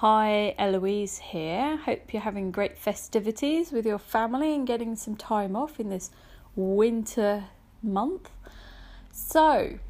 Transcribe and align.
Hi, 0.00 0.54
Eloise 0.58 1.18
here. 1.18 1.76
Hope 1.76 2.12
you're 2.12 2.22
having 2.22 2.52
great 2.52 2.78
festivities 2.78 3.72
with 3.72 3.84
your 3.84 3.98
family 3.98 4.54
and 4.54 4.64
getting 4.64 4.94
some 4.94 5.16
time 5.16 5.56
off 5.56 5.80
in 5.80 5.88
this 5.88 6.12
winter 6.54 7.46
month. 7.82 8.30
So, 9.10 9.80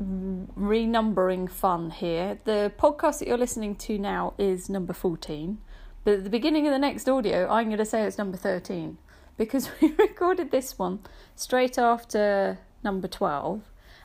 renumbering 0.00 1.50
fun 1.50 1.90
here. 1.90 2.38
The 2.44 2.72
podcast 2.78 3.18
that 3.18 3.28
you're 3.28 3.36
listening 3.36 3.74
to 3.74 3.98
now 3.98 4.32
is 4.38 4.70
number 4.70 4.94
14, 4.94 5.58
but 6.02 6.14
at 6.14 6.24
the 6.24 6.30
beginning 6.30 6.66
of 6.66 6.72
the 6.72 6.78
next 6.78 7.06
audio, 7.06 7.46
I'm 7.50 7.66
going 7.66 7.76
to 7.76 7.84
say 7.84 8.02
it's 8.04 8.16
number 8.16 8.38
13 8.38 8.96
because 9.36 9.68
we 9.82 9.92
recorded 9.92 10.50
this 10.50 10.78
one 10.78 11.00
straight 11.34 11.76
after 11.76 12.60
number 12.82 13.08
12, 13.08 13.60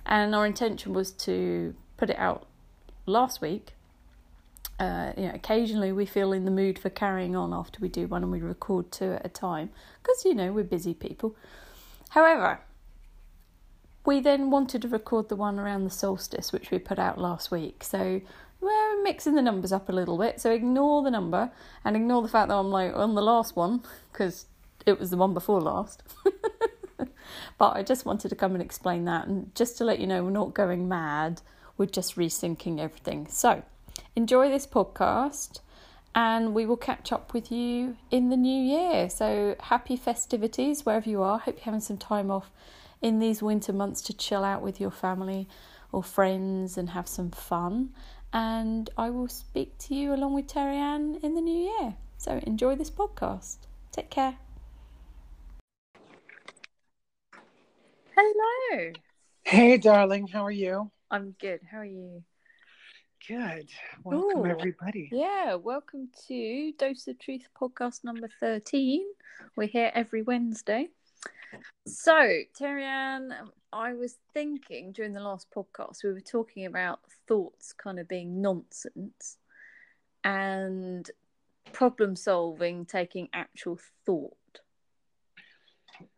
and 0.06 0.36
our 0.36 0.46
intention 0.46 0.92
was 0.92 1.14
to 1.14 1.76
put 1.96 2.10
it 2.10 2.20
out 2.20 2.46
last 3.06 3.40
week 3.40 3.72
uh, 4.82 5.14
you 5.16 5.28
know, 5.28 5.32
occasionally 5.36 5.92
we 5.92 6.08
feel 6.08 6.34
in 6.34 6.44
the 6.44 6.50
mood 6.50 6.80
for 6.80 6.90
carrying 6.90 7.36
on 7.36 7.54
after 7.54 7.80
we 7.80 7.88
do 7.88 8.08
one 8.08 8.24
and 8.24 8.32
we 8.32 8.42
record 8.42 8.92
two 8.92 9.12
at 9.12 9.24
a 9.24 9.30
time 9.30 9.70
because, 10.02 10.26
you 10.26 10.34
know, 10.34 10.52
we're 10.52 10.64
busy 10.64 10.96
people. 10.96 11.36
However, 12.10 12.60
we 14.08 14.22
then 14.22 14.50
wanted 14.50 14.82
to 14.82 14.88
record 14.88 15.30
the 15.30 15.36
one 15.36 15.60
around 15.60 15.84
the 15.84 15.92
solstice, 15.92 16.52
which 16.52 16.72
we 16.72 16.80
put 16.80 16.98
out 16.98 17.20
last 17.20 17.52
week. 17.52 17.84
So 17.84 18.22
we're 18.60 19.04
mixing 19.04 19.36
the 19.36 19.44
numbers 19.44 19.72
up 19.72 19.88
a 19.88 19.92
little 19.92 20.18
bit. 20.18 20.42
So 20.42 20.50
ignore 20.50 21.04
the 21.04 21.12
number 21.12 21.52
and 21.86 21.96
ignore 21.96 22.24
the 22.24 22.28
fact 22.28 22.50
that 22.50 22.56
I'm 22.56 22.72
like 22.72 22.96
on 22.96 23.14
the 23.14 23.22
last 23.22 23.56
one 23.56 23.84
because 24.12 24.48
it 24.88 25.00
was 25.00 25.12
the 25.12 25.18
one 25.18 25.36
before 25.36 25.62
last. 25.62 26.02
but 27.60 27.76
I 27.76 27.84
just 27.84 28.04
wanted 28.04 28.30
to 28.30 28.36
come 28.36 28.54
and 28.54 28.64
explain 28.64 29.06
that 29.06 29.28
and 29.28 29.54
just 29.54 29.78
to 29.78 29.86
let 29.86 30.00
you 30.00 30.08
know 30.08 30.24
we're 30.24 30.32
not 30.32 30.56
going 30.56 30.90
mad, 30.90 31.44
we're 31.78 31.86
just 31.86 32.16
resyncing 32.16 32.80
everything. 32.80 33.28
So 33.28 33.62
enjoy 34.16 34.50
this 34.50 34.68
podcast 34.68 35.60
and 36.14 36.54
we 36.54 36.66
will 36.66 36.78
catch 36.78 37.12
up 37.12 37.34
with 37.34 37.52
you 37.52 37.96
in 38.10 38.30
the 38.30 38.38
new 38.38 38.62
year. 38.62 39.10
So, 39.10 39.56
happy 39.60 39.96
festivities 39.96 40.86
wherever 40.86 41.10
you 41.10 41.22
are. 41.22 41.40
Hope 41.40 41.58
you're 41.58 41.66
having 41.66 41.80
some 41.80 41.98
time 41.98 42.30
off 42.30 42.52
in 43.02 43.20
these 43.20 43.42
winter 43.42 43.74
months 43.74 44.02
to 44.04 44.14
chill 44.14 44.44
out 44.44 44.62
with 44.62 44.80
your 44.82 44.92
family 44.92 45.48
or 45.92 46.04
friends 46.04 46.78
and 46.78 46.90
have 46.90 47.08
some 47.08 47.32
fun. 47.32 47.92
And 48.34 48.90
I 48.98 49.10
will 49.10 49.28
speak 49.28 49.78
to 49.80 49.96
you 49.96 50.14
along 50.14 50.34
with 50.34 50.48
Terry 50.48 50.78
Ann 50.78 51.18
in 51.24 51.36
the 51.36 51.42
new 51.42 51.70
year. 51.80 51.96
So, 52.18 52.40
enjoy 52.44 52.76
this 52.76 52.92
podcast. 52.92 53.58
Take 53.92 54.10
care. 54.10 54.38
Hello. 58.16 58.92
Hey, 59.44 59.78
darling. 59.78 60.28
How 60.28 60.46
are 60.46 60.52
you? 60.52 60.92
I'm 61.10 61.36
good. 61.40 61.62
How 61.70 61.80
are 61.80 61.86
you? 61.86 62.24
Good. 63.28 63.70
Welcome, 64.04 64.42
Ooh. 64.42 64.46
everybody. 64.46 65.10
Yeah, 65.12 65.56
welcome 65.56 66.10
to 66.28 66.74
Dose 66.78 67.08
of 67.08 67.20
Truth 67.20 67.48
podcast 67.60 68.04
number 68.04 68.28
13. 68.40 69.06
We're 69.56 69.68
here 69.68 69.92
every 69.94 70.24
Wednesday. 70.24 70.90
So, 71.86 72.40
Terry 72.56 72.84
Ann, 72.84 73.32
um, 73.40 73.52
I 73.72 73.94
was 73.94 74.18
thinking 74.34 74.92
during 74.92 75.14
the 75.14 75.20
last 75.22 75.48
podcast, 75.56 76.04
we 76.04 76.12
were 76.14 76.20
talking 76.20 76.66
about 76.66 77.00
thoughts 77.28 77.74
kind 77.74 78.00
of 78.00 78.08
being 78.08 78.42
nonsense 78.42 79.38
and 80.24 81.10
problem 81.74 82.16
solving 82.16 82.86
taking 82.86 83.30
actual 83.34 83.78
thought. 84.06 84.36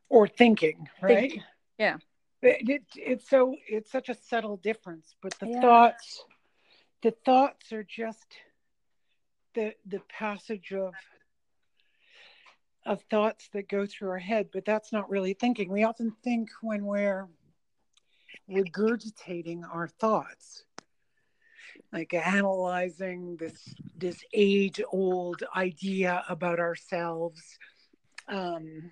Or 0.09 0.27
thinking, 0.27 0.87
right? 1.01 1.19
Thinking, 1.19 1.43
Yeah. 1.77 1.97
It, 2.41 2.69
it, 2.69 2.83
it's 2.95 3.29
so 3.29 3.55
it's 3.67 3.91
such 3.91 4.09
a 4.09 4.15
subtle 4.15 4.57
difference, 4.57 5.15
but 5.21 5.33
the 5.39 5.47
Yeah. 5.47 5.61
thoughts, 5.61 6.23
the 7.03 7.11
thoughts 7.25 7.71
are 7.73 7.83
just 7.83 8.25
the 9.53 9.73
the 9.85 10.01
passage 10.09 10.71
of 10.71 10.93
of 12.85 13.01
thoughts 13.09 13.49
that 13.53 13.69
go 13.69 13.85
through 13.85 14.09
our 14.09 14.19
head, 14.19 14.49
but 14.51 14.65
that's 14.65 14.91
not 14.91 15.09
really 15.09 15.33
thinking. 15.33 15.71
We 15.71 15.83
often 15.83 16.13
think 16.23 16.49
when 16.61 16.85
we're 16.85 17.27
regurgitating 18.49 19.63
our 19.71 19.87
thoughts, 19.87 20.63
like 21.91 22.13
analyzing 22.13 23.37
this 23.37 23.75
this 23.97 24.23
age 24.33 24.81
old 24.91 25.43
idea 25.55 26.23
about 26.29 26.59
ourselves. 26.59 27.41
Um, 28.27 28.91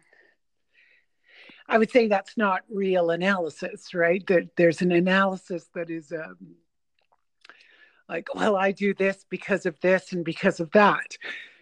I 1.67 1.77
would 1.77 1.91
say 1.91 2.07
that's 2.07 2.35
not 2.35 2.63
real 2.69 3.11
analysis, 3.11 3.93
right? 3.93 4.25
That 4.27 4.57
there's 4.57 4.81
an 4.81 4.91
analysis 4.91 5.69
that 5.73 5.89
is 5.89 6.11
um, 6.11 6.55
like, 8.11 8.35
well, 8.35 8.55
I 8.57 8.71
do 8.71 8.93
this 8.93 9.25
because 9.29 9.65
of 9.65 9.79
this 9.79 10.11
and 10.13 10.23
because 10.25 10.59
of 10.59 10.69
that. 10.71 11.17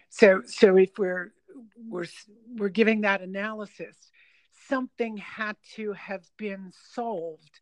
So, 0.08 0.42
so 0.44 0.76
if 0.76 0.90
we're 0.98 1.32
we're 1.92 2.06
we're 2.58 2.68
giving 2.80 3.02
that 3.02 3.22
analysis, 3.22 3.96
something 4.68 5.16
had 5.16 5.56
to 5.76 5.92
have 5.92 6.24
been 6.36 6.72
solved 6.94 7.60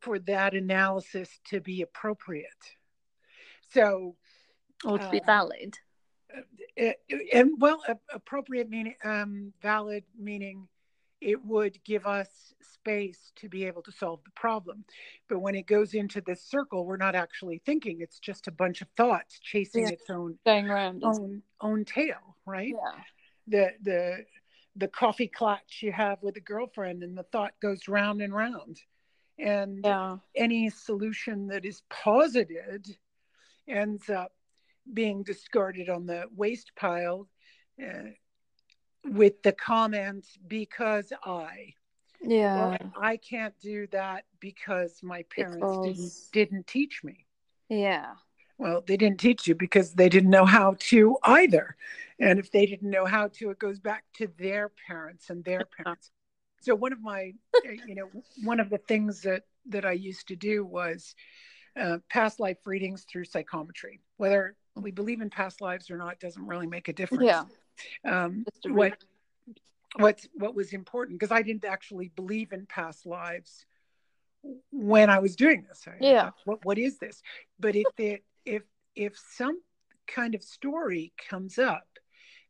for 0.00 0.18
that 0.20 0.54
analysis 0.54 1.28
to 1.50 1.60
be 1.60 1.82
appropriate. 1.82 2.64
So, 3.74 4.14
Or 4.84 4.98
to 4.98 5.10
be 5.10 5.20
Uh, 5.20 5.26
valid. 5.26 5.74
it, 6.76 6.96
and 7.32 7.50
well, 7.58 7.82
appropriate 8.12 8.68
meaning, 8.70 8.94
um, 9.02 9.52
valid 9.60 10.04
meaning, 10.16 10.68
it 11.20 11.44
would 11.44 11.82
give 11.84 12.06
us 12.06 12.54
space 12.62 13.32
to 13.36 13.48
be 13.48 13.64
able 13.64 13.82
to 13.82 13.92
solve 13.92 14.20
the 14.24 14.30
problem. 14.32 14.84
But 15.28 15.40
when 15.40 15.54
it 15.54 15.66
goes 15.66 15.94
into 15.94 16.20
this 16.20 16.42
circle, 16.42 16.84
we're 16.86 16.96
not 16.96 17.14
actually 17.14 17.58
thinking; 17.64 18.00
it's 18.00 18.18
just 18.18 18.46
a 18.46 18.52
bunch 18.52 18.80
of 18.82 18.88
thoughts 18.96 19.38
chasing 19.40 19.82
Yeah. 19.84 19.90
its 19.90 20.08
own 20.10 20.38
Going 20.44 20.68
around. 20.70 20.98
is- 20.98 21.18
own 21.18 21.42
own 21.60 21.84
tail, 21.84 22.36
right? 22.46 22.74
Yeah. 22.74 23.02
The 23.46 23.74
the 23.82 24.26
the 24.76 24.88
coffee 24.88 25.26
clutch 25.28 25.82
you 25.82 25.90
have 25.92 26.22
with 26.22 26.36
a 26.36 26.40
girlfriend, 26.40 27.02
and 27.02 27.16
the 27.18 27.24
thought 27.24 27.58
goes 27.60 27.88
round 27.88 28.22
and 28.22 28.32
round, 28.32 28.80
and 29.38 29.84
Yeah. 29.84 30.18
any 30.36 30.70
solution 30.70 31.48
that 31.48 31.64
is 31.64 31.82
posited 31.88 32.96
ends 33.66 34.08
up 34.08 34.32
being 34.94 35.22
discarded 35.24 35.88
on 35.88 36.06
the 36.06 36.26
waste 36.34 36.74
pile 36.76 37.28
uh, 37.82 38.10
with 39.08 39.42
the 39.42 39.52
comment 39.52 40.26
because 40.46 41.12
i 41.24 41.72
Yeah. 42.20 42.56
well, 42.70 42.92
i 43.00 43.16
can't 43.16 43.54
do 43.60 43.86
that 43.88 44.24
because 44.40 45.02
my 45.02 45.22
parents 45.24 45.56
Because- 45.56 46.28
didn't 46.32 46.50
didn't 46.50 46.66
teach 46.66 47.02
me 47.04 47.26
Yeah. 47.68 48.14
well 48.58 48.82
they 48.86 48.96
didn't 48.96 49.20
teach 49.20 49.46
you 49.46 49.54
because 49.54 49.94
they 49.94 50.08
didn't 50.08 50.30
know 50.30 50.44
how 50.44 50.76
to 50.90 51.16
either 51.24 51.76
and 52.20 52.38
if 52.38 52.50
they 52.50 52.66
didn't 52.66 52.90
know 52.90 53.06
how 53.06 53.28
to 53.28 53.50
it 53.50 53.58
goes 53.58 53.78
back 53.78 54.04
to 54.14 54.26
their 54.38 54.70
parents 54.86 55.30
and 55.30 55.44
their 55.44 55.64
parents 55.64 56.10
so 56.60 56.74
one 56.74 56.92
of 56.92 57.00
my 57.00 57.32
uh, 57.66 57.70
you 57.86 57.94
know 57.94 58.10
one 58.44 58.60
of 58.60 58.68
the 58.70 58.78
things 58.78 59.22
that 59.22 59.44
that 59.66 59.84
i 59.84 59.92
used 59.92 60.28
to 60.28 60.36
do 60.36 60.64
was 60.64 61.14
uh, 61.76 61.98
past 62.08 62.40
life 62.40 62.58
readings 62.66 63.04
through 63.04 63.24
psychometry 63.24 64.00
whether 64.16 64.56
we 64.74 64.90
believe 64.90 65.20
in 65.20 65.30
past 65.30 65.60
lives 65.60 65.90
or 65.90 65.96
not 65.96 66.18
doesn't 66.18 66.46
really 66.46 66.66
make 66.66 66.88
a 66.88 66.92
difference 66.92 67.24
Yeah. 67.24 67.44
Um, 68.04 68.44
what 68.64 68.96
what 69.96 70.24
what 70.34 70.54
was 70.54 70.72
important 70.72 71.18
because 71.18 71.32
i 71.32 71.42
didn't 71.42 71.64
actually 71.64 72.08
believe 72.14 72.52
in 72.52 72.66
past 72.66 73.06
lives 73.06 73.64
when 74.70 75.10
i 75.10 75.18
was 75.18 75.34
doing 75.36 75.64
this 75.68 75.84
I 75.86 75.96
Yeah. 76.00 76.30
what 76.44 76.64
what 76.64 76.78
is 76.78 76.98
this 76.98 77.22
but 77.58 77.74
if 77.74 77.88
it 77.98 78.24
if 78.44 78.62
if 78.94 79.18
some 79.18 79.60
kind 80.06 80.34
of 80.34 80.42
story 80.42 81.12
comes 81.28 81.58
up 81.58 81.88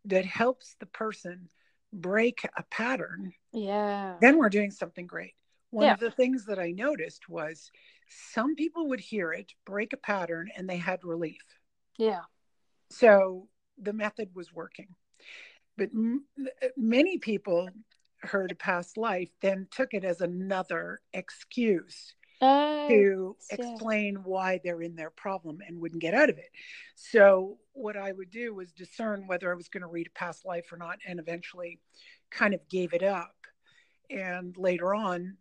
that 0.05 0.25
helps 0.25 0.75
the 0.81 0.87
person 0.87 1.49
break 1.93 2.41
a 2.57 2.63
pattern 2.65 3.33
Yeah. 3.53 4.17
then 4.21 4.39
we're 4.39 4.49
doing 4.49 4.71
something 4.71 5.07
great 5.07 5.35
one 5.71 5.87
Yeah. 5.87 5.93
of 5.95 6.01
the 6.01 6.11
things 6.11 6.45
that 6.47 6.59
i 6.59 6.71
noticed 6.73 7.29
was 7.29 7.71
some 8.09 8.55
people 8.57 8.89
would 8.89 9.01
hear 9.01 9.33
it 9.33 9.53
break 9.65 9.93
a 9.93 9.97
pattern 9.97 10.51
and 10.57 10.69
they 10.69 10.77
had 10.77 11.05
relief 11.05 11.45
Yeah. 11.99 12.23
so 12.91 13.49
the 13.81 13.93
method 13.93 14.35
was 14.35 14.53
working. 14.53 14.89
But 15.79 15.91
m- 15.95 16.27
many 16.77 17.19
people 17.19 17.71
heard 18.23 18.53
a 18.53 18.57
past 18.57 18.99
life, 18.99 19.31
then 19.41 19.69
took 19.71 19.95
it 19.95 20.05
as 20.05 20.21
another 20.21 21.01
excuse 21.15 22.15
Oh, 22.41 22.87
to 22.89 23.37
yeah. 23.51 23.57
explain 23.59 24.17
why 24.25 24.61
they're 24.63 24.83
in 24.83 24.97
their 24.97 25.11
problem 25.11 25.61
and 25.67 25.81
wouldn't 25.81 26.03
get 26.03 26.15
out 26.15 26.31
of 26.31 26.39
it. 26.39 26.51
So, 26.97 27.59
what 27.73 27.97
I 27.97 28.13
would 28.13 28.31
do 28.31 28.55
was 28.55 28.73
discern 28.73 29.27
whether 29.27 29.51
I 29.53 29.57
was 29.57 29.69
going 29.69 29.83
to 29.83 29.89
read 29.89 30.09
a 30.09 30.19
past 30.19 30.45
life 30.45 30.73
or 30.73 30.77
not, 30.79 30.99
and 31.07 31.21
eventually 31.21 31.81
kind 32.31 32.55
of 32.55 32.69
gave 32.69 32.93
it 32.95 33.03
up. 33.03 33.37
And 34.11 34.57
later 34.57 34.95
on, 34.95 35.37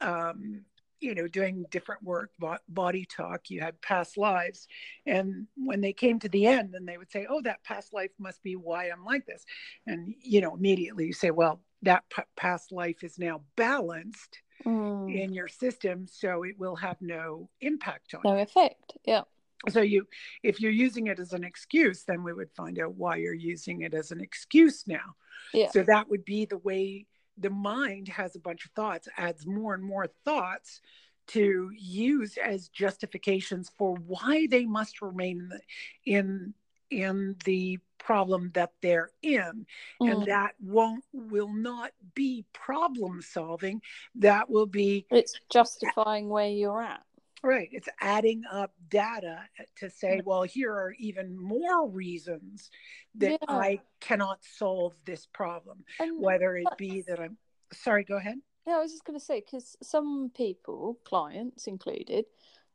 um, 0.00 0.64
you 1.00 1.14
know, 1.14 1.28
doing 1.28 1.66
different 1.70 2.02
work, 2.02 2.30
body 2.68 3.04
talk, 3.04 3.50
you 3.50 3.60
had 3.60 3.80
past 3.82 4.16
lives. 4.16 4.66
And 5.04 5.46
when 5.56 5.80
they 5.80 5.92
came 5.92 6.18
to 6.20 6.28
the 6.28 6.46
end, 6.46 6.72
then 6.72 6.86
they 6.86 6.96
would 6.98 7.10
say, 7.10 7.26
oh, 7.28 7.42
that 7.42 7.62
past 7.64 7.92
life 7.92 8.10
must 8.18 8.42
be 8.42 8.56
why 8.56 8.86
I'm 8.88 9.04
like 9.04 9.26
this. 9.26 9.44
And, 9.86 10.14
you 10.20 10.40
know, 10.40 10.54
immediately 10.54 11.06
you 11.06 11.12
say, 11.12 11.30
well, 11.30 11.60
that 11.82 12.04
p- 12.08 12.22
past 12.36 12.72
life 12.72 13.04
is 13.04 13.18
now 13.18 13.42
balanced 13.56 14.40
Mm. 14.64 15.14
in 15.14 15.34
your 15.34 15.48
system, 15.48 16.06
so 16.06 16.42
it 16.42 16.58
will 16.58 16.76
have 16.76 16.96
no 17.02 17.50
impact 17.60 18.14
on 18.14 18.22
No 18.24 18.38
effect. 18.38 18.96
Yeah. 19.04 19.24
so 19.68 19.82
you 19.82 20.08
if 20.42 20.60
you're 20.60 20.70
using 20.72 21.08
it 21.08 21.18
as 21.20 21.34
an 21.34 21.44
excuse 21.44 22.04
then 22.04 22.22
we 22.24 22.32
would 22.32 22.50
find 22.52 22.78
out 22.78 22.94
why 22.94 23.16
you're 23.16 23.34
using 23.34 23.82
it 23.82 23.92
as 23.92 24.12
an 24.12 24.20
excuse 24.20 24.88
now 24.88 25.14
Yeah. 25.52 25.70
so 25.70 25.82
that 25.82 26.08
would 26.08 26.24
be 26.24 26.46
the 26.46 26.56
way 26.56 27.04
the 27.38 27.50
mind 27.50 28.08
has 28.08 28.34
a 28.36 28.40
bunch 28.40 28.64
of 28.64 28.70
thoughts 28.72 29.08
adds 29.16 29.46
more 29.46 29.74
and 29.74 29.84
more 29.84 30.06
thoughts 30.24 30.80
to 31.28 31.70
use 31.76 32.36
as 32.36 32.68
justifications 32.68 33.70
for 33.76 33.94
why 34.06 34.46
they 34.50 34.64
must 34.64 35.02
remain 35.02 35.40
in 35.40 35.48
the, 35.48 35.60
in 36.04 36.54
in 36.88 37.36
the 37.44 37.78
problem 37.98 38.52
that 38.54 38.70
they're 38.80 39.10
in 39.22 39.66
and 40.00 40.22
Mm. 40.22 40.26
that 40.26 40.54
won't 40.60 41.02
will 41.12 41.52
not 41.52 41.90
be 42.14 42.44
problem 42.52 43.20
solving 43.20 43.82
that 44.14 44.48
will 44.48 44.66
be 44.66 45.04
It's 45.10 45.40
justifying 45.50 46.28
where 46.28 46.48
you're 46.48 46.80
at. 46.82 47.02
Right 47.42 47.68
it's 47.72 47.88
adding 48.00 48.42
up 48.50 48.72
data 48.88 49.38
eh, 49.58 49.64
to 49.76 49.90
say 49.90 50.18
mm. 50.20 50.24
well 50.24 50.42
here 50.42 50.72
are 50.72 50.94
even 50.98 51.36
more 51.36 51.88
reasons 51.88 52.70
that 53.16 53.32
Yeah. 53.32 53.36
i 53.48 53.80
cannot 54.00 54.38
solve 54.42 54.94
this 55.04 55.26
problem 55.26 55.84
And 56.00 56.20
whether 56.20 56.56
it 56.56 56.68
be 56.78 57.02
that 57.02 57.20
i'm 57.20 57.36
sorry 57.72 58.04
go 58.04 58.16
ahead 58.16 58.38
Yeah, 58.66 58.76
I 58.76 58.80
was 58.80 58.90
just 58.92 59.04
going 59.04 59.18
to 59.18 59.24
say 59.24 59.40
because 59.40 59.76
some 59.80 60.30
people, 60.34 60.98
clients 61.04 61.68
included, 61.68 62.24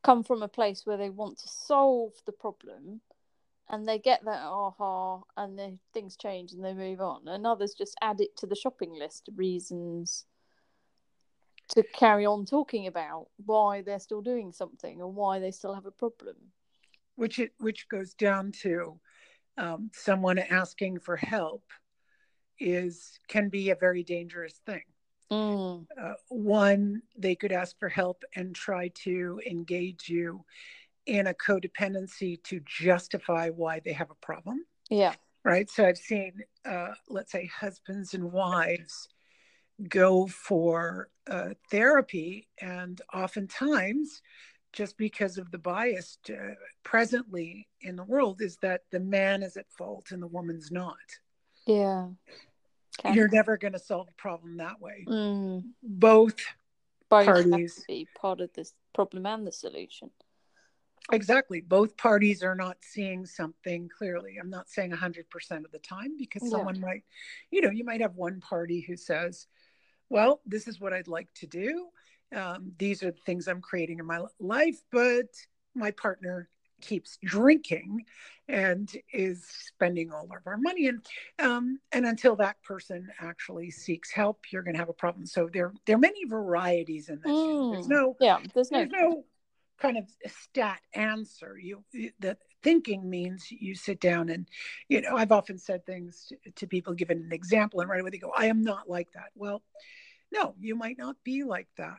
come 0.04 0.24
from 0.24 0.42
a 0.42 0.48
place 0.48 0.86
where 0.86 0.98
they 0.98 1.10
want 1.10 1.38
to 1.40 1.50
solve 1.50 2.14
the 2.26 2.32
problem, 2.32 3.02
and 3.68 3.86
they 3.86 4.00
get 4.00 4.24
that 4.24 4.42
aha, 4.42 5.22
and 5.36 5.60
then 5.60 5.80
things 5.94 6.16
change 6.16 6.54
and 6.54 6.64
they 6.64 6.74
move 6.74 7.02
on, 7.02 7.28
and 7.28 7.46
others 7.46 7.74
just 7.74 7.96
add 8.02 8.22
it 8.22 8.38
to 8.38 8.48
the 8.48 8.56
shopping 8.56 8.94
list 8.94 9.28
of 9.28 9.38
reasons 9.38 10.26
to 11.72 11.84
carry 11.84 12.26
on 12.26 12.46
talking 12.46 12.88
about 12.88 13.28
why 13.46 13.82
they're 13.82 14.00
still 14.00 14.22
doing 14.22 14.52
something 14.52 15.02
or 15.02 15.12
why 15.12 15.40
they 15.40 15.52
still 15.52 15.74
have 15.74 15.86
a 15.86 15.92
problem. 15.92 16.36
which 17.16 17.40
it 17.40 17.54
which 17.60 17.88
goes 17.90 18.14
down 18.14 18.52
to 18.52 19.00
um, 19.58 19.90
someone 19.94 20.40
asking 20.40 21.00
for 21.00 21.18
help 21.18 21.64
is 22.60 23.20
can 23.28 23.50
be 23.50 23.70
a 23.70 23.76
very 23.76 24.04
dangerous 24.04 24.62
thing 24.66 24.84
Mm. 25.32 25.88
uh, 26.02 26.14
one 26.28 27.02
they 27.18 27.36
could 27.36 27.52
ask 27.54 27.80
for 27.80 27.88
help 27.90 28.24
and 28.36 28.54
try 28.54 28.90
to 28.90 29.40
engage 29.50 30.10
you 30.10 30.44
in 31.06 31.28
a 31.28 31.34
codependency 31.34 32.42
to 32.44 32.60
justify 32.66 33.50
why 33.50 33.80
they 33.80 33.94
have 33.94 34.12
a 34.12 34.16
problem 34.26 34.66
Yeah. 34.90 35.16
right 35.46 35.70
so 35.70 35.86
i've 35.86 35.98
seen 35.98 36.34
uh, 36.66 36.94
let's 37.08 37.32
say 37.32 37.46
husbands 37.46 38.14
and 38.14 38.32
wives 38.32 39.08
go 39.90 40.28
for 40.28 41.10
uh, 41.30 41.50
therapy 41.70 42.48
and 42.62 43.02
oftentimes 43.14 44.22
just 44.74 44.98
because 44.98 45.38
of 45.38 45.52
the 45.52 45.58
bias 45.58 46.18
uh, 46.30 46.54
presently 46.84 47.68
in 47.82 47.96
the 47.96 48.04
world 48.04 48.42
is 48.42 48.58
that 48.58 48.82
the 48.92 49.00
man 49.00 49.44
is 49.44 49.58
at 49.58 49.72
fault 49.72 50.12
and 50.12 50.22
the 50.22 50.28
woman's 50.28 50.72
not 50.72 50.98
Yeah. 51.66 52.08
Okay. 53.00 53.14
you're 53.16 53.28
never 53.30 53.58
going 53.58 53.74
to 53.74 53.80
solve 53.80 54.08
a 54.10 54.22
problem 54.22 54.58
that 54.58 54.80
way 54.80 55.06
Mm. 55.08 55.64
both 55.84 56.40
Both 57.10 57.26
have 57.26 57.36
Parties. 57.36 57.76
to 57.76 57.82
be 57.88 58.08
part 58.16 58.40
of 58.42 58.54
this 58.54 58.74
problem 58.94 59.26
and 59.26 59.46
the 59.48 59.52
solution. 59.52 60.12
exactly 61.12 61.60
both 61.62 61.98
parties 61.98 62.44
are 62.44 62.56
not 62.56 62.78
seeing 62.82 63.26
something 63.26 63.90
clearly 63.90 64.38
i'm 64.40 64.50
not 64.50 64.70
saying 64.70 64.92
100% 64.92 65.66
of 65.66 65.72
the 65.72 65.80
time 65.80 66.16
because 66.18 66.44
Yeah. 66.44 66.50
someone 66.50 66.80
might 66.80 67.04
you 67.50 67.60
know 67.62 67.72
you 67.72 67.84
might 67.84 68.02
have 68.02 68.16
one 68.16 68.40
party 68.40 68.82
who 68.82 68.96
says 68.96 69.48
well 70.12 70.42
this 70.46 70.68
is 70.68 70.80
what 70.80 70.94
i'd 70.94 71.08
like 71.08 71.34
to 71.34 71.48
do 71.48 71.88
um, 72.36 72.72
these 72.78 73.02
are 73.02 73.12
the 73.12 73.22
things 73.26 73.48
i'm 73.48 73.62
creating 73.62 74.00
in 74.00 74.06
my 74.06 74.22
life 74.40 74.80
but 74.92 75.28
my 75.74 75.90
partner 75.92 76.50
keeps 76.82 77.18
drinking 77.24 78.04
and 78.48 78.92
is 79.14 79.46
spending 79.68 80.12
all 80.12 80.24
of 80.24 80.46
our 80.46 80.58
money 80.58 80.88
and 80.88 81.06
um, 81.40 81.80
and 81.92 82.06
until 82.06 82.36
that 82.36 82.62
person 82.64 83.08
actually 83.22 83.72
seeks 83.72 84.12
help 84.12 84.40
you're 84.52 84.64
going 84.64 84.74
to 84.74 84.80
have 84.80 84.90
a 84.90 84.94
problem 84.94 85.26
so 85.26 85.50
there 85.54 85.72
there 85.86 85.96
are 85.96 86.00
many 86.00 86.26
varieties 86.26 87.08
in 87.10 87.16
this 87.24 87.32
there's 87.72 87.88
Mm. 87.88 87.90
no 87.90 88.18
Yeah, 88.20 88.40
there's 88.54 88.72
no. 88.72 88.80
there's 88.80 88.92
no 88.92 89.24
kind 89.80 89.98
of 89.98 90.06
stat 90.28 90.80
answer 90.94 91.58
you 91.58 91.84
that 92.20 92.38
thinking 92.62 93.10
means 93.10 93.48
you 93.50 93.74
sit 93.74 94.00
down 94.00 94.30
and 94.30 94.48
you 94.90 95.02
know 95.02 95.16
i've 95.16 95.32
often 95.32 95.58
said 95.58 95.84
things 95.86 96.28
to, 96.30 96.52
to 96.52 96.68
people 96.68 96.94
given 96.94 97.18
an 97.24 97.32
example 97.32 97.80
and 97.82 97.90
right 97.90 98.02
away 98.02 98.12
they 98.12 98.20
go 98.20 98.32
i 98.38 98.46
am 98.46 98.62
not 98.62 98.88
like 98.88 99.12
that 99.14 99.30
well 99.34 99.64
no 100.32 100.56
you 100.60 100.76
might 100.76 100.98
not 100.98 101.16
be 101.24 101.44
like 101.44 101.68
that. 101.78 101.98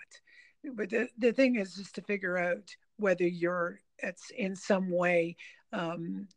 But 0.75 0.91
the, 0.91 1.09
the 1.19 1.33
thing 1.33 1.57
is 1.57 1.75
just 1.75 1.97
to 1.97 2.03
figure 2.03 2.39
out 2.39 2.77
whether 2.97 3.27
you're 3.27 3.81
it's 3.99 4.31
in 4.31 4.55
some 4.57 4.91
way 4.91 5.37
um, 5.73 6.29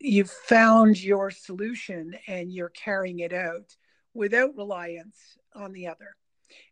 you've 0.00 0.30
found 0.30 1.02
your 1.02 1.30
solution 1.30 2.14
and 2.26 2.52
you're 2.52 2.70
carrying 2.70 3.20
it 3.20 3.32
out 3.32 3.76
without 4.14 4.56
reliance 4.56 5.38
on 5.54 5.72
the 5.72 5.86
other. 5.86 6.16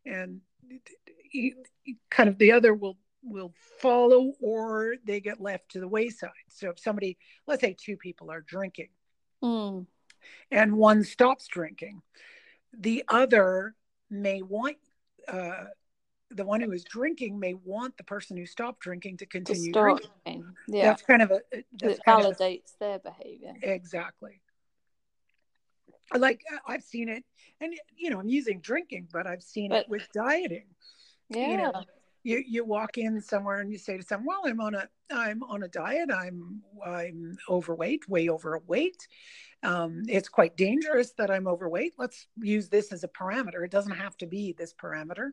And 0.05 0.41
kind 2.11 2.29
of 2.29 2.39
the 2.39 2.53
other 2.53 2.75
will 2.75 2.99
will 3.23 3.53
follow 3.81 4.33
or 4.41 4.95
they 5.05 5.21
get 5.21 5.41
left 5.41 5.71
to 5.71 5.81
the 5.81 5.89
wayside. 5.89 6.31
So 6.49 6.71
if 6.71 6.79
somebody 6.79 7.19
let's 7.47 7.61
say 7.61 7.77
two 7.79 7.97
people 7.97 8.31
are 8.31 8.41
drinking 8.41 8.89
Mm. 9.41 9.87
and 10.51 10.77
one 10.77 11.05
stops 11.05 11.47
drinking 11.47 12.03
the 12.77 13.05
other 13.07 13.77
may 14.11 14.43
want 14.43 14.77
uh, 15.29 15.65
the 16.31 16.45
one 16.45 16.61
who 16.61 16.73
is 16.73 16.85
drinking 16.85 17.39
may 17.39 17.55
want 17.55 17.97
the 17.97 18.05
person 18.05 18.37
who 18.37 18.47
stopped 18.47 18.81
drinking 18.81 19.17
to 19.19 19.25
To 19.27 19.31
continue 19.31 19.73
start 19.73 20.01
drinking 20.03 20.11
again. 20.27 20.55
Yeah. 20.69 20.85
that's 20.87 21.03
kind 21.03 21.23
of 21.23 21.31
a 21.31 21.41
that's 21.81 21.99
it 21.99 22.05
kind 22.05 22.25
of 22.25 22.33
a- 22.33 22.35
validates 22.35 22.77
their 22.79 22.99
behavior. 22.99 23.55
exactly 23.63 24.41
like 26.17 26.43
i've 26.67 26.83
seen 26.83 27.09
it 27.11 27.23
and 27.61 27.75
you 27.97 28.09
know 28.11 28.19
i'm 28.19 28.29
using 28.29 28.61
drinking 28.61 29.07
but 29.13 29.27
i've 29.27 29.43
seen 29.43 29.73
it 29.73 29.87
with 29.91 30.07
dieting 30.15 30.65
Yeah. 31.29 31.49
you 31.51 31.57
know 31.59 31.73
you 32.23 32.43
you 32.47 32.65
walk 32.65 32.99
in 32.99 33.21
somewhere 33.21 33.61
and 33.61 33.71
you 33.71 33.79
say 33.79 33.97
to 33.97 34.03
someone 34.03 34.27
well 34.27 34.43
i'm 34.47 34.61
on 34.61 34.75
a 34.75 34.89
i'm 35.11 35.43
on 35.43 35.63
a 35.63 35.69
diet. 35.69 36.11
I'm 36.13 36.63
i'm 36.85 37.37
overweight 37.49 38.09
way 38.09 38.29
overweight. 38.29 39.09
Um, 39.63 40.05
it's 40.09 40.29
quite 40.29 40.57
dangerous 40.57 41.13
that 41.19 41.31
i'm 41.31 41.47
overweight. 41.47 41.95
Let's 41.99 42.27
use 42.41 42.69
this 42.69 42.93
as 42.93 43.05
a 43.05 43.09
parameter. 43.09 43.65
It 43.65 43.71
doesn't 43.71 43.97
have 43.97 44.17
to 44.19 44.27
be 44.27 44.53
this 44.53 44.75
parameter. 44.75 45.31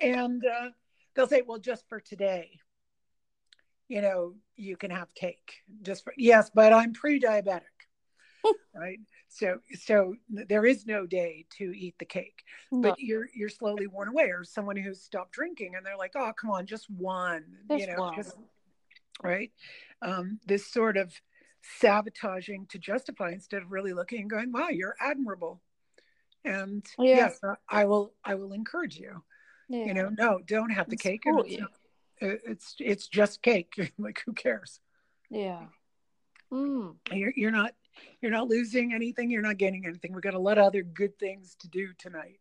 And 0.00 0.44
uh, 0.44 0.70
they'll 1.14 1.26
say 1.26 1.42
well 1.46 1.58
just 1.58 1.88
for 1.88 2.00
today. 2.00 2.58
You 3.88 4.02
know 4.02 4.34
you 4.56 4.76
can 4.76 4.90
have 4.90 5.14
cake. 5.14 5.62
Just 5.82 6.04
for 6.04 6.12
yes 6.16 6.50
but 6.54 6.72
i'm 6.72 6.92
pre-diabetic. 6.92 7.62
Right 8.74 9.00
so 9.28 9.58
so 9.78 10.14
there 10.28 10.64
is 10.64 10.86
no 10.86 11.06
day 11.06 11.44
to 11.50 11.64
eat 11.76 11.94
the 11.98 12.04
cake 12.04 12.42
No, 12.72 12.80
but 12.90 12.98
you're 12.98 13.28
you're 13.34 13.48
slowly 13.50 13.86
worn 13.86 14.08
away 14.08 14.30
or 14.30 14.42
someone 14.44 14.76
who's 14.76 15.00
stopped 15.02 15.32
drinking 15.32 15.74
and 15.76 15.84
they're 15.84 15.96
like 15.98 16.12
oh 16.16 16.32
come 16.32 16.50
on 16.50 16.66
just 16.66 16.88
one 16.90 17.44
you 17.70 17.86
know 17.86 18.00
one. 18.00 18.16
just 18.16 18.36
right 19.22 19.52
um, 20.02 20.38
this 20.46 20.66
sort 20.66 20.96
of 20.96 21.12
sabotaging 21.80 22.66
to 22.70 22.78
justify 22.78 23.30
instead 23.30 23.62
of 23.62 23.70
really 23.72 23.92
looking 23.92 24.20
and 24.22 24.30
going 24.30 24.50
wow 24.52 24.68
you're 24.68 24.94
admirable 25.00 25.60
and 26.44 26.84
Yeah. 26.98 27.16
yes 27.16 27.40
i 27.68 27.84
will 27.84 28.14
i 28.24 28.34
will 28.34 28.52
encourage 28.52 28.96
you 28.98 29.22
yeah. 29.68 29.84
you 29.84 29.94
know 29.94 30.08
no 30.16 30.40
don't 30.46 30.70
have 30.70 30.86
the 30.86 30.92
And 30.92 31.00
cake 31.00 31.22
support 31.24 31.46
it's, 31.46 31.54
you. 31.54 31.60
not- 31.60 31.72
it- 32.20 32.40
it's 32.46 32.74
it's 32.78 33.08
just 33.08 33.42
cake 33.42 33.74
like 33.98 34.22
who 34.24 34.32
cares 34.32 34.80
Yeah. 35.30 35.66
Mm. 36.52 36.96
you're, 37.12 37.32
you're 37.36 37.50
not 37.50 37.74
you're 38.20 38.30
not 38.30 38.48
losing 38.48 38.92
anything 38.92 39.30
you're 39.30 39.42
not 39.42 39.56
gaining 39.56 39.86
anything 39.86 40.12
we've 40.12 40.22
got 40.22 40.34
a 40.34 40.38
lot 40.38 40.58
of 40.58 40.64
other 40.64 40.82
good 40.82 41.18
things 41.18 41.56
to 41.58 41.68
do 41.68 41.88
tonight 41.98 42.40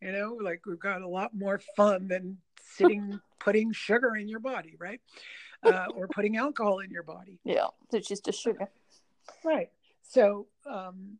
you 0.00 0.12
know 0.12 0.38
like 0.42 0.64
we've 0.66 0.78
got 0.80 1.02
a 1.02 1.08
lot 1.08 1.34
more 1.34 1.60
fun 1.76 2.08
than 2.08 2.38
sitting 2.62 3.20
putting 3.38 3.72
sugar 3.72 4.16
in 4.16 4.28
your 4.28 4.40
body 4.40 4.76
right 4.78 5.00
uh, 5.62 5.86
or 5.94 6.08
putting 6.08 6.36
alcohol 6.36 6.78
in 6.80 6.90
your 6.90 7.02
body 7.02 7.38
Yeah. 7.44 7.66
it's 7.92 8.08
just 8.08 8.28
a 8.28 8.32
sugar. 8.32 8.70
right 9.44 9.70
so 10.02 10.46
um 10.66 11.18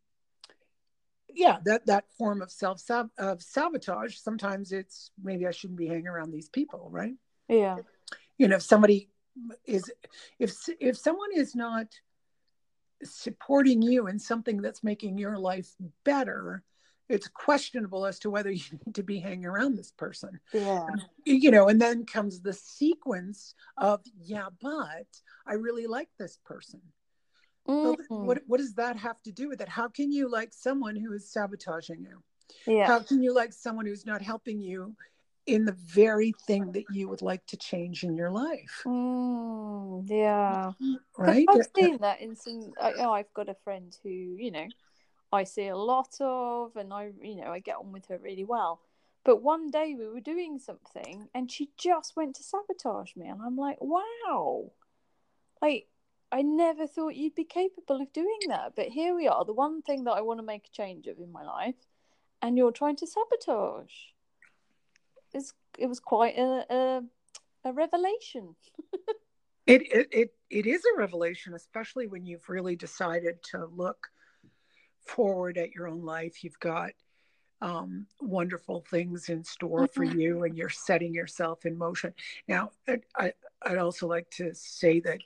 yeah 1.32 1.58
that 1.64 1.86
that 1.86 2.04
form 2.18 2.42
of 2.42 2.50
self 2.50 2.82
of 3.18 3.42
sabotage 3.42 4.16
sometimes 4.16 4.72
it's 4.72 5.10
maybe 5.22 5.46
i 5.46 5.50
shouldn't 5.50 5.78
be 5.78 5.86
hanging 5.86 6.08
around 6.08 6.30
these 6.30 6.48
people 6.48 6.88
right 6.90 7.14
Yeah. 7.48 7.76
you 8.38 8.48
know 8.48 8.56
if 8.56 8.62
somebody 8.62 9.08
is 9.64 9.90
if 10.38 10.52
if 10.80 10.96
someone 10.96 11.30
is 11.34 11.54
not 11.54 11.86
supporting 13.02 13.82
you 13.82 14.06
in 14.08 14.18
something 14.18 14.60
that's 14.60 14.82
making 14.84 15.18
your 15.18 15.38
life 15.38 15.74
better 16.04 16.62
it's 17.08 17.26
questionable 17.26 18.06
as 18.06 18.20
to 18.20 18.30
whether 18.30 18.50
you 18.62 18.62
need 18.86 18.94
to 18.94 19.02
be 19.02 19.18
hanging 19.18 19.46
around 19.46 19.76
this 19.76 19.92
person 19.92 20.38
Yeah. 20.52 20.86
you 21.24 21.50
know 21.50 21.68
and 21.68 21.80
then 21.80 22.04
comes 22.06 22.40
the 22.40 22.52
sequence 22.52 23.54
of 23.76 24.00
yeah 24.22 24.48
but 24.60 25.06
i 25.46 25.54
really 25.54 25.86
like 25.86 26.08
this 26.18 26.38
person 26.44 26.80
well, 27.66 27.96
Mm. 28.10 28.24
what, 28.24 28.42
what 28.48 28.58
does 28.58 28.74
that 28.74 28.96
have 28.96 29.22
to 29.22 29.32
do 29.32 29.48
with 29.48 29.60
it 29.60 29.68
how 29.68 29.86
can 29.88 30.10
you 30.10 30.28
like 30.30 30.52
someone 30.52 30.96
who 30.96 31.12
is 31.12 31.30
sabotaging 31.30 32.00
you 32.02 32.22
Yeah. 32.66 32.86
how 32.86 33.00
can 33.00 33.22
you 33.22 33.32
like 33.34 33.52
someone 33.52 33.86
who's 33.86 34.06
not 34.06 34.22
helping 34.22 34.60
you 34.60 34.94
in 35.50 35.64
the 35.64 35.76
very 35.86 36.32
thing 36.46 36.72
that 36.72 36.84
you 36.92 37.08
would 37.08 37.22
like 37.22 37.44
to 37.46 37.56
change 37.56 38.04
in 38.04 38.16
your 38.16 38.30
life. 38.30 38.82
Mm, 38.84 40.08
yeah. 40.08 40.72
Right? 41.18 41.46
I've 41.48 41.66
seen 41.76 41.98
that 42.00 42.20
in 42.20 42.36
some. 42.36 42.72
I, 42.80 42.92
oh, 42.98 43.12
I've 43.12 43.32
got 43.34 43.48
a 43.48 43.56
friend 43.64 43.96
who, 44.02 44.08
you 44.08 44.50
know, 44.50 44.66
I 45.32 45.44
see 45.44 45.68
a 45.68 45.76
lot 45.76 46.14
of, 46.20 46.76
and 46.76 46.92
I, 46.92 47.10
you 47.20 47.36
know, 47.36 47.50
I 47.50 47.58
get 47.58 47.76
on 47.76 47.92
with 47.92 48.06
her 48.06 48.18
really 48.18 48.44
well. 48.44 48.80
But 49.24 49.42
one 49.42 49.70
day 49.70 49.94
we 49.98 50.08
were 50.08 50.20
doing 50.20 50.58
something, 50.58 51.28
and 51.34 51.50
she 51.50 51.70
just 51.76 52.16
went 52.16 52.36
to 52.36 52.42
sabotage 52.42 53.14
me, 53.16 53.28
and 53.28 53.40
I'm 53.42 53.56
like, 53.56 53.76
wow, 53.80 54.70
like 55.60 55.88
I 56.32 56.42
never 56.42 56.86
thought 56.86 57.16
you'd 57.16 57.34
be 57.34 57.44
capable 57.44 58.00
of 58.00 58.12
doing 58.12 58.38
that. 58.48 58.72
But 58.76 58.88
here 58.88 59.14
we 59.14 59.28
are, 59.28 59.44
the 59.44 59.52
one 59.52 59.82
thing 59.82 60.04
that 60.04 60.12
I 60.12 60.22
want 60.22 60.38
to 60.40 60.46
make 60.46 60.66
a 60.66 60.70
change 60.76 61.06
of 61.06 61.18
in 61.18 61.30
my 61.32 61.44
life, 61.44 61.74
and 62.40 62.56
you're 62.56 62.72
trying 62.72 62.96
to 62.96 63.06
sabotage. 63.06 63.92
It's, 65.32 65.52
it 65.78 65.86
was 65.86 66.00
quite 66.00 66.36
a, 66.36 66.64
a, 66.70 67.02
a 67.64 67.72
revelation. 67.72 68.54
it, 69.66 69.82
it, 69.82 70.08
it, 70.10 70.34
it 70.50 70.66
is 70.66 70.82
a 70.84 70.98
revelation, 70.98 71.54
especially 71.54 72.08
when 72.08 72.26
you've 72.26 72.48
really 72.48 72.76
decided 72.76 73.42
to 73.50 73.66
look 73.66 74.08
forward 75.06 75.58
at 75.58 75.70
your 75.72 75.88
own 75.88 76.02
life. 76.04 76.42
You've 76.42 76.60
got 76.60 76.92
um, 77.60 78.06
wonderful 78.20 78.84
things 78.90 79.28
in 79.28 79.44
store 79.44 79.86
for 79.86 80.04
Mhm. 80.04 80.18
you 80.18 80.44
and 80.44 80.56
you're 80.56 80.68
setting 80.70 81.12
yourself 81.12 81.66
in 81.66 81.76
motion. 81.76 82.14
Now, 82.48 82.70
I, 82.88 83.00
I, 83.16 83.32
I'd 83.62 83.78
also 83.78 84.06
like 84.06 84.30
to 84.32 84.54
say 84.54 85.00
that 85.00 85.18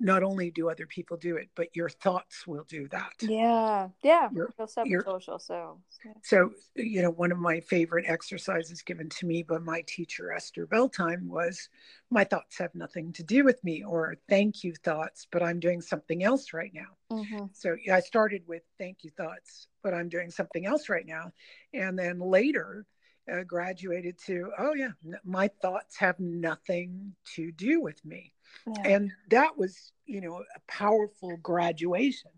not 0.00 0.22
only 0.22 0.50
do 0.50 0.70
other 0.70 0.86
people 0.86 1.16
do 1.16 1.36
it, 1.36 1.48
but 1.54 1.74
your 1.74 1.88
thoughts 1.88 2.46
will 2.46 2.64
do 2.68 2.86
that. 2.88 3.12
Yeah, 3.20 3.88
yeah, 4.02 4.28
You're- 4.32 4.48
we'll 4.56 4.68
you're- 4.84 5.02
sabotage 5.02 5.28
ourselves. 5.28 5.82
Yeah. 6.04 6.12
So, 6.22 6.52
you 6.76 7.02
know, 7.02 7.10
one 7.10 7.32
of 7.32 7.38
my 7.38 7.60
favorite 7.60 8.04
exercises 8.06 8.82
given 8.82 9.08
to 9.10 9.26
me 9.26 9.42
by 9.42 9.58
my 9.58 9.82
teacher, 9.86 10.32
Esther 10.32 10.66
Beltime, 10.66 11.26
was 11.26 11.68
my 12.10 12.24
thoughts 12.24 12.58
have 12.58 12.74
nothing 12.74 13.12
to 13.14 13.22
do 13.24 13.44
with 13.44 13.62
me, 13.64 13.82
or 13.82 14.16
thank 14.28 14.62
you 14.62 14.74
thoughts, 14.74 15.26
but 15.32 15.42
I'm 15.42 15.58
doing 15.58 15.80
something 15.80 16.22
else 16.22 16.52
right 16.52 16.72
now. 16.72 16.96
hmm 17.10 17.46
So 17.52 17.76
yeah, 17.84 17.96
I 17.96 18.00
started 18.00 18.46
with 18.46 18.62
thank 18.78 19.02
you 19.02 19.10
thoughts, 19.10 19.66
but 19.82 19.94
I'm 19.94 20.08
doing 20.08 20.30
something 20.30 20.64
else 20.64 20.88
right 20.88 21.06
now. 21.06 21.32
And 21.72 21.98
then 21.98 22.20
later 22.20 22.86
uh, 23.32 23.42
graduated 23.44 24.18
to, 24.26 24.50
oh 24.58 24.74
yeah, 24.74 24.90
n- 25.04 25.18
my 25.24 25.48
thoughts 25.60 25.96
have 25.98 26.18
nothing 26.18 27.14
to 27.34 27.52
do 27.52 27.80
with 27.80 28.04
me. 28.04 28.32
Yeah. 28.66 28.82
And 28.84 29.12
that 29.30 29.56
was, 29.56 29.92
you 30.06 30.20
know, 30.20 30.36
a 30.38 30.60
powerful 30.66 31.36
graduation, 31.38 32.30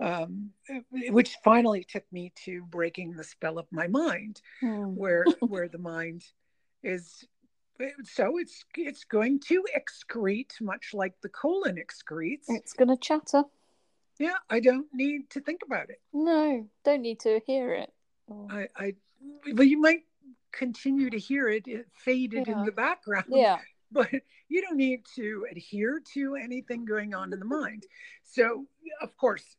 um, 0.00 0.50
which 1.10 1.36
finally 1.44 1.84
took 1.84 2.04
me 2.12 2.32
to 2.44 2.62
breaking 2.64 3.12
the 3.12 3.24
spell 3.24 3.58
of 3.58 3.66
my 3.70 3.86
mind, 3.88 4.40
Mm. 4.62 4.94
where 4.94 5.24
where 5.40 5.68
the 5.68 5.78
mind 5.78 6.24
is. 6.82 7.24
So 8.04 8.38
it's 8.38 8.64
it's 8.76 9.04
going 9.04 9.38
to 9.48 9.64
excrete, 9.76 10.60
much 10.60 10.90
like 10.94 11.14
the 11.22 11.28
colon 11.28 11.76
excretes. 11.76 12.46
It's 12.48 12.72
gonna 12.72 12.96
chatter. 12.96 13.44
Yeah, 14.18 14.34
I 14.50 14.58
don't 14.58 14.88
need 14.92 15.30
to 15.30 15.40
think 15.40 15.60
about 15.64 15.90
it. 15.90 16.00
No, 16.12 16.66
don't 16.84 17.02
need 17.02 17.20
to 17.20 17.40
hear 17.46 17.72
it. 17.74 17.92
Or- 18.26 18.48
I, 18.50 18.68
I 18.76 18.94
well, 19.52 19.62
you 19.66 19.80
might 19.80 20.02
continue 20.52 21.10
to 21.10 21.18
hear 21.18 21.48
it, 21.48 21.66
it 21.66 21.86
faded 21.92 22.46
Yeah. 22.46 22.58
in 22.60 22.64
the 22.64 22.72
background, 22.72 23.26
yeah, 23.28 23.58
but 23.92 24.10
you 24.48 24.62
don't 24.62 24.76
need 24.76 25.04
to 25.16 25.46
adhere 25.50 26.00
to 26.14 26.34
anything 26.36 26.84
going 26.84 27.14
on 27.14 27.32
in 27.32 27.38
the 27.38 27.44
mind. 27.44 27.84
So, 28.24 28.66
of 29.00 29.16
course, 29.16 29.56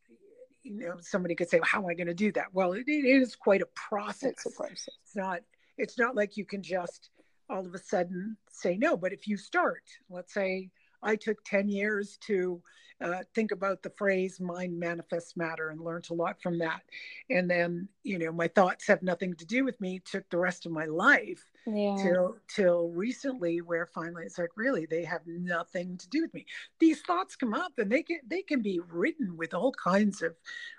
you 0.62 0.78
know, 0.78 0.96
somebody 1.00 1.34
could 1.34 1.48
say, 1.48 1.58
well, 1.58 1.68
"How 1.68 1.78
am 1.82 1.86
I 1.86 1.94
going 1.94 2.06
to 2.08 2.14
do 2.14 2.32
that?" 2.32 2.46
Well, 2.52 2.72
it, 2.72 2.84
it 2.86 3.04
is 3.04 3.34
quite 3.36 3.62
a 3.62 3.68
process. 3.74 4.32
it's 4.32 4.46
a 4.46 4.50
process. 4.50 4.88
It's 5.04 5.16
not. 5.16 5.40
It's 5.78 5.98
not 5.98 6.14
like 6.14 6.36
you 6.36 6.44
can 6.44 6.62
just 6.62 7.10
all 7.48 7.64
of 7.66 7.74
a 7.74 7.78
sudden 7.78 8.36
say 8.50 8.76
no. 8.76 8.96
But 8.96 9.12
if 9.12 9.26
you 9.26 9.36
start, 9.36 9.82
let's 10.10 10.34
say 10.34 10.70
I 11.02 11.16
took 11.16 11.42
ten 11.44 11.68
years 11.68 12.18
to 12.26 12.62
uh, 13.00 13.22
think 13.34 13.52
about 13.52 13.82
the 13.82 13.90
phrase 13.96 14.40
"mind 14.40 14.78
manifests 14.78 15.36
matter" 15.36 15.70
and 15.70 15.80
learned 15.80 16.08
a 16.10 16.14
lot 16.14 16.40
from 16.42 16.58
that, 16.58 16.82
and 17.30 17.50
then 17.50 17.88
you 18.02 18.18
know 18.18 18.32
my 18.32 18.48
thoughts 18.48 18.86
have 18.86 19.02
nothing 19.02 19.34
to 19.36 19.46
do 19.46 19.64
with 19.64 19.80
me. 19.80 20.00
Took 20.04 20.28
the 20.30 20.38
rest 20.38 20.66
of 20.66 20.72
my 20.72 20.86
life 20.86 21.44
Yeah, 21.66 21.96
till 21.96 22.36
till 22.48 22.88
recently 22.90 23.60
where 23.60 23.86
finally 23.86 24.24
it's 24.24 24.38
like 24.38 24.56
really 24.56 24.86
they 24.86 25.04
have 25.04 25.20
nothing 25.26 25.96
to 25.98 26.08
do 26.08 26.22
with 26.22 26.32
me. 26.34 26.46
These 26.78 27.02
thoughts 27.02 27.36
come 27.36 27.52
up 27.54 27.72
and 27.78 27.90
they 27.90 28.02
can 28.02 28.20
they 28.26 28.42
can 28.42 28.62
be 28.62 28.80
written 28.88 29.36
with 29.36 29.54
all 29.54 29.72
kinds 29.72 30.22
of 30.22 30.34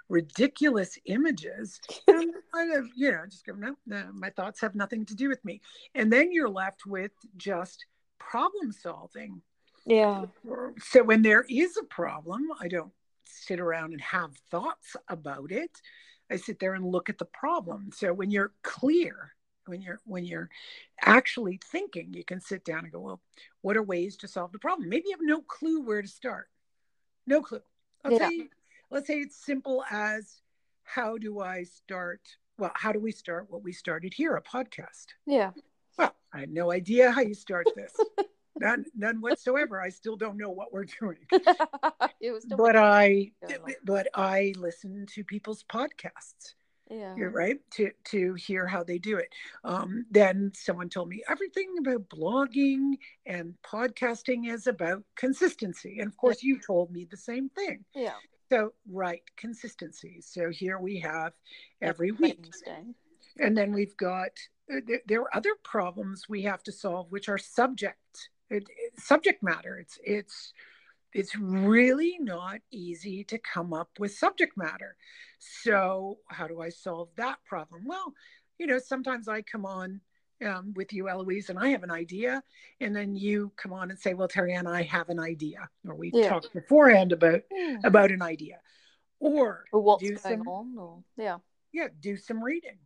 ridiculous 0.09 0.97
images. 1.05 1.79
And 2.07 2.33
I 2.53 2.65
you 2.95 3.11
know 3.11 3.25
just 3.29 3.45
go 3.45 3.53
no, 3.53 3.75
no 3.85 4.09
my 4.13 4.29
thoughts 4.31 4.61
have 4.61 4.75
nothing 4.75 5.05
to 5.05 5.15
do 5.15 5.29
with 5.29 5.43
me. 5.45 5.61
And 5.95 6.11
then 6.11 6.31
you're 6.31 6.49
left 6.49 6.85
with 6.85 7.11
just 7.37 7.85
problem 8.19 8.71
solving 8.71 9.41
yeah, 9.85 10.25
so 10.79 11.03
when 11.03 11.21
there 11.21 11.45
is 11.49 11.77
a 11.77 11.83
problem. 11.85 12.47
I 12.59 12.67
don't 12.67 12.91
sit 13.25 13.59
around 13.59 13.93
and 13.93 14.01
have 14.01 14.31
thoughts 14.49 14.95
about 15.07 15.51
it. 15.51 15.71
I 16.29 16.35
sit 16.37 16.59
there 16.59 16.75
and 16.75 16.85
look 16.85 17.09
at 17.09 17.17
the 17.17 17.25
problem. 17.25 17.89
So 17.93 18.13
when 18.13 18.29
you're 18.31 18.53
clear 18.63 19.33
when 19.67 19.79
you're 19.81 19.99
when 20.05 20.25
you're 20.25 20.49
actually 21.01 21.59
thinking 21.71 22.11
you 22.13 22.23
can 22.25 22.41
sit 22.41 22.65
down 22.65 22.79
and 22.83 22.91
go 22.91 22.99
well 22.99 23.21
what 23.61 23.77
are 23.77 23.83
ways 23.83 24.17
to 24.17 24.27
solve 24.27 24.51
the 24.51 24.59
problem? 24.59 24.89
Maybe 24.89 25.03
you 25.07 25.11
have 25.11 25.19
no 25.21 25.41
clue 25.41 25.81
where 25.81 26.01
to 26.01 26.07
start. 26.07 26.49
No 27.27 27.41
clue. 27.41 27.61
Let's 28.03 28.19
Yeah. 28.19 28.29
say 28.29 28.49
let's 28.89 29.07
say 29.07 29.19
it's 29.19 29.37
simple 29.45 29.83
as 29.89 30.41
how 30.83 31.17
do 31.17 31.39
i 31.39 31.63
start? 31.63 32.21
Well 32.57 32.71
how 32.75 32.91
do 32.91 32.99
we 32.99 33.11
start 33.11 33.47
what 33.49 33.63
we 33.63 33.71
started 33.71 34.13
here 34.13 34.35
a 34.35 34.41
podcast? 34.41 35.07
Yeah. 35.25 35.51
well 35.97 36.15
i 36.33 36.39
had 36.39 36.51
no 36.51 36.71
idea 36.71 37.11
how 37.11 37.21
you 37.21 37.33
start 37.35 37.67
this 37.75 37.93
none 38.61 38.85
none 38.95 39.19
whatsoever 39.21 39.81
i 39.81 39.89
still 39.89 40.15
don't 40.15 40.37
know 40.37 40.49
what 40.51 40.71
we're 40.73 40.85
doing 40.99 41.17
but 42.57 42.75
I 42.75 43.31
Yeah. 43.41 43.57
but 43.83 44.07
I 44.13 44.53
listen 44.57 45.05
to 45.13 45.23
people's 45.23 45.63
podcasts, 45.63 46.53
yeah, 46.89 47.15
you're 47.15 47.31
right, 47.31 47.59
to 47.71 47.91
to 48.11 48.33
hear 48.35 48.67
how 48.67 48.83
they 48.83 48.99
do 48.99 49.17
it. 49.17 49.29
Um, 49.63 50.05
then 50.11 50.51
someone 50.55 50.89
told 50.89 51.09
me 51.09 51.23
everything 51.29 51.69
about 51.79 52.09
blogging 52.09 52.97
and 53.25 53.55
podcasting 53.63 54.47
is 54.51 54.67
about 54.67 55.03
consistency, 55.15 55.99
and 55.99 56.07
of 56.07 56.17
course 56.17 56.43
you 56.43 56.59
told 56.59 56.91
me 56.91 57.05
the 57.09 57.17
same 57.17 57.49
thing. 57.49 57.85
yeah. 57.95 58.17
So 58.51 58.73
right, 58.89 59.23
consistency. 59.37 60.21
So 60.21 60.49
here 60.49 60.77
we 60.77 60.99
have 60.99 61.33
every 61.81 62.11
week, 62.11 62.43
and 63.39 63.57
then 63.57 63.71
we've 63.71 63.95
got 63.97 64.31
uh, 64.71 64.81
there, 64.85 65.01
there 65.07 65.21
are 65.21 65.35
other 65.35 65.55
problems 65.63 66.27
we 66.29 66.41
have 66.43 66.61
to 66.63 66.71
solve, 66.71 67.11
which 67.11 67.29
are 67.29 67.37
subject 67.37 67.97
it, 68.51 68.63
it- 68.69 68.99
subject 68.99 69.41
matter. 69.41 69.77
It's 69.79 69.97
it's 70.03 70.53
it's 71.13 71.35
really 71.35 72.17
not 72.19 72.59
easy 72.71 73.23
to 73.25 73.37
come 73.37 73.73
up 73.73 73.89
with 73.99 74.13
subject 74.13 74.55
matter. 74.57 74.95
So 75.39 76.19
how 76.29 76.47
do 76.47 76.61
I 76.61 76.69
solve 76.69 77.09
that 77.17 77.37
problem? 77.45 77.83
Well, 77.85 78.13
you 78.57 78.67
know, 78.67 78.79
sometimes 78.79 79.27
I 79.27 79.41
come 79.41 79.65
on 79.65 79.99
um, 80.45 80.73
with 80.75 80.93
you, 80.93 81.09
Eloise, 81.09 81.49
and 81.49 81.59
I 81.59 81.67
have 81.69 81.83
an 81.83 81.91
idea, 81.91 82.41
and 82.79 82.95
then 82.95 83.15
you 83.15 83.51
come 83.57 83.73
on 83.73 83.89
and 83.91 83.99
say, 83.99 84.13
"Well, 84.13 84.27
Terry 84.27 84.53
Ann, 84.53 84.67
I 84.67 84.83
have 84.83 85.09
an 85.09 85.19
idea," 85.19 85.69
or 85.87 85.95
we 85.95 86.11
Yeah. 86.13 86.29
talked 86.29 86.53
beforehand 86.53 87.11
about 87.11 87.41
Yeah. 87.51 87.77
about 87.83 88.11
an 88.11 88.21
idea, 88.21 88.59
or 89.19 89.65
Or 89.71 89.81
what's 89.81 90.01
do 90.03 90.09
going 90.15 90.19
some- 90.19 90.47
on? 90.47 90.77
Or 90.77 91.03
yeah, 91.17 91.37
yeah, 91.71 91.89
do 91.99 92.17
some 92.17 92.43
reading 92.43 92.79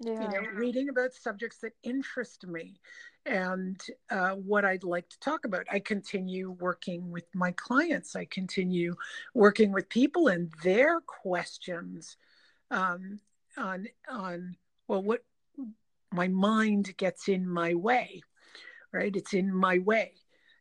yeah. 0.00 0.22
you 0.22 0.28
know 0.28 0.48
reading 0.54 0.88
about 0.88 1.12
subjects 1.12 1.58
that 1.58 1.72
interest 1.82 2.46
me. 2.46 2.80
And 3.26 3.80
uh, 4.10 4.30
what 4.30 4.64
i'd 4.64 4.82
like 4.82 5.08
to 5.10 5.20
talk 5.20 5.44
about 5.44 5.66
i 5.70 5.78
continue 5.78 6.50
working 6.52 7.10
with 7.10 7.26
my 7.34 7.52
clients. 7.52 8.16
I 8.16 8.24
continue 8.24 8.96
working 9.34 9.72
with 9.72 9.88
people 9.88 10.28
and 10.28 10.50
their 10.64 11.00
questions 11.00 12.16
um, 12.70 13.20
on 13.56 13.86
on 14.08 14.56
well 14.88 15.02
what 15.02 15.24
my 16.12 16.28
mind 16.28 16.96
gets 16.96 17.28
in 17.28 17.46
my 17.48 17.74
way 17.74 18.22
right? 18.92 19.14
It's 19.14 19.34
in 19.34 19.54
my 19.54 19.78
way. 19.78 20.14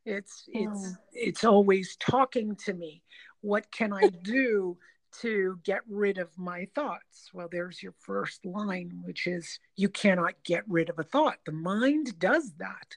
It's 0.05 0.43
it's 0.47 0.91
Mm. 0.91 0.97
it's 1.13 1.43
always 1.43 1.95
talking 1.97 2.55
to 2.57 2.73
me. 2.73 3.03
What 3.41 3.71
can 3.71 3.93
i 3.93 4.07
do 4.09 4.77
to 5.21 5.59
get 5.63 5.81
rid 5.89 6.17
of 6.17 6.29
my 6.37 6.67
thoughts 6.75 7.29
well 7.33 7.47
there's 7.51 7.81
your 7.81 7.93
first 7.99 8.45
line 8.45 8.91
which 9.03 9.27
is 9.27 9.59
you 9.75 9.89
cannot 9.89 10.33
get 10.43 10.63
rid 10.67 10.89
of 10.89 10.99
a 10.99 11.03
thought 11.03 11.37
the 11.45 11.51
mind 11.51 12.17
does 12.19 12.53
that 12.57 12.95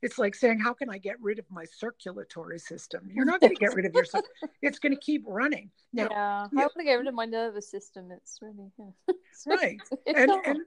it's 0.00 0.18
like 0.18 0.34
saying 0.34 0.58
how 0.58 0.72
can 0.72 0.88
i 0.90 0.98
get 0.98 1.16
rid 1.20 1.38
of 1.38 1.44
my 1.50 1.64
circulatory 1.64 2.58
system 2.58 3.08
you're 3.12 3.24
not 3.24 3.40
going 3.40 3.54
to 3.54 3.58
get 3.58 3.74
rid 3.74 3.84
of 3.86 3.94
yourself 3.94 4.24
it's 4.62 4.78
going 4.78 4.94
to 4.94 5.00
keep 5.00 5.22
running 5.26 5.70
now 5.92 6.08
yeah, 6.10 6.42
I 6.44 6.48
yeah. 6.52 6.60
want 6.60 6.72
to 6.78 6.84
get 6.84 6.94
rid 6.94 7.06
of 7.08 7.14
my 7.14 7.24
nervous 7.24 7.70
system. 7.70 8.10
It's 8.12 8.38
really 8.42 8.70
yeah. 8.78 8.90
It's 9.32 9.46
right 9.46 9.80
and 10.06 10.30
and 10.44 10.58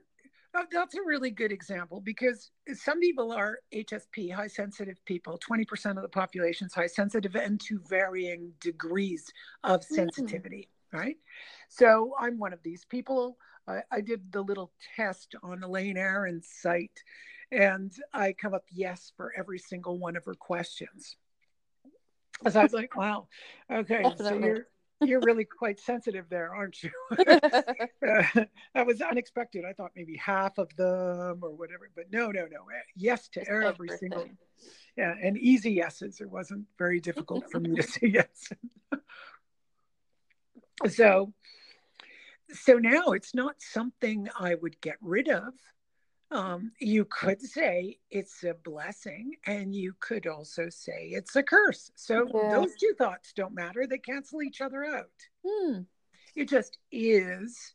uh, 0.54 0.64
that's 0.70 0.94
a 0.94 1.02
really 1.02 1.30
good 1.30 1.52
example 1.52 2.00
because 2.00 2.50
some 2.74 3.00
people 3.00 3.32
are 3.32 3.58
HSP, 3.74 4.32
high 4.32 4.48
sensitive 4.48 5.02
people. 5.06 5.38
Twenty 5.38 5.64
percent 5.64 5.96
of 5.96 6.02
the 6.02 6.08
population 6.08 6.66
is 6.66 6.74
high 6.74 6.86
sensitive, 6.88 7.34
and 7.36 7.58
to 7.62 7.80
varying 7.88 8.52
degrees 8.60 9.24
of 9.64 9.80
Mm. 9.80 9.94
sensitivity. 9.94 10.68
Right. 10.92 11.16
So 11.68 12.14
I'm 12.18 12.38
one 12.38 12.52
of 12.52 12.62
these 12.62 12.84
people. 12.84 13.38
I, 13.66 13.80
I 13.90 14.00
did 14.00 14.30
the 14.30 14.42
little 14.42 14.72
test 14.96 15.34
on 15.42 15.62
Elaine 15.62 15.96
Aron's 15.96 16.48
site, 16.48 17.02
And 17.50 17.92
I 18.12 18.32
come 18.32 18.54
up 18.54 18.64
yes 18.70 19.12
for 19.16 19.32
every 19.36 19.58
single 19.58 19.98
one 19.98 20.16
of 20.16 20.24
her 20.24 20.34
questions. 20.34 21.16
So 22.50 22.60
I 22.60 22.62
was 22.64 22.72
like, 22.72 22.96
wow, 22.96 23.28
okay, 23.70 24.02
Definitely. 24.02 24.24
so 24.24 24.38
you're 24.46 24.66
you're 25.04 25.20
really 25.20 25.44
quite 25.44 25.80
sensitive 25.80 26.26
there, 26.28 26.54
aren't 26.54 26.82
you? 26.82 26.90
that 27.16 28.86
was 28.86 29.00
unexpected. 29.00 29.64
I 29.64 29.72
thought 29.72 29.92
maybe 29.96 30.16
half 30.16 30.58
of 30.58 30.74
them 30.76 31.40
or 31.42 31.50
whatever, 31.50 31.90
but 31.94 32.06
no, 32.12 32.26
no, 32.26 32.42
no. 32.42 32.46
Eh, 32.46 32.82
yes 32.96 33.28
to 33.30 33.48
every 33.48 33.88
single. 33.98 34.28
Yeah, 34.96 35.14
and 35.22 35.38
easy 35.38 35.72
yeses. 35.72 36.20
It 36.20 36.30
wasn't 36.30 36.66
very 36.78 37.00
difficult 37.00 37.50
for 37.50 37.60
me 37.60 37.74
to 37.74 37.82
say 37.82 38.08
yes. 38.08 38.52
So, 40.88 41.32
so 42.52 42.74
now 42.74 43.08
it's 43.08 43.34
not 43.34 43.56
something 43.58 44.28
I 44.38 44.54
would 44.54 44.80
get 44.80 44.96
rid 45.00 45.28
of. 45.28 45.54
Um, 46.30 46.72
you 46.80 47.04
could 47.04 47.42
say 47.42 47.98
it's 48.10 48.42
a 48.42 48.54
blessing, 48.54 49.36
and 49.46 49.74
you 49.74 49.94
could 50.00 50.26
also 50.26 50.70
say 50.70 51.10
it's 51.12 51.36
a 51.36 51.42
curse. 51.42 51.90
So 51.94 52.26
yeah. 52.34 52.52
those 52.52 52.74
two 52.74 52.94
thoughts 52.96 53.34
don't 53.34 53.54
matter; 53.54 53.86
they 53.86 53.98
cancel 53.98 54.42
each 54.42 54.62
other 54.62 54.84
out. 54.84 55.10
Hmm. 55.46 55.80
It 56.34 56.48
just 56.48 56.78
is 56.90 57.74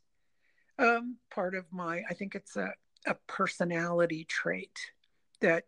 um, 0.79 1.17
part 1.29 1.53
of 1.53 1.65
my. 1.71 2.01
I 2.09 2.15
think 2.15 2.33
it's 2.33 2.55
a 2.55 2.73
a 3.07 3.15
personality 3.27 4.25
trait 4.25 4.77
that 5.41 5.65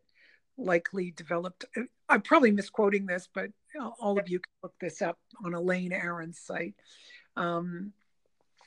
likely 0.57 1.11
developed. 1.11 1.65
I'm 2.09 2.21
probably 2.21 2.51
misquoting 2.51 3.05
this, 3.05 3.29
but 3.33 3.51
all 3.99 4.19
of 4.19 4.29
you 4.29 4.39
can 4.39 4.51
look 4.63 4.73
this 4.79 5.01
up 5.01 5.17
on 5.43 5.53
Elaine 5.53 5.93
Aron's 5.93 6.39
site. 6.39 6.75
Um, 7.39 7.93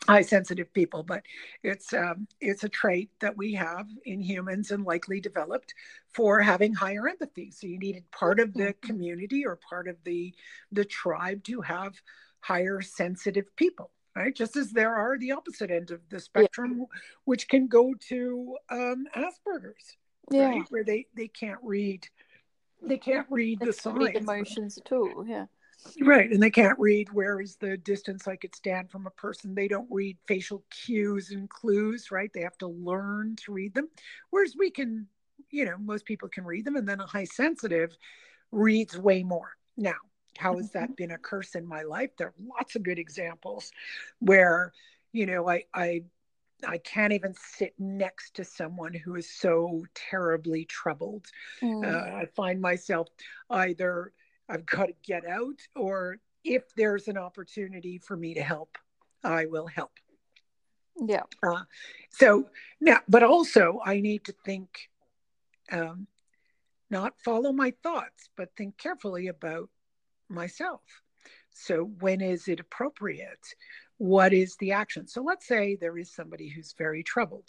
high 0.07 0.23
sensitive 0.23 0.73
people, 0.75 1.03
but 1.03 1.23
it's 1.63 1.93
um, 1.93 2.27
it's 2.41 2.65
a 2.65 2.69
trait 2.69 3.11
that 3.21 3.37
we 3.37 3.55
have 3.55 3.87
in 4.05 4.21
humans 4.21 4.71
and 4.71 4.85
likely 4.85 5.21
developed 5.21 5.75
for 6.13 6.41
having 6.41 6.75
higher 6.75 7.09
empathy. 7.09 7.51
So 7.51 7.67
you 7.67 7.79
needed 7.79 8.11
part 8.11 8.41
of 8.41 8.53
the 8.55 8.65
mm-hmm. 8.65 8.87
community 8.87 9.47
or 9.47 9.57
part 9.57 9.89
of 9.89 9.97
the 10.05 10.35
the 10.73 10.85
tribe 10.85 11.45
to 11.45 11.61
have 11.61 11.95
higher 12.41 12.81
sensitive 12.81 13.55
people, 13.57 13.91
right? 14.17 14.35
Just 14.35 14.57
as 14.57 14.73
there 14.73 14.95
are 14.95 15.17
the 15.19 15.33
opposite 15.33 15.71
end 15.71 15.91
of 15.91 16.01
the 16.09 16.19
spectrum, 16.19 16.79
yeah. 16.79 16.99
which 17.25 17.49
can 17.49 17.69
go 17.69 17.95
to 18.09 18.57
um, 18.71 19.07
Asperger's, 19.17 19.97
yeah, 20.31 20.49
right? 20.49 20.65
where 20.71 20.85
they 20.85 21.07
they 21.17 21.29
can't 21.29 21.61
read 21.63 22.09
they 22.83 22.99
can't 22.99 23.27
read 23.31 23.61
they 23.61 23.67
the 23.67 23.73
signs, 23.73 23.99
read 23.99 24.17
emotions 24.17 24.79
at 24.79 24.91
all, 24.91 25.25
yeah. 25.27 25.47
Right. 26.01 26.31
And 26.31 26.43
they 26.43 26.51
can't 26.51 26.79
read 26.79 27.13
where 27.13 27.41
is 27.41 27.57
the 27.57 27.77
distance 27.77 28.27
I 28.29 28.37
could 28.37 28.55
stand 28.55 28.91
from 28.91 29.07
a 29.07 29.11
person. 29.11 29.55
They 29.55 29.69
don't 29.69 29.89
read 29.91 30.17
facial 30.27 30.65
cues 30.71 31.31
and 31.31 31.49
clues, 31.49 32.11
right? 32.11 32.31
They 32.33 32.43
have 32.43 32.59
to 32.59 32.69
learn 32.69 33.37
to 33.45 33.53
read 33.53 33.75
them. 33.75 33.89
Whereas 34.31 34.55
we 34.59 34.71
can, 34.71 35.07
you 35.51 35.65
know, 35.65 35.77
most 35.79 36.05
people 36.05 36.29
can 36.29 36.45
read 36.45 36.65
them. 36.65 36.77
And 36.77 36.89
then 36.89 37.01
a 37.01 37.07
high 37.07 37.25
sensitive 37.25 37.97
reads 38.51 38.97
way 38.97 39.23
more. 39.23 39.51
Now, 39.77 39.97
how 40.39 40.57
has 40.57 40.71
that 40.71 40.85
mm-hmm. 40.85 40.95
been 40.95 41.11
a 41.11 41.19
curse 41.19 41.55
in 41.55 41.67
my 41.67 41.83
life? 41.83 42.11
There 42.17 42.29
are 42.29 42.35
lots 42.59 42.77
of 42.77 42.83
good 42.83 42.99
examples 42.99 43.71
where, 44.19 44.73
you 45.13 45.27
know, 45.27 45.49
I, 45.49 45.65
I, 45.75 46.03
I 46.67 46.79
can't 46.79 47.13
even 47.13 47.35
sit 47.35 47.75
next 47.79 48.35
to 48.37 48.45
someone 48.45 48.95
who 48.95 49.17
is 49.17 49.29
so 49.29 49.85
terribly 49.95 50.65
troubled. 50.65 51.27
Mm. 51.61 51.85
Uh, 51.85 52.17
I 52.17 52.27
find 52.37 52.61
myself 52.61 53.09
either 53.51 54.13
I've 54.49 54.67
got 54.67 54.87
to 54.87 54.95
get 55.05 55.27
out, 55.27 55.61
or 55.75 56.19
if 56.45 56.63
there's 56.77 57.09
an 57.09 57.19
opportunity 57.19 57.99
for 57.99 58.17
me 58.17 58.35
to 58.35 58.43
help, 58.43 58.77
I 59.23 59.47
will 59.47 59.67
help. 59.67 59.93
Yeah. 61.01 61.23
Uh, 61.43 61.63
so 62.11 62.49
now, 62.81 63.01
but 63.09 63.23
also 63.23 63.81
I 63.85 64.01
need 64.01 64.25
to 64.25 64.35
think, 64.45 64.69
um, 65.71 66.07
not 66.91 67.15
follow 67.25 67.53
my 67.53 67.73
thoughts, 67.83 68.29
but 68.37 68.51
think 68.57 68.77
carefully 68.77 69.29
about 69.29 69.71
myself. 70.29 70.83
So 71.55 71.85
when 72.01 72.21
is 72.21 72.49
it 72.49 72.61
appropriate? 72.61 73.55
What 73.99 74.33
is 74.33 74.57
the 74.57 74.73
action? 74.73 75.07
So 75.07 75.23
let's 75.23 75.47
say 75.47 75.77
there 75.77 75.97
is 75.97 76.13
somebody 76.13 76.49
who's 76.49 76.75
very 76.77 77.03
troubled, 77.03 77.49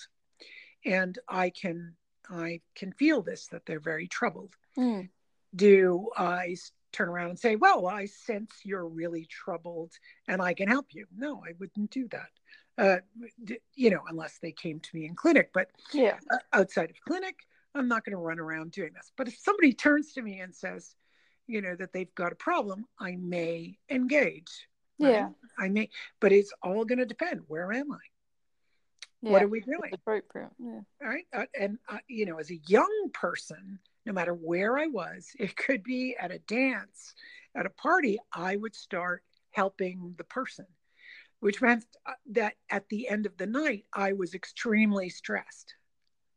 and 0.86 1.18
I 1.28 1.50
can 1.50 1.96
I 2.30 2.62
can 2.76 2.94
feel 2.94 3.22
this 3.22 3.48
that 3.48 3.66
they're 3.66 3.80
very 3.80 4.08
troubled. 4.08 4.54
Mm. 4.78 5.10
Do 5.56 6.10
I 6.16 6.56
turn 6.94 7.10
around 7.10 7.30
and 7.30 7.40
say, 7.40 7.56
Well, 7.56 7.88
I 7.88 8.06
sense 8.06 8.52
you're 8.64 8.88
really 8.88 9.26
troubled 9.26 9.92
and 10.28 10.42
I 10.42 10.54
can 10.54 10.68
help 10.70 10.88
you. 10.94 11.06
No, 11.16 11.44
I 11.46 11.54
wouldn't 11.60 11.92
do 11.92 12.08
that. 12.10 12.30
Uh, 12.76 12.98
you 13.76 13.90
know, 13.92 14.02
unless 14.08 14.40
they 14.40 14.52
came 14.52 14.80
to 14.80 14.96
me 14.96 15.06
in 15.06 15.16
clinic. 15.16 15.52
But 15.54 15.70
yeah, 15.94 16.18
outside 16.54 16.90
of 16.90 16.96
clinic, 17.08 17.36
I'm 17.76 17.88
not 17.88 18.04
going 18.06 18.12
to 18.12 18.18
run 18.18 18.40
around 18.40 18.72
doing 18.72 18.92
this. 18.94 19.12
But 19.16 19.28
if 19.28 19.38
somebody 19.38 19.74
turns 19.74 20.14
to 20.14 20.22
me 20.22 20.40
and 20.40 20.54
says, 20.56 20.96
you 21.48 21.62
know, 21.62 21.76
that 21.76 21.94
they've 21.94 22.14
got 22.16 22.32
a 22.32 22.36
problem, 22.36 22.86
I 23.00 23.16
may 23.16 23.78
engage. 23.90 24.68
Right? 25.00 25.12
Yeah. 25.12 25.30
I 25.60 25.70
may, 25.70 25.90
but 26.20 26.32
it's 26.32 26.54
all 26.62 26.86
going 26.86 27.00
to 27.00 27.06
depend. 27.06 27.42
Where 27.48 27.72
am 27.72 27.92
I? 27.92 27.98
Yeah, 29.22 29.32
what 29.32 29.44
are 29.44 29.48
we 29.48 29.62
doing? 29.62 29.92
Appropriate. 29.94 30.50
Yeah. 30.60 30.82
All 31.02 31.08
right. 31.08 31.26
Uh, 31.34 31.46
and, 31.60 31.78
uh, 31.88 32.00
you 32.08 32.26
know, 32.26 32.40
as 32.40 32.52
a 32.52 32.60
young 32.68 33.10
person, 33.14 33.80
no 34.06 34.14
matter 34.14 34.34
where 34.34 34.78
I 34.78 34.88
was, 34.88 35.30
it 35.40 35.56
could 35.56 35.84
be 35.84 36.16
at 36.20 36.32
a 36.32 36.40
dance, 36.40 37.14
at 37.56 37.66
a 37.66 37.72
party, 37.72 38.20
I 38.32 38.56
would 38.56 38.76
start 38.76 39.24
helping 39.52 40.16
the 40.18 40.24
person, 40.24 40.66
which 41.40 41.62
meant 41.62 41.86
uh, 42.06 42.14
that 42.32 42.56
at 42.70 42.90
the 42.90 43.08
end 43.08 43.26
of 43.26 43.38
the 43.38 43.46
night, 43.46 43.86
I 43.94 44.14
was 44.14 44.34
extremely 44.34 45.10
stressed. 45.10 45.76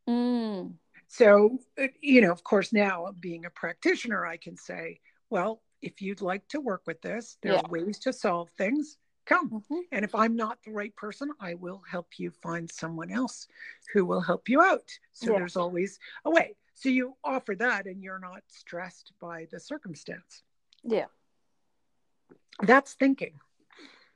Mm. 0.09 0.75
So, 1.09 1.59
uh, 1.81 1.87
you 2.01 2.21
know, 2.21 2.33
of 2.33 2.45
course, 2.45 2.73
now 2.73 3.13
being 3.19 3.45
a 3.45 3.51
practitioner, 3.51 4.27
I 4.27 4.37
can 4.37 4.57
say, 4.57 5.01
well, 5.31 5.63
if 5.83 6.03
you'd 6.03 6.21
like 6.21 6.47
to 6.49 6.61
work 6.61 6.83
with 6.87 7.01
this, 7.01 7.39
there's 7.43 7.63
yeah. 7.63 7.69
ways 7.69 7.99
to 8.01 8.13
solve 8.13 8.51
things. 8.59 8.99
Come. 9.25 9.51
Mm-hmm. 9.51 9.81
And 9.93 10.05
if 10.05 10.15
I'm 10.15 10.37
not 10.37 10.59
the 10.65 10.71
right 10.71 10.95
person, 10.95 11.31
I 11.41 11.55
will 11.55 11.83
help 11.89 12.19
you 12.19 12.31
find 12.31 12.71
someone 12.71 13.11
else 13.11 13.49
who 13.93 14.05
will 14.05 14.21
help 14.21 14.49
you 14.49 14.63
out. 14.63 14.89
So 15.13 15.33
yeah. 15.33 15.39
there's 15.39 15.57
always 15.57 15.99
a 16.25 16.31
way. 16.31 16.55
So 16.77 16.91
you 16.91 17.17
offer 17.25 17.55
that 17.57 17.87
and 17.87 18.03
you're 18.03 18.19
not 18.19 18.43
stressed 18.49 19.13
by 19.19 19.49
the 19.51 19.59
circumstance. 19.59 20.43
Yeah. 20.85 21.07
That's 22.61 22.93
thinking. 22.95 23.41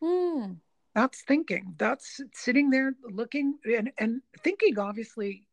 Hmm. 0.03 0.53
That's 0.95 1.23
thinking. 1.23 1.75
That's 1.79 2.21
sitting 2.35 2.69
there 2.69 2.95
looking 3.03 3.59
and, 3.65 3.91
and 3.99 4.21
thinking 4.45 4.79
obviously 4.79 5.47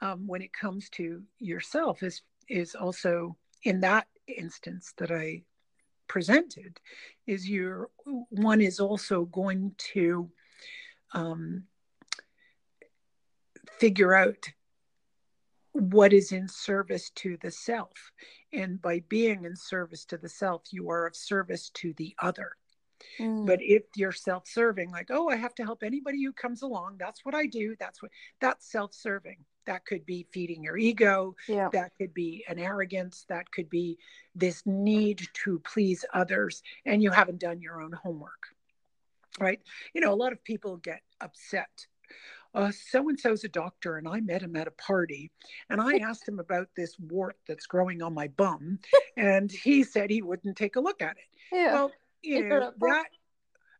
um, 0.00 0.26
when 0.26 0.42
it 0.42 0.52
comes 0.52 0.88
to 0.90 1.22
yourself 1.38 2.02
is 2.02 2.22
is 2.48 2.74
also 2.74 3.36
in 3.62 3.80
that 3.80 4.08
instance 4.26 4.92
that 4.98 5.12
I 5.12 5.42
presented 6.08 6.80
is 7.28 7.48
your 7.48 7.90
one 8.04 8.60
is 8.60 8.80
also 8.80 9.26
going 9.26 9.72
to 9.92 10.28
um, 11.12 11.64
figure 13.78 14.14
out 14.14 14.48
what 15.72 16.12
is 16.12 16.32
in 16.32 16.48
service 16.48 17.10
to 17.10 17.36
the 17.40 17.50
self. 17.50 18.12
And 18.52 18.80
by 18.80 19.02
being 19.08 19.44
in 19.44 19.56
service 19.56 20.04
to 20.06 20.18
the 20.18 20.28
self, 20.28 20.62
you 20.70 20.90
are 20.90 21.06
of 21.06 21.16
service 21.16 21.70
to 21.74 21.92
the 21.94 22.14
other. 22.18 22.52
Mm. 23.18 23.46
But 23.46 23.60
if 23.62 23.84
you're 23.96 24.12
self 24.12 24.46
serving, 24.46 24.90
like, 24.90 25.08
oh, 25.10 25.28
I 25.28 25.36
have 25.36 25.54
to 25.56 25.64
help 25.64 25.82
anybody 25.82 26.22
who 26.24 26.32
comes 26.32 26.62
along, 26.62 26.96
that's 26.98 27.24
what 27.24 27.34
I 27.34 27.46
do. 27.46 27.76
That's 27.78 28.02
what 28.02 28.10
that's 28.40 28.70
self 28.70 28.94
serving. 28.94 29.38
That 29.66 29.84
could 29.84 30.04
be 30.04 30.26
feeding 30.32 30.62
your 30.64 30.76
ego. 30.76 31.34
Yeah. 31.48 31.68
That 31.72 31.92
could 31.98 32.12
be 32.14 32.44
an 32.48 32.58
arrogance. 32.58 33.24
That 33.28 33.50
could 33.52 33.70
be 33.70 33.98
this 34.34 34.62
need 34.66 35.28
to 35.44 35.60
please 35.60 36.04
others. 36.12 36.62
And 36.84 37.02
you 37.02 37.10
haven't 37.10 37.40
done 37.40 37.60
your 37.60 37.80
own 37.80 37.92
homework. 37.92 38.48
Right. 39.38 39.60
You 39.94 40.00
know, 40.00 40.12
a 40.12 40.16
lot 40.16 40.32
of 40.32 40.42
people 40.42 40.76
get 40.76 41.02
upset 41.20 41.86
so 42.70 43.08
and 43.08 43.18
so's 43.18 43.44
a 43.44 43.48
doctor, 43.48 43.96
and 43.96 44.08
I 44.08 44.20
met 44.20 44.42
him 44.42 44.56
at 44.56 44.66
a 44.66 44.72
party, 44.72 45.30
and 45.68 45.80
I 45.80 45.98
asked 45.98 46.28
him 46.28 46.38
about 46.38 46.68
this 46.76 46.98
wart 46.98 47.36
that's 47.46 47.66
growing 47.66 48.02
on 48.02 48.14
my 48.14 48.28
bum, 48.28 48.78
and 49.16 49.50
he 49.50 49.84
said 49.84 50.10
he 50.10 50.22
wouldn't 50.22 50.56
take 50.56 50.76
a 50.76 50.80
look 50.80 51.02
at 51.02 51.16
it. 51.16 51.24
Yeah. 51.52 51.74
Well, 51.74 51.92
you 52.22 52.48
know 52.48 52.72
that 52.80 53.06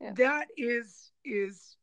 yeah. 0.00 0.12
that 0.16 0.48
is 0.56 1.10
is 1.24 1.76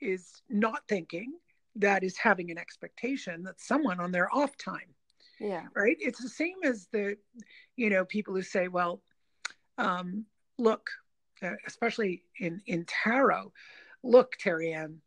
is 0.00 0.42
not 0.48 0.82
thinking. 0.88 1.32
That 1.76 2.02
is 2.02 2.16
having 2.16 2.50
an 2.50 2.58
expectation 2.58 3.44
that 3.44 3.60
someone 3.60 4.00
on 4.00 4.10
their 4.10 4.34
off 4.34 4.56
time. 4.56 4.94
Yeah. 5.40 5.66
Right. 5.74 5.96
It's 6.00 6.20
the 6.20 6.28
same 6.28 6.56
as 6.64 6.88
the, 6.92 7.16
you 7.76 7.90
know, 7.90 8.04
people 8.04 8.34
who 8.34 8.42
say, 8.42 8.66
well, 8.66 9.00
um, 9.76 10.24
look, 10.58 10.90
uh, 11.42 11.52
especially 11.66 12.24
in 12.40 12.60
in 12.66 12.84
tarot, 12.86 13.52
look, 14.02 14.32
Terry 14.40 14.72
Ann, 14.72 15.00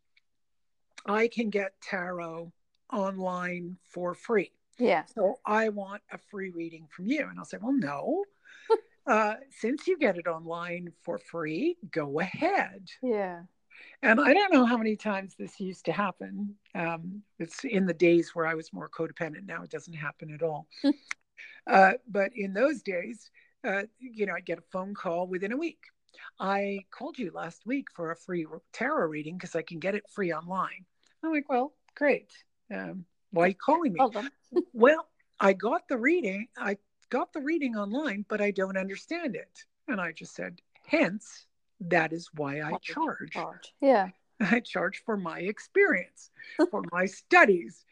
I 1.06 1.28
can 1.28 1.50
get 1.50 1.74
tarot 1.82 2.52
online 2.92 3.78
for 3.84 4.14
free. 4.14 4.52
Yeah. 4.78 5.04
So 5.06 5.36
I 5.46 5.70
want 5.70 6.02
a 6.12 6.18
free 6.18 6.50
reading 6.50 6.88
from 6.90 7.06
you. 7.06 7.28
And 7.30 7.38
I'll 7.38 7.46
say, 7.46 7.58
well, 7.62 7.74
no. 7.74 8.24
uh, 9.08 9.36
since 9.50 9.88
you 9.88 9.98
get 9.98 10.18
it 10.18 10.28
online 10.28 10.92
for 11.02 11.18
free, 11.18 11.78
go 11.92 12.20
ahead. 12.20 12.88
Yeah. 13.02 13.44
And 14.04 14.20
I 14.20 14.34
don't 14.34 14.54
know 14.54 14.66
how 14.66 14.78
many 14.78 14.96
times 14.96 15.36
this 15.38 15.60
used 15.60 15.86
to 15.86 15.92
happen. 15.92 16.56
Um, 16.76 17.22
it's 17.40 17.64
in 17.64 17.86
the 17.86 17.94
days 17.94 18.32
where 18.34 18.48
I 18.48 18.56
was 18.56 18.74
more 18.74 18.90
codependent. 18.90 19.46
Now 19.46 19.64
it 19.64 19.70
doesn't 19.70 19.94
happen 19.94 20.34
at 20.34 20.42
all. 20.42 20.68
uh, 21.68 21.94
but 22.08 22.32
in 22.36 22.54
those 22.54 22.82
days, 22.82 23.30
uh, 23.64 23.84
you 24.00 24.26
know, 24.26 24.34
I'd 24.34 24.46
get 24.46 24.60
a 24.60 24.64
phone 24.72 24.94
call 24.94 25.28
within 25.28 25.52
a 25.52 25.58
week. 25.58 25.86
I 26.40 26.86
called 26.92 27.18
you 27.18 27.32
last 27.34 27.66
week 27.66 27.88
for 27.96 28.12
a 28.12 28.16
free 28.16 28.46
tarot 28.74 29.08
reading 29.08 29.38
because 29.38 29.56
I 29.56 29.62
can 29.62 29.80
get 29.80 29.96
it 29.96 30.04
free 30.10 30.34
online. 30.34 30.86
I'm 31.24 31.32
like, 31.32 31.50
well, 31.50 31.74
great. 31.96 32.32
Um, 32.74 33.06
why 33.32 33.46
are 33.46 33.48
you 33.50 33.56
calling 33.56 33.94
me? 33.94 34.00
well, 34.74 35.08
I 35.40 35.54
got 35.54 35.88
the 35.88 35.98
reading. 35.98 36.48
I 36.58 36.78
got 37.10 37.34
the 37.34 37.42
reading 37.42 37.76
online, 37.76 38.26
but 38.28 38.42
I 38.42 38.52
don't 38.52 38.78
understand 38.78 39.36
it. 39.36 39.66
And 39.88 40.00
I 40.00 40.12
just 40.12 40.36
said, 40.36 40.62
hence, 40.88 41.46
that 41.82 42.14
is 42.14 42.30
why 42.36 42.62
I 42.62 42.78
charge. 42.82 43.32
charge. 43.32 43.74
Yeah. 43.82 44.10
I 44.40 44.60
charge 44.60 45.04
for 45.06 45.18
my 45.18 45.40
experience, 45.40 46.32
for 46.70 46.84
my 46.92 47.06
studies. 47.06 47.86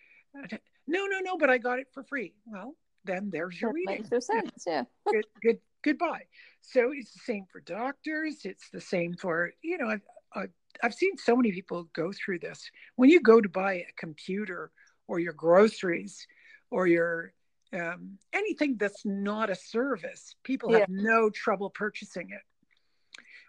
No, 0.87 1.05
no, 1.05 1.19
no, 1.19 1.37
but 1.37 1.49
I 1.49 1.57
got 1.57 1.79
it 1.79 1.87
for 1.93 2.03
free. 2.03 2.33
Well, 2.45 2.75
then 3.09 3.29
there's 3.31 3.59
your 3.59 3.71
that 3.71 3.75
reading. 3.75 3.95
Makes 3.95 4.11
no 4.11 4.19
sense. 4.19 4.63
Yeah. 4.67 4.83
good, 5.11 5.25
good, 5.41 5.57
goodbye. 5.83 6.23
So 6.61 6.91
it's 6.93 7.13
the 7.13 7.19
same 7.19 7.45
for 7.51 7.61
doctors. 7.61 8.45
It's 8.45 8.69
the 8.69 8.81
same 8.81 9.15
for 9.15 9.51
you 9.61 9.77
know. 9.77 9.87
I've, 9.87 10.01
I've 10.33 10.51
I've 10.83 10.93
seen 10.93 11.17
so 11.17 11.35
many 11.35 11.51
people 11.51 11.89
go 11.93 12.11
through 12.13 12.39
this. 12.39 12.69
When 12.95 13.09
you 13.09 13.21
go 13.21 13.41
to 13.41 13.49
buy 13.49 13.73
a 13.73 13.93
computer 13.97 14.71
or 15.07 15.19
your 15.19 15.33
groceries 15.33 16.27
or 16.69 16.87
your 16.87 17.33
um, 17.73 18.17
anything 18.33 18.77
that's 18.77 19.05
not 19.05 19.49
a 19.49 19.55
service, 19.55 20.35
people 20.43 20.73
have 20.73 20.89
no 20.89 21.29
trouble 21.29 21.69
purchasing 21.69 22.29
it. 22.31 22.41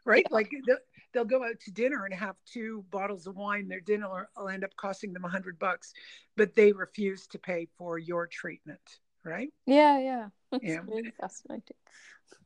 Right? 0.05 0.27
Yeah. 0.31 0.35
Like 0.35 0.51
they'll, 0.67 0.77
they'll 1.13 1.25
go 1.25 1.45
out 1.45 1.61
to 1.61 1.71
dinner 1.71 2.05
and 2.05 2.15
have 2.15 2.37
two 2.47 2.85
bottles 2.91 3.27
of 3.27 3.37
wine. 3.37 3.69
Their 3.69 3.81
dinner 3.81 4.29
will 4.37 4.49
end 4.49 4.65
up 4.65 4.75
costing 4.77 5.13
them 5.13 5.25
a 5.25 5.29
hundred 5.29 5.59
bucks, 5.59 5.93
but 6.37 6.55
they 6.55 6.73
refuse 6.73 7.27
to 7.29 7.39
pay 7.39 7.69
for 7.77 7.99
your 7.99 8.27
treatment. 8.27 8.81
Right? 9.25 9.51
Yeah, 9.67 9.99
yeah. 9.99 10.27
It's 10.53 10.65
yeah. 10.65 10.81
really 10.87 11.13
fascinating. 11.21 11.77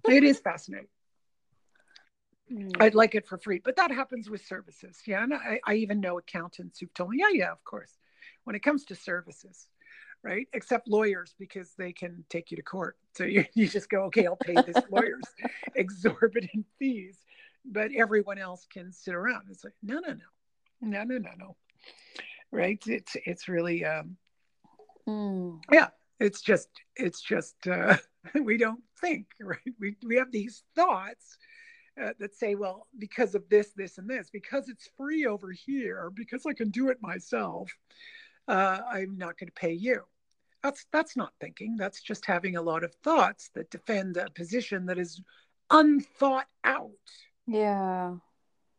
it 0.08 0.24
is 0.24 0.40
fascinating. 0.40 0.88
Mm. 2.52 2.76
I'd 2.80 2.94
like 2.94 3.14
it 3.14 3.26
for 3.26 3.38
free, 3.38 3.60
but 3.64 3.76
that 3.76 3.90
happens 3.90 4.28
with 4.28 4.44
services. 4.44 5.00
Yeah, 5.06 5.22
and 5.22 5.32
I, 5.32 5.60
I 5.66 5.74
even 5.76 6.00
know 6.00 6.18
accountants 6.18 6.78
who've 6.78 6.92
told 6.92 7.10
me, 7.10 7.18
yeah, 7.20 7.30
yeah, 7.32 7.52
of 7.52 7.64
course. 7.64 7.92
When 8.44 8.54
it 8.54 8.62
comes 8.62 8.84
to 8.86 8.94
services, 8.94 9.66
right? 10.22 10.48
Except 10.52 10.88
lawyers 10.88 11.34
because 11.38 11.72
they 11.78 11.92
can 11.92 12.24
take 12.28 12.50
you 12.50 12.56
to 12.56 12.62
court. 12.62 12.96
So 13.16 13.24
you, 13.24 13.44
you 13.54 13.68
just 13.68 13.88
go, 13.88 14.04
okay, 14.04 14.26
I'll 14.26 14.36
pay 14.36 14.54
this 14.54 14.82
lawyer's 14.90 15.24
exorbitant 15.74 16.66
fees. 16.78 17.18
But 17.64 17.92
everyone 17.96 18.38
else 18.38 18.66
can 18.70 18.92
sit 18.92 19.14
around. 19.14 19.44
It's 19.50 19.64
like, 19.64 19.74
no, 19.82 19.94
no, 20.00 20.12
no, 20.12 20.24
no, 20.82 21.04
no, 21.04 21.18
no, 21.18 21.30
no. 21.38 21.56
Right? 22.50 22.82
It's 22.86 23.16
it's 23.24 23.48
really 23.48 23.84
um 23.84 24.16
mm. 25.08 25.60
yeah, 25.72 25.88
it's 26.20 26.40
just 26.40 26.68
it's 26.96 27.20
just 27.20 27.66
uh 27.66 27.96
we 28.42 28.56
don't 28.56 28.82
think, 29.00 29.26
right? 29.40 29.58
We 29.80 29.96
we 30.06 30.16
have 30.16 30.32
these 30.32 30.62
thoughts 30.74 31.38
uh, 32.00 32.12
that 32.18 32.34
say, 32.34 32.54
well, 32.54 32.88
because 32.98 33.34
of 33.34 33.48
this, 33.48 33.70
this, 33.76 33.98
and 33.98 34.08
this, 34.08 34.28
because 34.30 34.68
it's 34.68 34.88
free 34.96 35.26
over 35.26 35.52
here, 35.52 36.10
because 36.12 36.44
I 36.44 36.52
can 36.52 36.70
do 36.70 36.88
it 36.88 36.98
myself, 37.00 37.70
uh, 38.48 38.80
I'm 38.90 39.16
not 39.16 39.38
going 39.38 39.48
to 39.48 39.52
pay 39.52 39.72
you. 39.72 40.02
That's 40.62 40.86
that's 40.92 41.16
not 41.16 41.32
thinking. 41.40 41.76
That's 41.76 42.02
just 42.02 42.24
having 42.24 42.56
a 42.56 42.62
lot 42.62 42.84
of 42.84 42.94
thoughts 43.04 43.50
that 43.54 43.70
defend 43.70 44.16
a 44.16 44.30
position 44.30 44.86
that 44.86 44.98
is 44.98 45.20
unthought 45.70 46.46
out. 46.64 46.90
Yeah. 47.46 48.14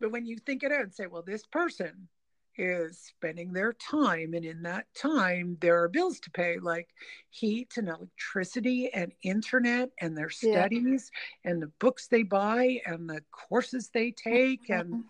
But 0.01 0.11
when 0.11 0.25
you 0.25 0.37
think 0.37 0.63
it 0.63 0.71
out 0.71 0.81
and 0.81 0.93
say, 0.93 1.07
well, 1.07 1.21
this 1.21 1.45
person 1.45 2.09
is 2.57 2.99
spending 2.99 3.51
their 3.51 3.73
time 3.73 4.33
and 4.33 4.45
in 4.45 4.61
that 4.63 4.85
time 4.95 5.57
there 5.59 5.81
are 5.81 5.89
bills 5.89 6.19
to 6.19 6.31
pay 6.31 6.57
like 6.59 6.87
heat 7.29 7.73
and 7.77 7.89
electricity 7.89 8.89
and 8.93 9.11
internet 9.23 9.89
and 9.99 10.17
their 10.17 10.29
studies 10.29 11.11
yeah. 11.43 11.51
and 11.51 11.61
the 11.61 11.71
books 11.79 12.07
they 12.07 12.23
buy 12.23 12.79
and 12.85 13.09
the 13.09 13.21
courses 13.31 13.89
they 13.93 14.11
take 14.11 14.67
mm-hmm. 14.67 14.93
and 14.93 15.03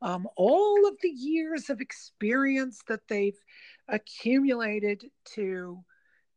um, 0.00 0.28
all 0.36 0.86
of 0.86 0.94
the 1.02 1.08
years 1.08 1.70
of 1.70 1.80
experience 1.80 2.80
that 2.88 3.06
they've 3.08 3.38
accumulated 3.88 5.04
to 5.24 5.82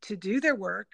to 0.01 0.15
do 0.15 0.39
their 0.39 0.55
work 0.55 0.87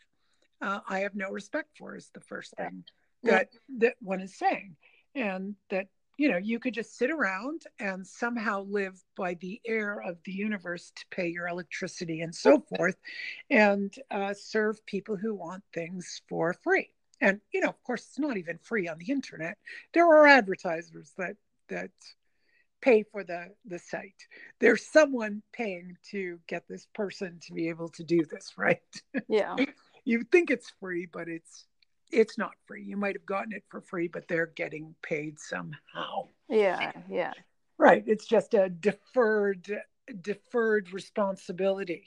uh, 0.62 0.80
i 0.90 1.00
have 1.00 1.16
no 1.16 1.30
respect 1.30 1.70
for 1.78 1.96
is 1.96 2.10
the 2.14 2.22
first 2.22 2.54
thing 2.58 2.84
that 3.24 3.50
that 3.78 3.96
one 4.02 4.20
is 4.20 4.38
saying 4.38 4.76
and 5.16 5.56
that 5.70 5.88
you 6.22 6.30
know, 6.30 6.38
you 6.38 6.60
could 6.60 6.76
just 6.76 7.00
sit 7.00 7.10
around 7.10 7.64
and 7.80 8.06
somehow 8.06 8.62
live 8.70 9.02
by 9.18 9.34
the 9.34 9.60
air 9.66 10.00
of 10.06 10.20
the 10.24 10.32
universe 10.32 10.92
to 10.96 11.04
pay 11.10 11.28
your 11.28 11.48
electricity 11.48 12.22
and 12.22 12.36
so 12.36 12.64
forth, 12.78 12.96
and 13.50 13.96
uh, 14.12 14.32
serve 14.36 14.86
people 14.86 15.16
who 15.16 15.34
want 15.34 15.64
things 15.74 16.22
for 16.30 16.54
free. 16.54 16.90
And 17.22 17.42
you 17.52 17.62
know, 17.62 17.70
of 17.70 17.84
course, 17.84 18.06
it's 18.08 18.20
not 18.20 18.38
even 18.38 18.60
free 18.62 18.88
on 18.88 19.00
the 19.00 19.12
internet. 19.12 19.58
There 19.96 20.06
are 20.06 20.28
advertisers 20.28 21.12
that 21.18 21.38
that 21.70 21.90
pay 22.84 23.02
for 23.02 23.24
the 23.24 23.48
the 23.66 23.80
site. 23.80 24.28
There's 24.60 24.86
someone 24.86 25.42
paying 25.52 25.98
to 26.12 26.40
get 26.48 26.68
this 26.68 26.88
person 26.94 27.40
to 27.48 27.54
be 27.54 27.70
able 27.70 27.90
to 27.90 28.04
do 28.04 28.26
this, 28.26 28.54
right? 28.60 28.78
Yeah. 29.28 29.56
you 30.06 30.24
think 30.32 30.52
it's 30.52 30.72
free, 30.80 31.08
but 31.12 31.28
it's 31.28 31.66
it's 32.12 32.38
not 32.38 32.52
free. 32.66 32.84
You 32.84 32.98
might 32.98 33.16
have 33.16 33.26
gotten 33.26 33.54
it 33.54 33.64
for 33.70 33.82
free, 33.82 34.08
but 34.08 34.28
they're 34.28 34.52
getting 34.56 34.96
paid 35.02 35.40
somehow. 35.40 36.28
Yeah, 36.50 36.92
yeah. 37.10 37.34
Right. 37.78 38.04
It's 38.06 38.26
just 38.26 38.54
a 38.54 38.70
deferred 38.70 39.82
deferred 40.22 40.92
responsibility. 40.94 42.06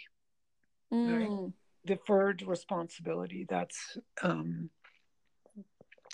Mm. 0.92 1.44
Right? 1.44 1.52
Deferred 1.86 2.42
responsibility. 2.42 3.46
That's 3.48 3.98
um 4.22 4.70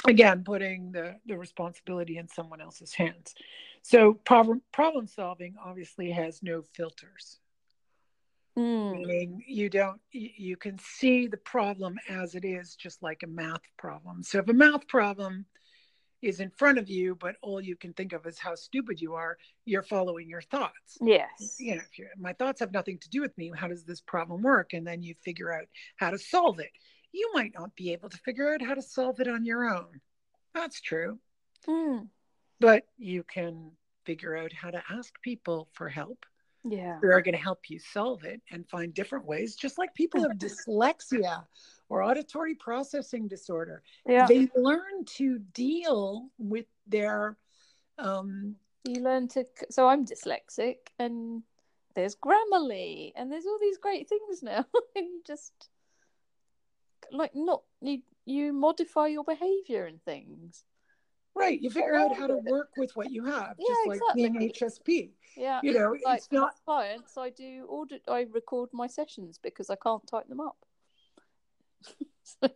again 0.06 0.44
putting 0.44 0.92
the 0.92 1.16
the 1.26 1.36
responsibility 1.36 2.16
in 2.16 2.28
someone 2.28 2.60
else's 2.60 2.94
hands. 2.94 3.34
So 3.82 4.14
problem 4.14 4.62
problem 4.72 5.06
solving 5.06 5.56
obviously 5.62 6.10
has 6.10 6.42
no 6.42 6.62
filters. 6.74 7.38
Mm. 8.58 8.92
Meaning 8.92 9.44
you 9.46 9.70
don't, 9.70 10.00
you 10.10 10.56
can 10.56 10.78
see 10.78 11.26
the 11.26 11.36
problem 11.36 11.98
as 12.08 12.34
it 12.34 12.44
is, 12.44 12.74
just 12.74 13.02
like 13.02 13.22
a 13.22 13.28
math 13.28 13.62
problem. 13.78 14.22
So 14.22 14.38
if 14.38 14.48
a 14.48 14.52
math 14.52 14.88
problem 14.88 15.46
is 16.22 16.40
in 16.40 16.50
front 16.50 16.78
of 16.78 16.90
you, 16.90 17.14
but 17.14 17.36
all 17.42 17.60
you 17.60 17.76
can 17.76 17.92
think 17.94 18.12
of 18.12 18.26
is 18.26 18.38
how 18.38 18.54
stupid 18.54 19.00
you 19.00 19.14
are, 19.14 19.38
you're 19.64 19.82
following 19.82 20.28
your 20.28 20.42
thoughts. 20.42 20.98
Yes. 21.00 21.56
You 21.58 21.76
know, 21.76 21.82
if 21.82 21.98
you're, 21.98 22.08
my 22.18 22.32
thoughts 22.34 22.60
have 22.60 22.72
nothing 22.72 22.98
to 22.98 23.08
do 23.08 23.20
with 23.20 23.36
me, 23.38 23.50
how 23.54 23.68
does 23.68 23.84
this 23.84 24.00
problem 24.00 24.42
work? 24.42 24.72
And 24.72 24.86
then 24.86 25.02
you 25.02 25.14
figure 25.24 25.52
out 25.52 25.66
how 25.96 26.10
to 26.10 26.18
solve 26.18 26.58
it. 26.58 26.70
You 27.12 27.30
might 27.32 27.52
not 27.54 27.74
be 27.74 27.92
able 27.92 28.10
to 28.10 28.18
figure 28.18 28.52
out 28.52 28.62
how 28.62 28.74
to 28.74 28.82
solve 28.82 29.20
it 29.20 29.28
on 29.28 29.44
your 29.44 29.64
own. 29.64 30.00
That's 30.54 30.80
true. 30.80 31.18
Mm. 31.66 32.08
But 32.58 32.84
you 32.98 33.22
can 33.22 33.70
figure 34.04 34.36
out 34.36 34.52
how 34.52 34.70
to 34.70 34.82
ask 34.90 35.14
people 35.22 35.68
for 35.72 35.88
help 35.88 36.26
yeah. 36.64 36.98
who 37.00 37.08
are 37.08 37.22
going 37.22 37.34
to 37.34 37.40
help 37.40 37.70
you 37.70 37.78
solve 37.78 38.24
it 38.24 38.40
and 38.50 38.68
find 38.68 38.94
different 38.94 39.24
ways 39.24 39.56
just 39.56 39.78
like 39.78 39.94
people 39.94 40.20
have 40.22 40.32
dyslexia 40.38 41.44
or 41.88 42.02
auditory 42.02 42.54
processing 42.54 43.28
disorder. 43.28 43.82
Yeah. 44.06 44.26
they 44.26 44.48
learn 44.56 45.04
to 45.16 45.38
deal 45.52 46.28
with 46.38 46.66
their 46.86 47.36
um 47.98 48.56
you 48.84 49.02
learn 49.02 49.28
to 49.28 49.44
so 49.70 49.86
i'm 49.86 50.06
dyslexic 50.06 50.76
and 50.98 51.42
there's 51.94 52.16
grammarly 52.16 53.12
and 53.16 53.30
there's 53.30 53.46
all 53.46 53.58
these 53.60 53.78
great 53.78 54.08
things 54.08 54.42
now. 54.42 54.64
And 54.96 55.06
you 55.06 55.22
just 55.26 55.52
like 57.12 57.34
not 57.34 57.62
you 57.80 58.02
you 58.24 58.52
modify 58.52 59.08
your 59.08 59.24
behavior 59.24 59.86
and 59.86 60.02
things 60.04 60.64
Right. 61.34 61.60
You 61.60 61.70
figure 61.70 61.94
out 61.94 62.16
how 62.16 62.26
to 62.26 62.36
work 62.36 62.70
with 62.76 62.94
what 62.96 63.10
you 63.12 63.24
have, 63.24 63.54
yeah, 63.58 63.66
just 63.68 63.86
like 63.86 63.96
exactly. 63.96 64.28
being 64.28 64.52
HSP. 64.52 65.10
Yeah. 65.36 65.60
You 65.62 65.72
know, 65.72 65.96
like 66.04 66.18
it's 66.18 66.32
not 66.32 66.54
clients. 66.64 67.16
I 67.16 67.30
do 67.30 67.66
audit. 67.68 68.02
I 68.08 68.26
record 68.32 68.70
my 68.72 68.86
sessions 68.86 69.38
because 69.42 69.70
I 69.70 69.76
can't 69.76 70.06
type 70.06 70.28
them 70.28 70.40
up. 70.40 70.56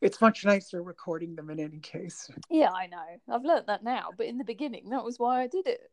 it's 0.00 0.20
much 0.20 0.44
nicer 0.44 0.82
recording 0.82 1.34
them 1.34 1.50
in 1.50 1.58
any 1.58 1.78
case. 1.78 2.30
Yeah, 2.50 2.70
I 2.70 2.86
know. 2.86 3.04
I've 3.30 3.44
learned 3.44 3.66
that 3.68 3.82
now, 3.82 4.10
but 4.16 4.26
in 4.26 4.38
the 4.38 4.44
beginning, 4.44 4.90
that 4.90 5.04
was 5.04 5.18
why 5.18 5.42
I 5.42 5.46
did 5.46 5.66
it. 5.66 5.90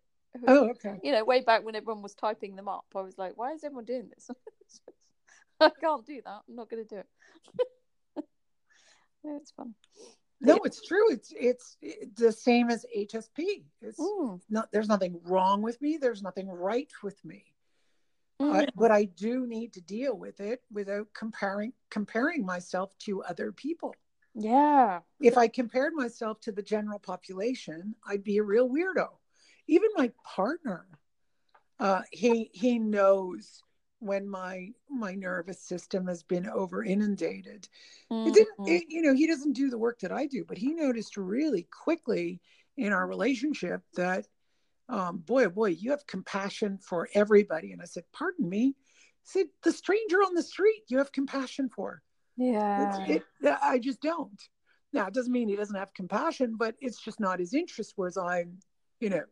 Oh, 0.47 0.69
okay. 0.71 0.99
You 1.01 1.13
know, 1.13 1.23
way 1.23 1.41
back 1.41 1.63
when 1.63 1.75
everyone 1.75 2.03
was 2.03 2.13
typing 2.13 2.57
them 2.57 2.67
up, 2.67 2.85
I 2.93 3.01
was 3.01 3.17
like, 3.17 3.37
"Why 3.37 3.53
is 3.53 3.63
everyone 3.63 3.85
doing 3.85 4.09
this?" 4.13 4.29
I 5.61 5.71
can't 5.79 6.05
do 6.05 6.21
that. 6.25 6.41
I'm 6.49 6.55
not 6.55 6.69
going 6.69 6.85
to 6.85 6.95
do 6.95 6.99
it 6.99 7.07
it's 9.27 9.51
fun. 9.51 9.73
No, 10.41 10.57
it's 10.65 10.85
true. 10.85 11.11
It's 11.11 11.33
it's, 11.35 11.77
the 12.15 12.31
same 12.31 12.69
as 12.69 12.85
HSP. 12.95 13.63
It's 13.81 13.99
mm. 13.99 14.39
not. 14.49 14.71
There's 14.71 14.89
nothing 14.89 15.19
wrong 15.23 15.61
with 15.61 15.81
me. 15.81 15.97
There's 15.97 16.21
nothing 16.21 16.49
right 16.49 16.91
with 17.03 17.23
me. 17.23 17.45
Mm. 18.41 18.67
but 18.75 18.91
I 18.91 19.05
do 19.05 19.47
need 19.47 19.71
to 19.73 19.81
deal 19.81 20.17
with 20.17 20.41
it 20.41 20.61
without 20.69 21.07
comparing 21.13 21.71
comparing 21.89 22.45
myself 22.45 22.97
to 22.99 23.23
other 23.23 23.53
people. 23.53 23.95
Yeah. 24.33 24.99
If 25.21 25.37
I 25.37 25.47
compared 25.47 25.93
myself 25.93 26.41
to 26.41 26.51
the 26.51 26.61
general 26.61 26.99
population, 26.99 27.95
I'd 28.05 28.25
be 28.25 28.37
a 28.37 28.43
real 28.43 28.69
weirdo. 28.69 29.07
Even 29.67 29.89
my 29.95 30.11
partner, 30.25 30.85
uh, 31.79 32.01
he 32.11 32.49
he 32.53 32.77
knows 32.77 33.63
when 34.05 34.29
my 34.29 34.69
my 34.89 35.15
nervous 35.15 35.59
system 35.59 36.07
has 36.07 36.21
been 36.23 36.47
over 36.47 36.83
inundated. 36.83 37.67
Mm-hmm. 38.11 38.27
It 38.29 38.33
didn't, 38.33 38.67
it, 38.67 38.83
you 38.89 39.01
know, 39.01 39.15
he 39.15 39.27
doesn't 39.27 39.53
do 39.53 39.69
the 39.69 39.77
work 39.77 39.99
that 40.01 40.11
I 40.11 40.27
do, 40.27 40.45
but 40.45 40.57
he 40.57 40.73
noticed 40.73 41.17
really 41.17 41.67
quickly 41.71 42.39
in 42.77 42.93
our 42.93 43.07
relationship 43.07 43.81
that, 43.95 44.27
um, 44.89 45.17
boy, 45.17 45.45
oh 45.45 45.49
boy, 45.49 45.69
you 45.69 45.91
have 45.91 46.05
compassion 46.05 46.77
for 46.77 47.09
everybody. 47.13 47.71
And 47.71 47.81
I 47.81 47.85
said, 47.85 48.03
pardon 48.13 48.47
me. 48.47 48.75
I 48.77 49.23
said, 49.23 49.47
the 49.63 49.71
stranger 49.71 50.17
on 50.17 50.35
the 50.35 50.43
street, 50.43 50.83
you 50.87 50.99
have 50.99 51.11
compassion 51.11 51.69
for. 51.69 52.03
yeah. 52.37 53.05
It, 53.07 53.23
it, 53.41 53.57
I 53.61 53.79
just 53.79 54.01
don't. 54.01 54.39
Now, 54.93 55.07
it 55.07 55.13
doesn't 55.13 55.33
mean 55.33 55.49
he 55.49 55.55
doesn't 55.55 55.75
have 55.75 55.93
compassion, 55.93 56.55
but 56.57 56.75
it's 56.79 57.01
just 57.01 57.19
not 57.19 57.39
his 57.39 57.53
interest. 57.53 57.93
Whereas 57.95 58.17
I'm, 58.17 58.59
you 58.99 59.09
know, 59.09 59.23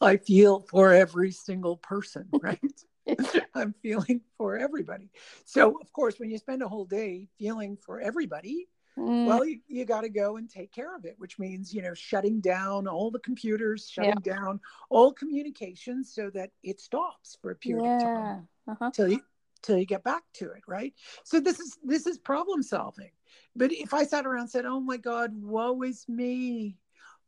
I 0.00 0.18
feel 0.18 0.60
for 0.60 0.92
every 0.92 1.30
single 1.30 1.76
person, 1.78 2.28
right? 2.42 2.60
I'm 3.54 3.74
feeling 3.82 4.20
for 4.38 4.58
everybody. 4.58 5.10
So, 5.44 5.78
of 5.80 5.92
course, 5.92 6.18
when 6.18 6.30
you 6.30 6.38
spend 6.38 6.62
a 6.62 6.68
whole 6.68 6.84
day 6.84 7.28
feeling 7.38 7.76
for 7.76 8.00
everybody, 8.00 8.68
Mm, 8.98 9.24
well, 9.24 9.44
you, 9.44 9.60
you 9.68 9.84
got 9.84 10.02
to 10.02 10.10
go 10.10 10.36
and 10.36 10.50
take 10.50 10.70
care 10.72 10.94
of 10.94 11.04
it, 11.06 11.14
which 11.16 11.38
means, 11.38 11.72
you 11.72 11.80
know, 11.80 11.94
shutting 11.94 12.40
down 12.40 12.86
all 12.86 13.10
the 13.10 13.18
computers, 13.20 13.88
shutting 13.88 14.20
down 14.20 14.60
all 14.90 15.12
communications 15.12 16.12
so 16.14 16.28
that 16.30 16.50
it 16.62 16.80
stops 16.80 17.38
for 17.40 17.50
a 17.50 17.56
period 17.56 17.86
of 17.86 18.02
time. 18.02 18.48
Uh-huh. 18.68 18.90
till 18.92 19.08
you 19.08 19.20
till 19.62 19.76
you 19.76 19.84
get 19.84 20.04
back 20.04 20.22
to 20.34 20.50
it 20.52 20.62
right 20.68 20.94
so 21.24 21.40
this 21.40 21.58
is 21.58 21.78
this 21.82 22.06
is 22.06 22.16
problem 22.16 22.62
solving 22.62 23.10
but 23.56 23.72
if 23.72 23.92
i 23.92 24.04
sat 24.04 24.24
around 24.24 24.42
and 24.42 24.50
said 24.50 24.64
oh 24.64 24.78
my 24.78 24.96
god 24.96 25.32
woe 25.42 25.82
is 25.82 26.08
me 26.08 26.76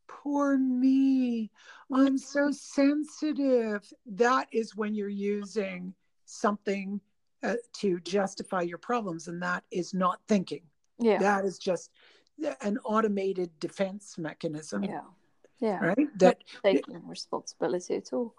poor 0.07 0.57
me 0.59 1.51
i'm 1.93 2.17
so 2.19 2.51
sensitive 2.51 3.91
that 4.07 4.47
is 4.53 4.77
when 4.77 4.95
you're 4.95 5.09
using 5.09 5.95
something 6.25 7.01
uh, 7.43 7.55
to 7.73 8.01
justify 8.01 8.63
your 8.63 8.79
problems 8.79 9.29
and 9.29 9.43
that 9.43 9.65
is 9.71 9.93
not 9.95 10.21
thinking 10.29 10.63
Yeah. 10.99 11.19
that 11.19 11.45
is 11.45 11.59
just 11.59 11.91
an 12.63 12.79
automated 12.85 13.51
defense 13.61 14.17
mechanism 14.19 14.85
Yeah. 14.85 15.01
Yeah. 15.61 15.79
right 15.81 16.19
that 16.19 16.43
Taking 16.63 17.07
responsibility 17.07 17.97
at 17.97 18.13
all. 18.13 18.35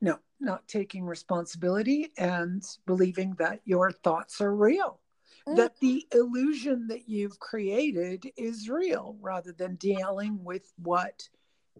no 0.00 0.18
not 0.40 0.66
taking 0.68 1.04
responsibility 1.04 2.12
and 2.18 2.62
believing 2.86 3.34
that 3.38 3.60
your 3.64 3.90
thoughts 3.92 4.40
are 4.40 4.54
real. 4.54 5.00
That 5.46 5.78
the 5.80 6.06
illusion 6.12 6.88
that 6.88 7.08
you've 7.08 7.38
created 7.38 8.26
is 8.36 8.68
real 8.68 9.16
rather 9.20 9.52
than 9.52 9.76
dealing 9.76 10.42
with 10.42 10.72
what 10.78 11.28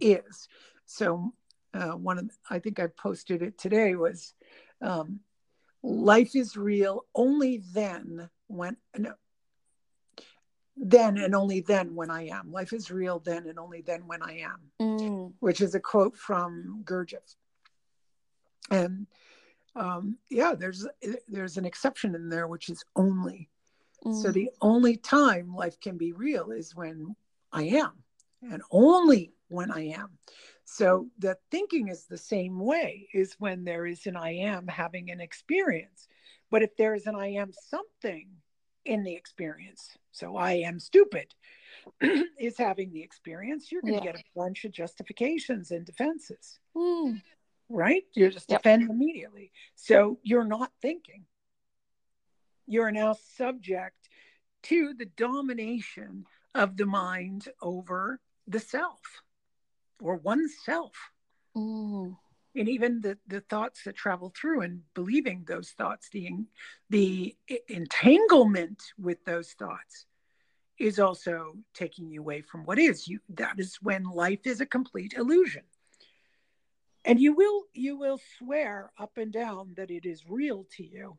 is 0.01 0.49
so 0.85 1.33
uh, 1.73 1.93
one 1.93 2.19
of 2.19 2.29
the, 2.29 2.35
i 2.51 2.59
think 2.59 2.79
i 2.79 2.87
posted 2.87 3.43
it 3.43 3.59
today 3.59 3.95
was 3.95 4.35
um, 4.83 5.21
life 5.83 6.35
is 6.37 6.57
real 6.57 7.05
only 7.15 7.63
then 7.73 8.29
when 8.49 8.77
no, 8.99 9.15
then 10.77 11.17
and 11.17 11.35
only 11.35 11.61
then 11.61 11.95
when 11.95 12.11
i 12.11 12.27
am 12.27 12.53
life 12.53 12.73
is 12.73 12.91
real 12.91 13.19
then 13.19 13.47
and 13.49 13.59
only 13.59 13.81
then 13.83 14.07
when 14.07 14.23
i 14.23 14.39
am 14.41 14.71
Mm, 14.81 15.33
which 15.41 15.61
is 15.61 15.75
a 15.75 15.81
quote 15.81 16.17
from 16.17 16.83
Gurdjieff. 16.85 17.37
And 18.71 19.07
um, 19.77 20.19
yeah, 20.31 20.55
there's 20.55 20.87
there's 21.29 21.57
an 21.57 21.65
exception 21.65 22.15
in 22.15 22.29
there, 22.29 22.47
which 22.47 22.69
is 22.69 22.85
only. 22.97 23.51
So 24.11 24.29
mm, 24.29 24.33
the 24.33 24.51
only 24.61 24.97
time 24.97 25.55
life 25.55 25.81
can 25.81 25.97
be 25.97 26.13
real 26.13 26.51
is 26.51 26.75
when 26.77 27.17
I 27.53 27.65
am, 27.65 27.93
and 28.43 28.63
only 28.71 29.33
when 29.49 29.71
I 29.71 29.89
am. 29.89 30.19
So 30.65 31.09
the 31.19 31.37
thinking 31.51 31.89
is 31.89 32.05
the 32.07 32.19
same 32.19 32.59
way, 32.59 33.09
is 33.15 33.35
when 33.39 33.65
there 33.65 33.87
is 33.87 34.07
an 34.07 34.17
I 34.17 34.33
am 34.37 34.67
having 34.69 35.11
an 35.11 35.21
experience. 35.21 36.09
But 36.51 36.63
if 36.63 36.77
there 36.77 36.95
is 36.95 37.07
an 37.07 37.15
I 37.17 37.29
am 37.29 37.53
something 37.53 38.29
in 38.85 39.03
the 39.05 39.15
experience, 39.15 39.97
so 40.13 40.37
I 40.37 40.53
am 40.53 40.79
stupid 40.79 41.35
is 42.39 42.57
having 42.59 42.93
the 42.93 43.03
experience, 43.03 43.73
you're 43.73 43.83
going 43.83 43.95
to 43.95 44.01
Yeah. 44.05 44.13
get 44.13 44.21
a 44.21 44.25
bunch 44.37 44.65
of 44.65 44.73
justifications 44.73 45.71
and 45.71 45.85
defenses, 45.87 46.59
mm. 46.77 47.21
right? 47.69 48.05
You're 48.15 48.31
just 48.31 48.51
Yep. 48.51 48.63
defend 48.63 48.91
immediately. 48.91 49.53
So 49.75 50.19
you're 50.23 50.45
not 50.45 50.73
thinking. 50.83 51.25
You're 52.67 52.91
now 52.91 53.17
subject 53.37 53.97
to 54.65 54.95
the 54.95 55.07
domination 55.07 56.25
of 56.55 56.77
the 56.77 56.87
mind 56.87 57.49
over 57.61 58.21
the 58.47 58.61
self 58.61 59.01
or 60.01 60.17
oneself. 60.17 60.93
Mm. 61.57 62.17
And 62.57 62.69
even 62.69 63.01
the, 63.01 63.19
the 63.27 63.41
thoughts 63.41 63.83
that 63.85 63.97
travel 63.97 64.33
through 64.35 64.63
and 64.63 64.83
believing 64.95 65.45
those 65.47 65.71
thoughts, 65.71 66.09
the, 66.11 66.31
the 66.89 67.37
entanglement 67.69 68.81
with 68.97 69.25
those 69.25 69.51
thoughts 69.53 70.07
is 70.79 70.99
also 70.99 71.55
taking 71.73 72.11
you 72.11 72.21
away 72.21 72.41
from 72.41 72.65
what 72.65 72.79
is 72.79 73.07
you 73.07 73.21
that 73.29 73.59
is 73.59 73.79
when 73.81 74.05
life 74.05 74.41
is 74.45 74.61
a 74.61 74.67
complete 74.67 75.15
illusion 75.17 75.63
and 77.05 77.21
you 77.21 77.33
will 77.33 77.65
you 77.73 77.97
will 77.97 78.21
swear 78.39 78.91
up 78.99 79.17
and 79.17 79.33
down 79.33 79.73
that 79.77 79.91
it 79.91 80.05
is 80.05 80.25
real 80.29 80.67
to 80.77 80.85
you 80.85 81.17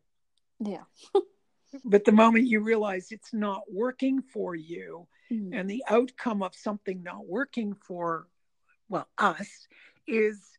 Yeah. 0.60 0.84
but 1.84 2.04
the 2.04 2.12
moment 2.12 2.46
you 2.46 2.60
realize 2.60 3.08
it's 3.10 3.32
not 3.32 3.62
working 3.70 4.22
for 4.22 4.54
you 4.54 5.06
Mm. 5.30 5.58
and 5.58 5.68
the 5.68 5.82
outcome 5.88 6.42
of 6.42 6.54
something 6.54 7.02
not 7.02 7.26
working 7.26 7.74
for 7.74 8.28
well 8.88 9.08
us 9.18 9.66
is 10.06 10.56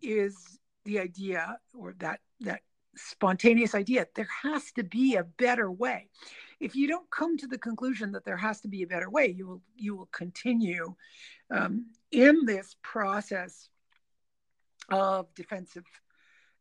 is 0.00 0.58
the 0.84 0.98
idea 0.98 1.58
or 1.74 1.94
that 1.98 2.20
that 2.40 2.62
spontaneous 2.96 3.74
idea 3.74 4.06
there 4.14 4.28
has 4.42 4.72
to 4.72 4.82
be 4.82 5.16
a 5.16 5.24
better 5.24 5.70
way 5.70 6.08
if 6.60 6.74
you 6.74 6.88
don't 6.88 7.10
come 7.10 7.36
to 7.36 7.46
the 7.46 7.58
conclusion 7.58 8.12
that 8.12 8.24
there 8.24 8.38
has 8.38 8.60
to 8.62 8.68
be 8.68 8.82
a 8.82 8.86
better 8.86 9.10
way 9.10 9.26
you 9.26 9.46
will 9.46 9.62
you 9.76 9.94
will 9.94 10.08
continue 10.12 10.94
um, 11.50 11.86
in 12.10 12.46
this 12.46 12.74
process 12.82 13.68
of 14.88 15.26
defensive 15.34 15.84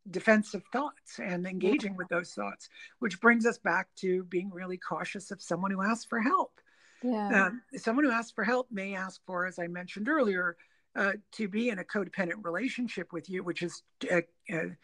defensive 0.09 0.63
thoughts 0.71 1.19
and 1.19 1.45
engaging 1.45 1.95
with 1.97 2.07
those 2.09 2.33
thoughts 2.33 2.69
which 2.99 3.19
brings 3.19 3.45
us 3.45 3.57
back 3.57 3.87
to 3.95 4.23
being 4.25 4.49
really 4.51 4.77
cautious 4.77 5.31
of 5.31 5.41
someone 5.41 5.71
who 5.71 5.81
asks 5.81 6.05
for 6.05 6.21
help 6.21 6.61
Yeah. 7.03 7.47
um, 7.47 7.61
someone 7.75 8.05
who 8.05 8.11
asks 8.11 8.31
for 8.31 8.43
help 8.43 8.67
may 8.71 8.95
ask 8.95 9.21
for, 9.25 9.45
as 9.45 9.59
I 9.59 9.67
mentioned 9.67 10.07
earlier, 10.09 10.55
uh, 10.95 11.13
to 11.33 11.47
be 11.47 11.69
in 11.69 11.77
a 11.79 11.83
codependent 11.83 12.43
relationship 12.43 13.13
with 13.13 13.29
you, 13.29 13.43
which 13.43 13.61
is 13.61 13.83
a, 14.09 14.23
a, 14.49 14.75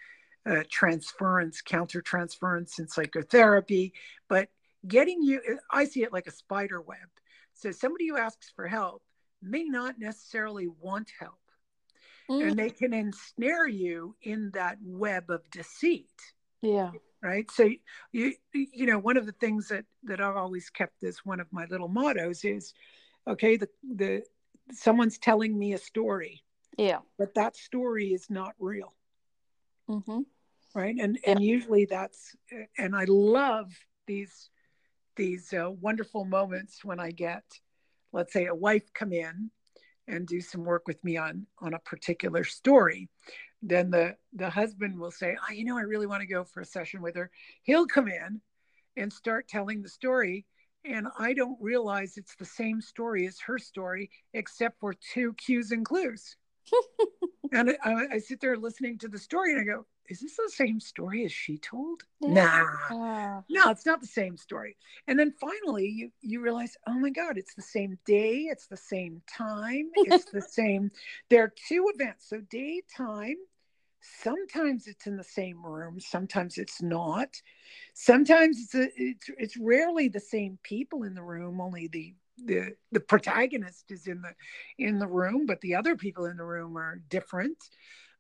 a 0.46 0.64
transference, 0.66 1.62
counter 1.62 2.02
transference 2.02 2.78
in 2.78 2.88
psychotherapy. 2.88 3.94
But 4.28 4.50
getting 4.88 5.24
you, 5.24 5.42
I 5.72 5.86
see 5.86 6.04
it 6.04 6.14
like 6.14 6.28
a 6.28 6.32
spider 6.32 6.80
web. 6.82 7.10
So 7.56 7.72
somebody 7.72 8.10
who 8.10 8.18
asks 8.18 8.52
for 8.56 8.68
help 8.68 9.02
may 9.42 9.64
not 9.64 9.98
necessarily 9.98 10.68
want 10.68 11.10
help, 11.20 11.40
Mm. 12.30 12.50
and 12.50 12.60
they 12.60 12.70
can 12.70 12.94
ensnare 12.94 13.68
you 13.68 14.16
in 14.22 14.52
that 14.54 14.78
web 14.84 15.30
of 15.30 15.50
deceit 15.52 16.12
Yeah. 16.62 16.92
right 17.22 17.50
so 17.52 17.70
you 18.12 18.34
you 18.54 18.86
know 18.86 19.00
one 19.00 19.18
of 19.18 19.26
the 19.26 19.32
things 19.34 19.68
that 19.70 19.86
that 20.04 20.22
i've 20.22 20.38
always 20.38 20.70
kept 20.70 21.04
as 21.04 21.26
one 21.26 21.40
of 21.40 21.48
my 21.52 21.66
little 21.66 21.88
mottos 21.90 22.44
is 22.46 22.74
okay 23.28 23.58
the 23.58 23.70
the 23.96 24.24
someone's 24.72 25.18
telling 25.18 25.58
me 25.58 25.74
a 25.74 25.78
story 25.78 26.42
Yeah. 26.78 27.00
but 27.18 27.34
that 27.36 27.56
story 27.56 28.14
is 28.14 28.30
not 28.30 28.54
real 28.60 28.94
Mm-hmm. 29.90 30.22
right 30.74 30.96
and 31.00 31.20
and 31.28 31.44
usually 31.44 31.86
that's 31.86 32.36
and 32.78 32.96
i 32.96 33.04
love 33.08 33.70
these 34.08 34.50
these 35.18 35.54
uh, 35.54 35.70
wonderful 35.82 36.24
moments 36.24 36.84
when 36.86 37.00
i 37.00 37.12
get 37.12 37.44
let's 38.14 38.32
say 38.32 38.46
a 38.46 38.56
wife 38.56 38.94
come 38.94 39.12
in 39.12 39.52
and 40.08 40.28
do 40.28 40.42
some 40.42 40.64
work 40.64 40.88
with 40.88 41.04
me 41.04 41.18
on 41.18 41.46
on 41.60 41.74
a 41.74 41.80
particular 41.80 42.44
story 42.44 43.10
then 43.64 43.90
the 43.90 44.16
the 44.34 44.50
husband 44.50 45.00
will 45.00 45.12
say 45.12 45.38
oh, 45.42 45.54
you 45.54 45.64
know 45.64 45.78
i 45.78 45.82
really 45.82 46.06
want 46.06 46.22
to 46.22 46.28
go 46.28 46.44
for 46.44 46.62
a 46.62 46.66
session 46.66 47.02
with 47.02 47.16
her. 47.16 47.32
He'll 47.64 47.88
come 47.88 48.08
in 48.08 48.42
and 48.98 49.12
start 49.12 49.48
telling 49.48 49.82
the 49.82 49.90
story 49.90 50.46
and 50.86 51.08
i 51.18 51.34
don't 51.34 51.58
realize 51.62 52.18
it's 52.18 52.36
the 52.36 52.46
same 52.46 52.82
story 52.82 53.26
as 53.26 53.40
her 53.40 53.58
story 53.58 54.12
except 54.34 54.80
for 54.80 54.94
two 54.94 55.34
cues 55.34 55.72
and 55.72 55.86
clues. 55.86 56.36
And 57.52 57.78
I, 57.84 58.08
I 58.14 58.18
sit 58.18 58.40
there 58.42 58.58
listening 58.58 58.98
to 59.00 59.08
the 59.08 59.20
story 59.20 59.52
and 59.52 59.62
i 59.62 59.64
go 59.64 59.86
is 60.10 60.20
this 60.20 60.36
the 60.38 60.52
same 60.54 60.80
story 60.80 61.26
as 61.26 61.32
she 61.32 61.58
told? 61.58 62.04
Nah. 62.22 62.66
Ah. 62.90 63.44
no 63.50 63.70
it's 63.70 63.86
not 63.86 64.02
the 64.02 64.08
same 64.08 64.38
story. 64.38 64.76
And 65.08 65.18
then 65.18 65.34
finally 65.40 65.88
you 65.88 66.12
you 66.22 66.42
realize 66.42 66.76
oh 66.88 67.00
my 67.00 67.10
god 67.10 67.38
it's 67.38 67.56
the 67.56 67.62
same 67.62 67.98
day 68.06 68.48
it's 68.52 68.68
the 68.68 68.78
same 68.78 69.22
time 69.28 69.90
it's 69.96 70.26
the 70.26 70.42
same 70.50 70.92
there 71.30 71.44
are 71.44 71.54
two 71.68 71.90
events. 71.94 72.30
So 72.30 72.42
daytime 72.42 73.38
sometimes 74.02 74.88
it's 74.88 75.08
in 75.08 75.16
the 75.16 75.24
same 75.24 75.66
room 75.66 76.00
sometimes 76.00 76.58
it's 76.58 76.82
not. 76.82 77.30
Sometimes 77.94 78.60
it's 78.60 78.76
a, 78.76 78.90
it's 79.02 79.30
it's 79.38 79.58
rarely 79.58 80.10
the 80.10 80.20
same 80.20 80.60
people 80.64 81.04
in 81.04 81.14
the 81.14 81.24
room 81.24 81.62
only 81.62 81.88
the 81.88 82.14
the 82.46 82.76
the 82.92 83.00
protagonist 83.00 83.92
is 83.92 84.08
in 84.08 84.22
the 84.22 84.34
in 84.78 85.00
the 85.00 85.08
room 85.08 85.46
but 85.46 85.62
the 85.62 85.76
other 85.76 85.96
people 85.96 86.26
in 86.26 86.38
the 86.38 86.44
room 86.44 86.78
are 86.78 87.02
different. 87.10 87.58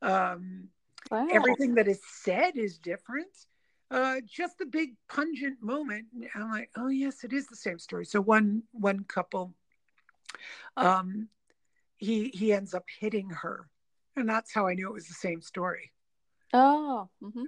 Um 0.02 0.69
wow. 1.12 1.28
everything 1.32 1.76
that 1.76 1.88
is 1.88 2.02
said 2.06 2.56
is 2.56 2.78
different. 2.78 3.32
Uh 3.92 4.18
just 4.26 4.58
the 4.58 4.66
big 4.66 4.96
pungent 5.08 5.62
moment 5.62 6.06
i'm 6.34 6.50
like 6.50 6.70
oh 6.76 6.88
yes 6.88 7.24
it 7.24 7.34
is 7.34 7.48
the 7.48 7.56
same 7.56 7.80
story. 7.80 8.06
So 8.06 8.22
one 8.22 8.63
one 8.72 9.04
couple 9.04 9.54
um 10.78 11.28
he 11.98 12.30
he 12.30 12.52
ends 12.52 12.74
up 12.74 12.86
hitting 13.00 13.30
her 13.30 13.70
and 14.16 14.28
that's 14.28 14.54
how 14.54 14.68
i 14.68 14.74
knew 14.74 14.88
it 14.89 14.94
was 14.94 15.08
the 15.08 15.13
same 15.13 15.42
story. 15.42 15.92
Oh 16.54 17.10
mm-hmm. 17.22 17.46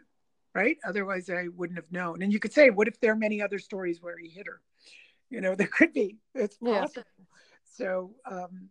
right? 0.54 0.78
Otherwise 0.86 1.30
i 1.30 1.48
wouldn't 1.48 1.80
have 1.80 1.92
known. 1.92 2.22
And 2.22 2.32
you 2.32 2.40
could 2.40 2.54
say 2.54 2.70
what 2.70 2.88
if 2.88 3.00
there 3.00 3.14
are 3.14 3.18
many 3.18 3.42
other 3.42 3.60
stories 3.60 4.02
where 4.02 4.18
he 4.18 4.30
hit 4.30 4.48
her? 4.48 4.62
You 5.30 5.42
know 5.42 5.56
there 5.60 5.68
could 5.68 5.94
be. 5.94 6.18
It's 6.34 6.58
possible. 6.58 7.04
Yeah. 7.18 7.26
so 7.64 8.12
um 8.30 8.70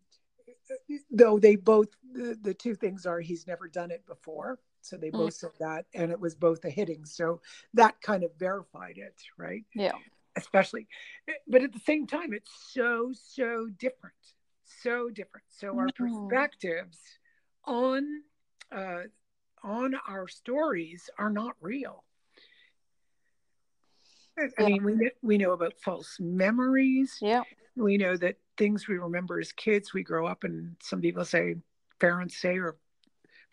though 1.10 1.38
they 1.38 1.56
both 1.56 1.88
the, 2.12 2.38
the, 2.40 2.54
two 2.54 2.74
things 2.74 3.06
are 3.06 3.20
he's 3.20 3.46
never 3.46 3.68
done 3.68 3.90
it 3.90 4.04
before 4.06 4.58
so 4.84 4.96
they 4.96 5.10
both 5.10 5.30
mm. 5.30 5.40
said 5.40 5.50
that 5.60 5.86
and 5.94 6.10
it 6.10 6.20
was 6.20 6.34
both 6.34 6.64
a 6.64 6.70
hitting 6.70 7.04
so 7.04 7.40
that 7.72 8.00
kind 8.00 8.22
of 8.24 8.30
verified 8.38 8.96
it 8.96 9.14
right 9.36 9.64
yeah 9.74 9.92
especially 10.36 10.86
but 11.46 11.62
at 11.62 11.72
the 11.72 11.80
same 11.80 12.06
time 12.06 12.32
it's 12.32 12.50
so 12.72 13.12
so 13.12 13.68
different 13.78 14.14
so 14.82 15.08
different 15.10 15.46
so 15.48 15.68
our 15.78 15.88
mm. 15.88 15.94
perspectives 15.94 16.98
on 17.64 18.22
uh 18.72 19.02
on 19.62 19.94
our 20.08 20.28
stories 20.28 21.08
are 21.18 21.30
not 21.30 21.54
real 21.60 22.04
I 24.58 24.64
mean, 24.64 24.84
we 24.84 25.10
we 25.22 25.38
know 25.38 25.52
about 25.52 25.74
false 25.80 26.16
memories. 26.18 27.18
Yeah. 27.20 27.42
We 27.76 27.96
know 27.96 28.16
that 28.16 28.36
things 28.56 28.88
we 28.88 28.98
remember 28.98 29.38
as 29.38 29.52
kids, 29.52 29.94
we 29.94 30.02
grow 30.02 30.26
up, 30.26 30.44
and 30.44 30.76
some 30.82 31.00
people 31.00 31.24
say, 31.24 31.56
parents 32.00 32.36
say, 32.40 32.58
or 32.58 32.76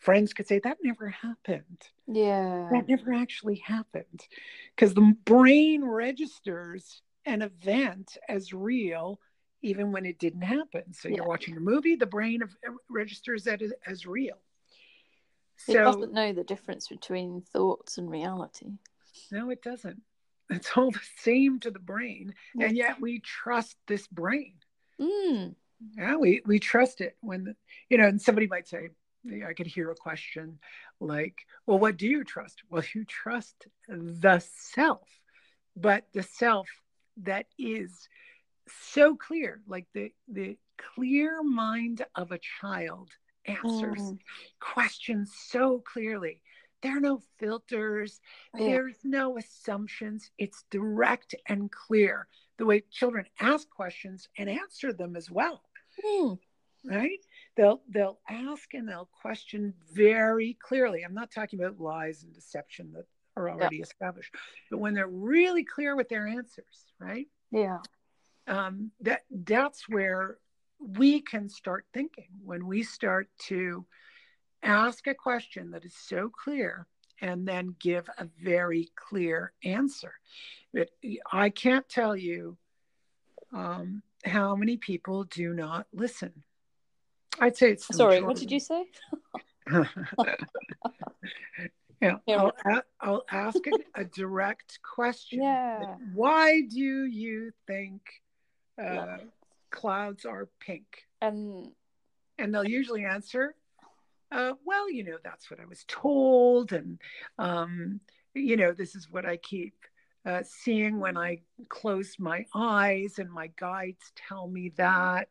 friends 0.02 0.34
could 0.34 0.48
say 0.48 0.60
that 0.60 0.80
never 0.84 1.08
happened. 1.08 1.82
Yeah. 2.08 2.68
That 2.72 2.90
never 2.90 3.14
actually 3.14 3.64
happened, 3.66 4.28
because 4.76 4.94
the 4.94 5.16
brain 5.24 5.86
registers 5.86 7.02
an 7.26 7.42
event 7.42 8.18
as 8.28 8.52
real 8.52 9.20
even 9.62 9.92
when 9.92 10.08
it 10.08 10.18
didn't 10.18 10.42
happen. 10.42 10.92
So 10.92 11.08
yeah. 11.08 11.18
you're 11.18 11.28
watching 11.28 11.56
a 11.56 11.60
movie, 11.60 11.96
the 11.96 12.08
brain 12.08 12.42
of, 12.42 12.50
registers 12.90 13.44
that 13.44 13.62
as, 13.62 13.72
as 13.86 14.06
real. 14.08 14.40
It 15.68 15.74
so, 15.74 15.84
doesn't 15.84 16.14
know 16.14 16.34
the 16.34 16.44
difference 16.44 16.88
between 16.88 17.44
thoughts 17.54 18.00
and 18.00 18.10
reality. 18.10 18.72
No, 19.32 19.52
it 19.52 19.62
doesn't. 19.62 20.02
It's 20.50 20.72
all 20.76 20.90
the 20.90 21.00
same 21.20 21.60
to 21.60 21.72
the 21.72 21.80
brain, 21.80 22.34
and 22.60 22.76
yet 22.76 23.00
we 23.00 23.20
trust 23.20 23.78
this 23.88 24.08
brain. 24.08 24.56
Mm. 25.00 25.56
Yeah, 25.96 26.16
we 26.18 26.42
we 26.46 26.60
trust 26.60 27.00
it 27.00 27.16
when 27.22 27.56
you 27.90 27.98
know. 27.98 28.08
And 28.08 28.22
somebody 28.22 28.48
might 28.48 28.68
say, 28.68 28.90
I 29.48 29.54
could 29.54 29.68
hear 29.68 29.92
a 29.92 29.96
question 29.96 30.60
like, 31.00 31.36
"Well, 31.66 31.80
what 31.80 31.98
do 31.98 32.08
you 32.08 32.24
trust?" 32.24 32.62
Well, 32.70 32.84
you 32.94 33.06
trust 33.06 33.68
the 33.88 34.40
self, 34.40 35.08
but 35.76 36.06
the 36.14 36.24
self 36.24 36.68
that 37.18 37.46
is 37.58 38.08
so 38.68 39.16
clear, 39.16 39.62
like 39.68 39.88
the 39.94 40.12
the 40.28 40.58
clear 40.96 41.44
mind 41.44 42.06
of 42.16 42.32
a 42.32 42.40
child 42.60 43.12
answers 43.46 44.00
mm. 44.00 44.20
questions 44.60 45.34
so 45.36 45.80
clearly 45.80 46.42
there 46.82 46.98
are 46.98 47.02
no 47.02 47.22
filters, 47.40 48.20
yeah. 48.58 48.66
there's 48.66 48.98
no 49.04 49.38
assumptions. 49.38 50.32
It's 50.38 50.64
direct 50.72 51.36
and 51.48 51.72
clear 51.72 52.28
the 52.58 52.66
way 52.66 52.84
children 52.92 53.26
ask 53.40 53.70
questions 53.70 54.28
and 54.38 54.50
answer 54.50 54.92
them 54.94 55.16
as 55.16 55.30
well. 55.30 55.62
Mm. 56.04 56.40
Right? 56.86 57.20
They'll 57.58 57.82
they'll 57.90 58.20
ask 58.30 58.74
and 58.74 58.88
they'll 58.88 59.10
question 59.22 59.74
very 59.94 60.58
clearly. 60.62 61.04
I'm 61.04 61.14
not 61.14 61.32
talking 61.32 61.60
about 61.60 61.80
lies 61.80 62.24
and 62.24 62.34
deception 62.34 62.92
that 62.94 63.06
are 63.36 63.50
already 63.50 63.78
yeah. 63.78 63.84
established, 63.84 64.34
but 64.70 64.80
when 64.80 64.94
they're 64.94 65.08
really 65.08 65.64
clear 65.64 65.96
with 65.96 66.10
their 66.10 66.28
answers, 66.28 66.86
right? 67.00 67.28
Yeah. 67.52 67.80
Um, 68.48 68.92
that 69.02 69.22
that's 69.30 69.88
where 69.88 70.38
we 70.80 71.22
can 71.22 71.48
start 71.48 71.86
thinking 71.94 72.30
when 72.44 72.66
we 72.66 72.84
start 72.84 73.30
to 73.48 73.86
ask 74.64 75.08
a 75.08 75.14
question 75.14 75.72
that 75.72 75.86
is 75.86 75.96
so 75.96 76.30
clear 76.30 76.88
and 77.22 77.48
then 77.48 77.76
give 77.80 78.10
a 78.18 78.28
very 78.44 78.90
clear 78.96 79.54
answer. 79.64 80.14
But 80.74 80.90
I 81.32 81.50
can't 81.50 81.88
tell 81.88 82.16
you 82.16 82.58
um, 83.54 84.02
how 84.26 84.56
many 84.56 84.78
people 84.78 85.26
do 85.26 85.54
not 85.54 85.88
listen. 85.94 86.44
I'd 87.42 87.58
say 87.58 87.72
it's 87.72 87.88
sorry. 87.88 88.22
Majority. 88.22 88.28
What 88.28 88.38
did 88.38 88.52
you 88.52 88.60
say? 88.60 88.86
yeah, 92.02 92.18
I'll, 92.30 92.54
I'll 93.02 93.26
ask 93.30 93.60
a, 93.68 93.72
a 94.02 94.06
direct 94.06 94.80
question. 94.82 95.42
Yeah. 95.42 95.96
Why 96.14 96.62
do 96.62 97.06
you 97.06 97.52
think 97.68 98.02
uh, 98.80 98.84
yeah. 98.84 99.18
clouds 99.72 100.26
are 100.26 100.48
pink? 100.60 101.04
And 101.22 101.68
and 102.40 102.54
they'll 102.54 102.64
usually 102.64 103.04
answer 103.06 103.56
uh, 104.32 104.54
well, 104.66 104.90
you 104.90 105.04
know, 105.04 105.18
that's 105.24 105.52
what 105.52 105.60
I 105.60 105.66
was 105.66 105.84
told. 105.88 106.72
And, 106.72 107.00
um, 107.38 108.00
you 108.34 108.56
know, 108.56 108.72
this 108.72 108.96
is 108.96 109.12
what 109.12 109.26
I 109.26 109.38
keep 109.38 109.76
uh, 110.26 110.42
seeing 110.44 111.00
when 111.00 111.18
I 111.18 111.42
close 111.68 112.16
my 112.18 112.46
eyes, 112.56 113.20
and 113.20 113.30
my 113.30 113.52
guides 113.60 114.12
tell 114.16 114.48
me 114.48 114.72
that. 114.78 115.28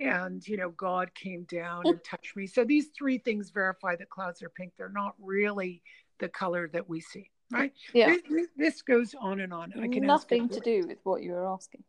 And, 0.00 0.46
you 0.46 0.56
know, 0.56 0.70
God 0.70 1.14
came 1.14 1.44
down 1.44 1.82
and 1.84 2.02
touched 2.02 2.36
me. 2.36 2.46
So 2.46 2.64
these 2.64 2.88
three 2.96 3.18
things 3.18 3.50
verify 3.50 3.96
that 3.96 4.10
clouds 4.10 4.42
are 4.42 4.48
pink. 4.48 4.72
They're 4.76 4.88
not 4.88 5.14
really 5.20 5.82
the 6.18 6.28
color 6.28 6.68
that 6.72 6.88
we 6.88 7.00
see, 7.00 7.30
right? 7.52 7.72
Yeah. 7.92 8.16
This, 8.28 8.48
this 8.56 8.82
goes 8.82 9.14
on 9.20 9.40
and 9.40 9.52
on. 9.52 9.72
I 9.80 9.88
can 9.88 10.04
Nothing 10.04 10.48
to 10.48 10.60
do 10.60 10.84
with 10.86 10.98
what 11.04 11.22
you 11.22 11.32
were 11.32 11.48
asking. 11.48 11.84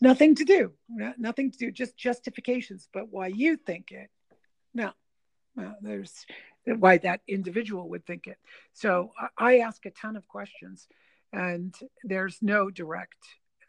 Nothing 0.00 0.34
to 0.36 0.44
do. 0.44 0.72
nothing 1.18 1.50
to 1.50 1.58
do. 1.58 1.70
Just 1.72 1.96
justifications. 1.96 2.88
But 2.92 3.08
why 3.10 3.26
you 3.28 3.56
think 3.56 3.90
it, 3.90 4.08
no. 4.74 4.92
Uh, 5.60 5.72
there's 5.80 6.24
why 6.64 6.98
that 6.98 7.20
individual 7.26 7.88
would 7.88 8.06
think 8.06 8.26
it. 8.26 8.36
So 8.72 9.12
I 9.36 9.58
ask 9.58 9.84
a 9.86 9.90
ton 9.90 10.16
of 10.16 10.28
questions, 10.28 10.86
and 11.32 11.74
there's 12.04 12.38
no 12.40 12.70
direct 12.70 13.16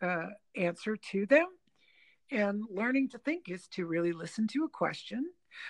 uh, 0.02 0.28
answer 0.56 0.98
to 1.12 1.26
them. 1.26 1.48
And 2.32 2.64
learning 2.70 3.10
to 3.10 3.18
think 3.18 3.50
is 3.50 3.68
to 3.70 3.86
really 3.86 4.12
listen 4.12 4.48
to 4.50 4.64
a 4.64 4.70
question. 4.70 5.26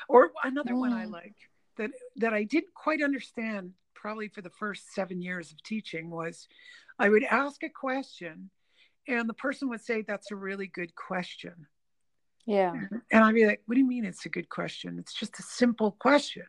Or 0.07 0.31
another 0.43 0.73
mm. 0.73 0.79
one 0.79 0.93
I 0.93 1.05
mm. 1.05 1.11
like 1.11 1.35
that 1.77 1.91
that 2.17 2.33
I 2.33 2.43
didn't 2.43 2.73
quite 2.73 3.01
understand 3.01 3.73
probably 3.95 4.27
for 4.27 4.41
the 4.41 4.49
first 4.49 4.93
seven 4.93 5.21
years 5.21 5.51
of 5.51 5.61
teaching 5.63 6.09
was 6.09 6.47
I 6.97 7.09
would 7.09 7.23
ask 7.23 7.63
a 7.63 7.69
question 7.69 8.49
and 9.07 9.27
the 9.27 9.33
person 9.33 9.69
would 9.69 9.81
say 9.81 10.01
that's 10.01 10.31
a 10.31 10.35
really 10.35 10.67
good 10.67 10.95
question 10.95 11.67
yeah. 12.49 12.73
And 13.11 13.23
I'd 13.23 13.35
be 13.35 13.45
like, 13.45 13.61
what 13.67 13.75
do 13.75 13.79
you 13.79 13.87
mean 13.87 14.05
it's 14.05 14.25
a 14.25 14.29
good 14.29 14.49
question? 14.49 14.97
It's 14.97 15.13
just 15.13 15.37
a 15.37 15.43
simple 15.43 15.91
question. 15.91 16.45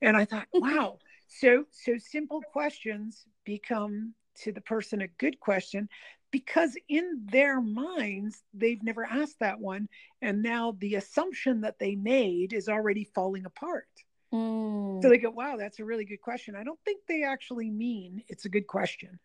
And 0.00 0.16
I 0.16 0.24
thought, 0.24 0.46
wow. 0.54 0.96
so 1.26 1.64
so 1.70 1.98
simple 1.98 2.40
questions 2.50 3.26
become 3.44 4.14
to 4.42 4.52
the 4.52 4.60
person 4.60 5.02
a 5.02 5.08
good 5.08 5.40
question 5.40 5.88
because 6.30 6.76
in 6.88 7.22
their 7.24 7.60
minds 7.60 8.42
they've 8.52 8.82
never 8.82 9.04
asked 9.04 9.40
that 9.40 9.60
one 9.60 9.88
and 10.20 10.42
now 10.42 10.76
the 10.78 10.96
assumption 10.96 11.62
that 11.62 11.78
they 11.78 11.94
made 11.94 12.52
is 12.52 12.68
already 12.68 13.04
falling 13.14 13.46
apart. 13.46 13.88
Mm. 14.32 15.02
So 15.02 15.08
they 15.08 15.18
go, 15.18 15.30
wow, 15.30 15.56
that's 15.56 15.78
a 15.78 15.84
really 15.84 16.04
good 16.04 16.20
question. 16.20 16.54
I 16.54 16.64
don't 16.64 16.80
think 16.84 17.00
they 17.08 17.22
actually 17.22 17.70
mean 17.70 18.22
it's 18.28 18.44
a 18.44 18.50
good 18.50 18.66
question 18.66 19.18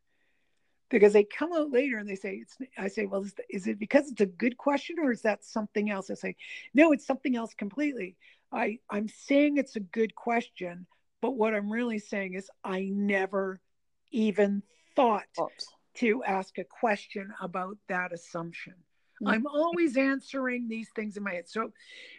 because 0.93 1.13
they 1.13 1.23
come 1.23 1.51
out 1.53 1.71
later 1.71 1.97
and 1.97 2.07
they 2.07 2.15
say 2.15 2.35
it's 2.35 2.55
i 2.77 2.87
say 2.87 3.05
well 3.05 3.23
is, 3.23 3.33
is, 3.49 3.67
it 3.67 3.79
because 3.79 4.09
it's 4.11 4.21
a 4.21 4.27
good 4.27 4.57
question 4.57 4.97
or 4.99 5.11
is 5.11 5.23
that 5.23 5.43
something 5.43 5.89
else 5.89 6.11
i 6.11 6.13
say 6.13 6.35
no 6.73 6.91
it's 6.91 7.05
something 7.05 7.35
else 7.35 7.53
completely 7.55 8.15
i 8.51 8.77
i'm 8.91 9.07
saying 9.07 9.57
it's 9.57 9.75
a 9.75 9.79
good 9.79 10.13
question 10.13 10.85
but 11.19 11.31
what 11.31 11.55
i'm 11.55 11.71
really 11.71 11.97
saying 11.97 12.35
is 12.35 12.49
i 12.63 12.83
never 12.93 13.59
even 14.11 14.61
thought 14.95 15.23
Oops. 15.39 15.67
to 15.95 16.23
ask 16.23 16.57
a 16.57 16.63
question 16.63 17.33
about 17.41 17.77
that 17.87 18.13
assumption 18.13 18.73
mm-hmm. 18.73 19.27
i'm 19.27 19.47
always 19.47 19.97
answering 19.97 20.67
these 20.67 20.89
things 20.95 21.17
in 21.17 21.23
my 21.23 21.33
head 21.33 21.47
so 21.47 21.71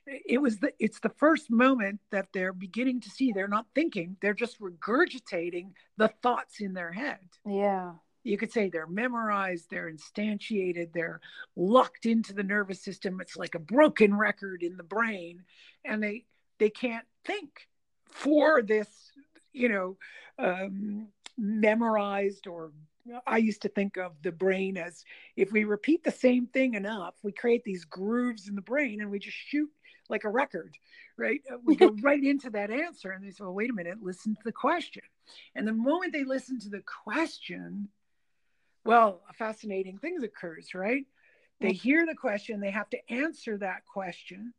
it 0.07 0.41
was 0.41 0.59
the 0.59 0.73
it's 0.79 1.01
the 1.01 1.11
first 1.11 1.51
moment 1.51 2.01
that 2.11 2.29
they're 2.33 2.53
beginning 2.53 3.01
to 3.01 3.11
see 3.11 3.33
they're 3.33 3.49
not 3.49 3.67
thinking 3.75 4.17
they're 4.21 4.35
just 4.35 4.61
regurgitating 4.61 5.71
the 5.97 6.09
thoughts 6.23 6.61
in 6.61 6.75
their 6.75 6.93
head 6.93 7.19
yeah 7.47 7.93
you 8.27 8.39
could 8.39 8.51
say 8.51 8.71
they're 8.71 8.87
memorized, 8.87 9.67
they're 9.69 9.93
instantiated, 9.93 10.95
they're 10.95 11.21
locked 11.57 12.07
into 12.07 12.33
the 12.33 12.43
nervous 12.43 12.83
system. 12.83 13.21
It's 13.21 13.37
like 13.37 13.55
a 13.55 13.59
broken 13.59 14.17
record 14.17 14.63
in 14.63 14.79
the 14.79 14.83
brain, 14.83 15.43
and 15.85 16.03
they 16.03 16.25
they 16.59 16.71
can't 16.71 17.05
think 17.27 17.69
for 18.07 18.63
this 18.63 18.89
you 19.55 19.69
know, 19.69 19.97
um, 20.39 21.09
memorized 21.37 22.47
or 22.47 22.73
I 23.27 23.39
used 23.39 23.63
to 23.63 23.69
think 23.69 23.97
of 23.99 24.13
the 24.23 24.33
brain 24.33 24.79
as 24.79 25.05
if 25.37 25.53
we 25.53 25.65
repeat 25.65 26.05
the 26.05 26.11
same 26.11 26.47
thing 26.47 26.75
enough, 26.75 27.15
we 27.23 27.33
create 27.33 27.65
these 27.65 27.85
grooves 27.85 28.49
in 28.49 28.55
the 28.55 28.63
brain 28.63 29.01
and 29.01 29.11
we 29.11 29.19
just 29.19 29.37
shoot 29.37 29.71
like 30.09 30.25
a 30.25 30.31
record, 30.31 30.75
right? 31.17 31.41
Uh, 31.53 31.57
we 31.65 31.77
go 31.77 31.95
right 32.03 32.23
into 32.23 32.51
that 32.51 32.71
answer 32.71 33.11
and 33.11 33.25
they 33.25 33.31
say, 33.31 33.45
well, 33.45 33.53
wait 33.53 33.71
a 33.71 33.75
minute, 33.75 34.03
listen 34.03 34.35
to 34.35 34.43
the 34.45 34.53
question. 34.53 35.03
And 35.55 35.67
the 35.67 35.73
moment 35.73 36.13
they 36.13 36.25
listen 36.25 36.59
to 36.61 36.71
the 36.71 36.83
question, 37.05 37.89
well, 38.85 39.23
a 39.29 39.33
fascinating 39.35 39.99
thing 39.99 40.23
occurs, 40.23 40.75
right? 40.75 41.05
They 41.61 41.73
hear 41.73 42.05
the 42.05 42.15
question, 42.15 42.61
they 42.61 42.71
have 42.71 42.91
to 42.91 43.11
answer 43.11 43.57
that 43.59 43.87
question 43.87 44.53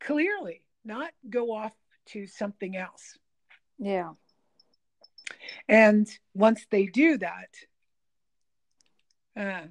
clearly, 0.00 0.60
not 0.84 1.10
go 1.28 1.52
off 1.52 1.72
to 2.06 2.26
something 2.26 2.76
else. 2.76 3.18
Yeah. 3.78 4.12
And 5.68 6.08
once 6.34 6.66
they 6.70 6.86
do 6.86 7.18
that, 7.18 7.54
uh, 9.36 9.66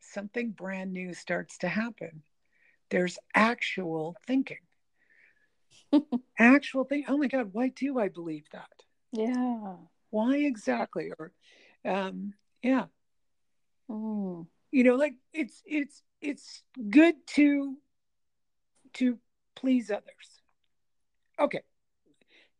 something 0.00 0.50
brand 0.50 0.92
new 0.92 1.14
starts 1.14 1.58
to 1.58 1.68
happen. 1.68 2.22
There's 2.90 3.18
actual 3.34 4.16
thinking. 4.26 4.58
actual 6.38 6.84
thing. 6.84 7.04
Oh 7.08 7.18
my 7.18 7.26
God, 7.26 7.50
why 7.52 7.68
do 7.68 7.98
I 7.98 8.08
believe 8.08 8.44
that? 8.52 8.70
Yeah. 9.12 9.76
Why 10.10 10.36
exactly? 10.36 11.12
Or, 11.18 11.32
um, 11.84 12.32
yeah. 12.62 12.86
Mm. 13.90 14.46
You 14.70 14.84
know, 14.84 14.96
like 14.96 15.14
it's 15.32 15.62
it's 15.64 16.02
it's 16.20 16.62
good 16.90 17.14
to 17.34 17.76
to 18.94 19.18
please 19.54 19.90
others. 19.90 20.42
Okay. 21.38 21.62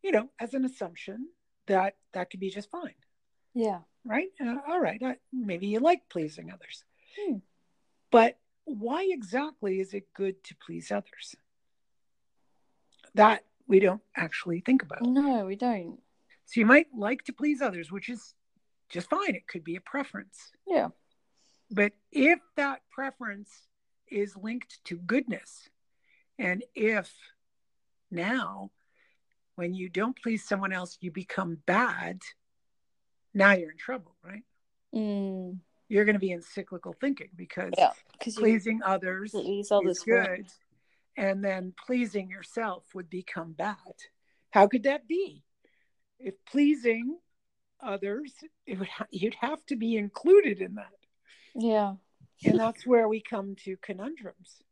You 0.01 0.11
know, 0.11 0.29
as 0.39 0.53
an 0.53 0.65
assumption, 0.65 1.27
that 1.69 1.95
that 2.13 2.29
could 2.29 2.39
be 2.39 2.49
just 2.49 2.69
fine. 2.69 2.95
Yeah. 3.53 3.79
Right. 4.05 4.29
Uh, 4.39 4.57
all 4.67 4.79
right. 4.79 5.01
Uh, 5.01 5.13
maybe 5.31 5.67
you 5.67 5.79
like 5.79 6.09
pleasing 6.09 6.51
others. 6.51 6.83
Hmm. 7.17 7.37
But 8.11 8.37
why 8.65 9.07
exactly 9.09 9.79
is 9.79 9.93
it 9.93 10.13
good 10.13 10.43
to 10.45 10.55
please 10.55 10.91
others? 10.91 11.35
That 13.15 13.43
we 13.67 13.79
don't 13.79 14.01
actually 14.15 14.61
think 14.61 14.83
about. 14.83 15.03
No, 15.03 15.45
we 15.45 15.55
don't. 15.55 15.99
So 16.45 16.59
you 16.59 16.65
might 16.65 16.87
like 16.95 17.23
to 17.25 17.33
please 17.33 17.61
others, 17.61 17.91
which 17.91 18.09
is 18.09 18.33
just 18.89 19.09
fine. 19.09 19.35
It 19.35 19.47
could 19.47 19.63
be 19.63 19.75
a 19.75 19.81
preference. 19.81 20.51
Yeah. 20.67 20.89
But 21.71 21.93
if 22.11 22.39
that 22.55 22.81
preference 22.91 23.51
is 24.07 24.35
linked 24.35 24.83
to 24.85 24.97
goodness, 24.97 25.69
and 26.39 26.63
if 26.73 27.13
now 28.09 28.71
when 29.59 29.73
you 29.73 29.89
don't 29.89 30.15
please 30.15 30.47
someone 30.47 30.71
else, 30.71 30.97
you 31.01 31.11
become 31.11 31.57
bad, 31.65 32.21
now 33.33 33.51
you're 33.51 33.71
in 33.71 33.77
trouble, 33.77 34.15
right? 34.23 34.43
Mm. 34.95 35.57
You're 35.89 36.05
going 36.05 36.15
to 36.15 36.19
be 36.19 36.31
in 36.31 36.41
cyclical 36.41 36.95
thinking 37.01 37.27
because 37.35 37.73
yeah, 37.77 37.91
pleasing 38.21 38.79
others, 38.85 39.35
is 39.35 39.99
good, 39.99 40.45
and 41.17 41.43
then 41.43 41.73
pleasing 41.85 42.29
yourself 42.29 42.83
would 42.93 43.09
become 43.09 43.51
bad. 43.51 43.75
How 44.51 44.67
could 44.67 44.83
that 44.83 45.09
be? 45.09 45.43
If 46.19 46.35
pleasing 46.49 47.17
others, 47.81 48.31
it 48.65 48.79
would 48.79 48.87
ha- 48.87 49.07
you'd 49.11 49.35
have 49.41 49.65
to 49.65 49.75
be 49.75 49.97
included 49.97 50.61
in 50.61 50.75
that. 50.75 50.99
Yeah, 51.53 51.95
and 52.45 52.57
that's 52.57 52.87
where 52.87 53.09
we 53.09 53.19
come 53.19 53.57
to 53.65 53.75
conundrums 53.81 54.63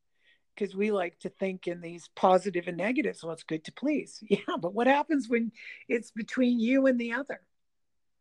because 0.58 0.76
we 0.76 0.92
like 0.92 1.20
to 1.20 1.30
think 1.30 1.68
in 1.68 1.82
these 1.82 2.10
positive 2.16 2.68
and 2.68 2.78
negatives. 2.78 3.24
Well, 3.24 3.34
it's 3.34 3.44
good 3.44 3.64
to 3.66 3.72
please. 3.72 4.24
Yeah, 4.30 4.58
but 4.60 4.74
what 4.74 4.88
happens 4.88 5.30
when 5.30 5.52
it's 5.88 6.12
between 6.12 6.60
you 6.60 6.88
and 6.88 7.00
the 7.00 7.14
other? 7.14 7.42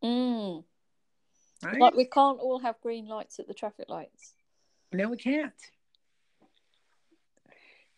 Mm. 0.03 0.65
Right? 1.65 1.81
Like 1.81 1.95
we 1.95 2.05
can't 2.05 2.39
all 2.39 2.59
have 2.61 2.81
green 2.81 3.07
lights 3.07 3.39
at 3.39 3.49
the 3.49 3.55
traffic 3.55 3.89
lights. 3.89 4.35
No, 4.93 5.09
we 5.09 5.17
can't. 5.17 5.53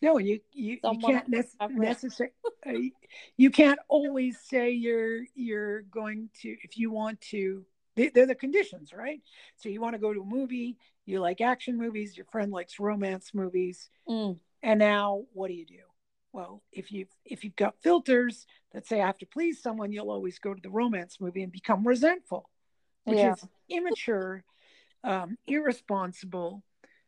No, 0.00 0.18
you 0.18 0.40
you, 0.52 0.78
you 0.82 0.98
can't 1.00 1.28
nec- 1.28 1.70
necessarily. 1.70 2.32
uh, 2.66 2.72
you 3.36 3.50
can't 3.50 3.80
always 3.88 4.38
say 4.40 4.70
you're 4.70 5.24
you're 5.34 5.82
going 5.82 6.30
to 6.42 6.56
if 6.62 6.78
you 6.78 6.90
want 6.90 7.20
to. 7.32 7.64
They, 7.98 8.08
they're 8.10 8.26
the 8.26 8.34
conditions, 8.36 8.92
right? 8.92 9.20
So 9.56 9.68
you 9.68 9.80
want 9.80 9.94
to 9.94 9.98
go 9.98 10.14
to 10.14 10.20
a 10.20 10.24
movie, 10.24 10.76
you 11.04 11.18
like 11.20 11.40
action 11.40 11.76
movies, 11.76 12.16
your 12.16 12.26
friend 12.26 12.52
likes 12.52 12.78
romance 12.78 13.32
movies. 13.34 13.90
Mm. 14.08 14.38
And 14.62 14.78
now 14.78 15.24
what 15.32 15.48
do 15.48 15.54
you 15.54 15.66
do? 15.66 15.82
Well, 16.32 16.62
if 16.70 16.92
you've 16.92 17.08
if 17.24 17.42
you've 17.42 17.56
got 17.56 17.74
filters 17.82 18.46
that 18.72 18.86
say 18.86 19.00
I 19.00 19.06
have 19.06 19.18
to 19.18 19.26
please 19.26 19.60
someone, 19.60 19.90
you'll 19.90 20.12
always 20.12 20.38
go 20.38 20.54
to 20.54 20.60
the 20.62 20.70
romance 20.70 21.18
movie 21.20 21.42
and 21.42 21.50
become 21.50 21.86
resentful, 21.86 22.48
which 23.04 23.18
Yeah. 23.18 23.32
is 23.32 23.44
immature, 23.68 24.44
um, 25.02 25.36
irresponsible. 25.48 26.62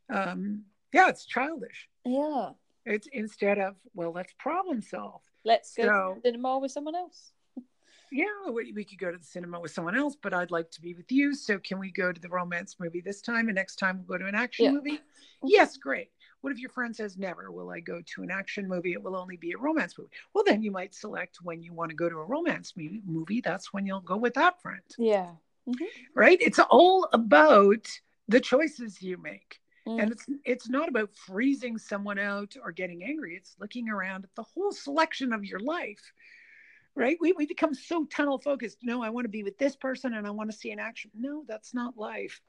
Um, 0.09 0.65
yeah, 0.93 1.09
it's 1.09 1.25
childish. 1.25 1.89
Yeah. 2.05 2.51
It's 2.85 3.07
instead 3.13 3.59
of 3.59 3.77
well, 3.95 4.11
let's 4.13 4.33
problem 4.39 4.83
solve. 4.83 5.21
Let's 5.45 5.73
go 5.77 5.85
So- 5.85 6.15
to 6.15 6.21
the 6.21 6.29
cinema 6.31 6.59
with 6.59 6.73
someone 6.73 6.97
else. 6.97 7.33
Yeah, 8.13 8.51
we, 8.51 8.73
we 8.73 8.85
could 8.85 8.99
go 8.99 9.11
to 9.13 9.19
the 9.19 9.25
cinema 9.25 9.61
with 9.61 9.71
someone 9.71 9.97
else, 9.97 10.17
but 10.21 10.35
I'd 10.35 10.51
like 10.51 10.71
to 10.73 10.81
be 10.81 10.95
with 10.95 11.11
you. 11.13 11.35
So 11.35 11.59
can 11.59 11.79
we 11.79 11.91
go 11.93 12.13
to 12.13 12.21
the 12.21 12.29
romance 12.29 12.77
movie 12.81 13.01
this 13.01 13.21
time, 13.23 13.49
and 13.49 13.55
next 13.55 13.77
time 13.77 13.99
we'll 13.99 14.19
go 14.19 14.23
to 14.23 14.29
an 14.29 14.35
action 14.35 14.65
Yeah. 14.67 14.73
movie? 14.73 15.01
Yes, 15.45 15.77
great. 15.77 16.11
What 16.41 16.53
if 16.53 16.59
your 16.59 16.71
friend 16.71 16.95
says 16.95 17.17
never 17.17 17.51
will 17.53 17.71
I 17.71 17.81
go 17.81 18.01
to 18.15 18.23
an 18.23 18.31
action 18.31 18.67
movie? 18.67 18.93
It 18.93 19.03
will 19.03 19.15
only 19.17 19.37
be 19.37 19.53
a 19.53 19.59
romance 19.59 19.97
movie. 19.99 20.11
Well, 20.35 20.43
then 20.45 20.63
you 20.63 20.71
might 20.71 20.95
select 20.95 21.39
when 21.43 21.63
you 21.63 21.73
want 21.73 21.91
to 21.91 21.97
go 21.97 22.09
to 22.09 22.17
a 22.19 22.25
romance 22.25 22.75
movie. 22.77 23.03
movie. 23.05 23.41
That's 23.41 23.73
when 23.73 23.87
you'll 23.87 24.01
go 24.01 24.17
with 24.17 24.35
that 24.35 24.61
friend, 24.61 24.83
Yeah. 24.99 25.35
right? 26.15 26.39
It's 26.41 26.59
all 26.59 27.09
about 27.13 27.87
the 28.29 28.41
choices 28.41 29.03
you 29.03 29.19
make. 29.19 29.61
Mm. 29.87 30.03
And 30.03 30.13
it's 30.13 30.27
it's 30.45 30.69
not 30.69 30.89
about 30.89 31.15
freezing 31.15 31.79
someone 31.79 32.19
out 32.19 32.55
or 32.63 32.73
getting 32.73 33.03
angry. 33.03 33.37
It's 33.37 33.57
looking 33.59 33.89
around 33.89 34.25
at 34.25 34.35
the 34.35 34.43
whole 34.43 34.73
selection 34.73 35.33
of 35.33 35.45
your 35.45 35.61
life. 35.61 36.13
Right? 36.97 37.17
We 37.21 37.33
we 37.33 37.47
become 37.47 37.75
so 37.75 38.05
tunnel 38.05 38.39
focused. 38.39 38.79
No, 38.83 39.03
I 39.03 39.11
want 39.11 39.25
to 39.25 39.31
be 39.31 39.43
with 39.43 39.59
this 39.59 39.77
person 39.77 40.15
and 40.15 40.27
I 40.27 40.31
want 40.31 40.51
to 40.51 40.57
see 40.57 40.71
an 40.71 40.79
action. 40.79 41.11
No, 41.15 41.45
that's 41.47 41.73
not 41.73 41.97
life. 41.97 42.41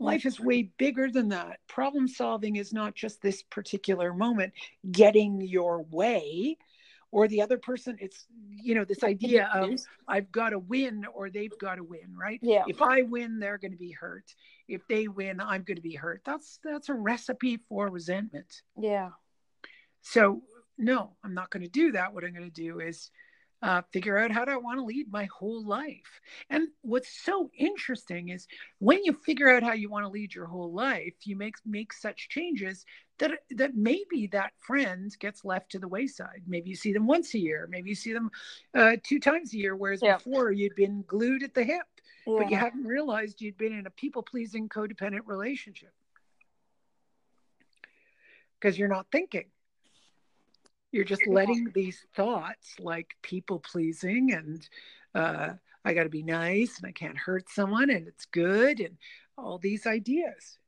Mm. 0.00 0.06
Life 0.06 0.26
is 0.26 0.40
way 0.40 0.70
bigger 0.78 1.10
than 1.10 1.28
that. 1.30 1.58
Problem 1.66 2.08
solving 2.08 2.56
is 2.56 2.72
not 2.72 2.94
just 2.94 3.20
this 3.20 3.42
particular 3.42 4.14
moment, 4.14 4.52
getting 4.90 5.40
your 5.40 5.82
way, 5.82 6.56
or 7.12 7.28
the 7.28 7.42
other 7.42 7.58
person. 7.58 7.96
It's 8.00 8.26
you 8.50 8.74
know 8.74 8.84
this 8.84 9.02
idea 9.02 9.50
of 9.52 9.80
I've 10.06 10.30
got 10.30 10.50
to 10.50 10.58
win 10.58 11.04
or 11.12 11.30
they've 11.30 11.56
got 11.58 11.76
to 11.76 11.84
win, 11.84 12.14
right? 12.16 12.38
Yeah. 12.42 12.64
If 12.66 12.82
I 12.82 13.02
win, 13.02 13.38
they're 13.38 13.58
going 13.58 13.72
to 13.72 13.78
be 13.78 13.92
hurt. 13.92 14.34
If 14.68 14.86
they 14.88 15.08
win, 15.08 15.40
I'm 15.40 15.62
going 15.62 15.76
to 15.76 15.82
be 15.82 15.94
hurt. 15.94 16.22
That's 16.24 16.58
that's 16.62 16.88
a 16.88 16.94
recipe 16.94 17.58
for 17.68 17.88
resentment. 17.88 18.62
Yeah. 18.78 19.10
So 20.02 20.42
no, 20.78 21.16
I'm 21.24 21.34
not 21.34 21.50
going 21.50 21.62
to 21.62 21.68
do 21.68 21.92
that. 21.92 22.14
What 22.14 22.24
I'm 22.24 22.32
going 22.32 22.50
to 22.50 22.62
do 22.62 22.80
is 22.80 23.10
uh, 23.62 23.82
figure 23.92 24.16
out 24.16 24.30
how 24.30 24.44
do 24.44 24.52
I 24.52 24.56
want 24.56 24.78
to 24.78 24.84
lead 24.84 25.12
my 25.12 25.26
whole 25.26 25.64
life. 25.64 26.20
And 26.48 26.68
what's 26.80 27.10
so 27.22 27.50
interesting 27.56 28.30
is 28.30 28.46
when 28.78 29.04
you 29.04 29.12
figure 29.12 29.50
out 29.50 29.62
how 29.62 29.72
you 29.72 29.90
want 29.90 30.04
to 30.04 30.10
lead 30.10 30.34
your 30.34 30.46
whole 30.46 30.72
life, 30.72 31.14
you 31.24 31.36
make 31.36 31.56
make 31.66 31.92
such 31.92 32.28
changes 32.30 32.86
that 33.18 33.32
that 33.50 33.74
maybe 33.74 34.26
that 34.28 34.52
friend 34.58 35.14
gets 35.20 35.44
left 35.44 35.70
to 35.72 35.78
the 35.78 35.88
wayside. 35.88 36.42
Maybe 36.46 36.70
you 36.70 36.76
see 36.76 36.92
them 36.92 37.06
once 37.06 37.34
a 37.34 37.38
year. 37.38 37.68
Maybe 37.70 37.90
you 37.90 37.94
see 37.94 38.14
them 38.14 38.30
uh, 38.74 38.96
two 39.02 39.20
times 39.20 39.52
a 39.52 39.58
year, 39.58 39.76
whereas 39.76 40.00
Yeah. 40.02 40.16
before 40.16 40.52
you'd 40.52 40.74
been 40.74 41.02
glued 41.06 41.42
at 41.42 41.52
the 41.52 41.64
hip, 41.64 41.86
Yeah. 42.26 42.34
but 42.38 42.50
you 42.50 42.56
hadn't 42.56 42.84
realized 42.84 43.42
you'd 43.42 43.58
been 43.58 43.74
in 43.74 43.86
a 43.86 43.90
people 43.90 44.22
pleasing 44.22 44.68
codependent 44.70 45.26
relationship 45.26 45.92
because 48.58 48.78
you're 48.78 48.88
not 48.88 49.06
thinking. 49.12 49.50
You're 50.92 51.04
just 51.04 51.26
letting 51.26 51.70
these 51.74 52.04
thoughts 52.14 52.74
like 52.78 53.14
people 53.22 53.60
pleasing 53.60 54.32
and 54.32 54.68
uh, 55.14 55.50
I 55.84 55.94
got 55.94 56.04
to 56.04 56.08
be 56.08 56.22
nice 56.22 56.78
and 56.78 56.86
I 56.86 56.92
can't 56.92 57.16
hurt 57.16 57.48
someone 57.48 57.90
and 57.90 58.08
it's 58.08 58.26
good 58.26 58.80
and 58.80 58.96
all 59.38 59.58
these 59.58 59.86
ideas. 59.86 60.58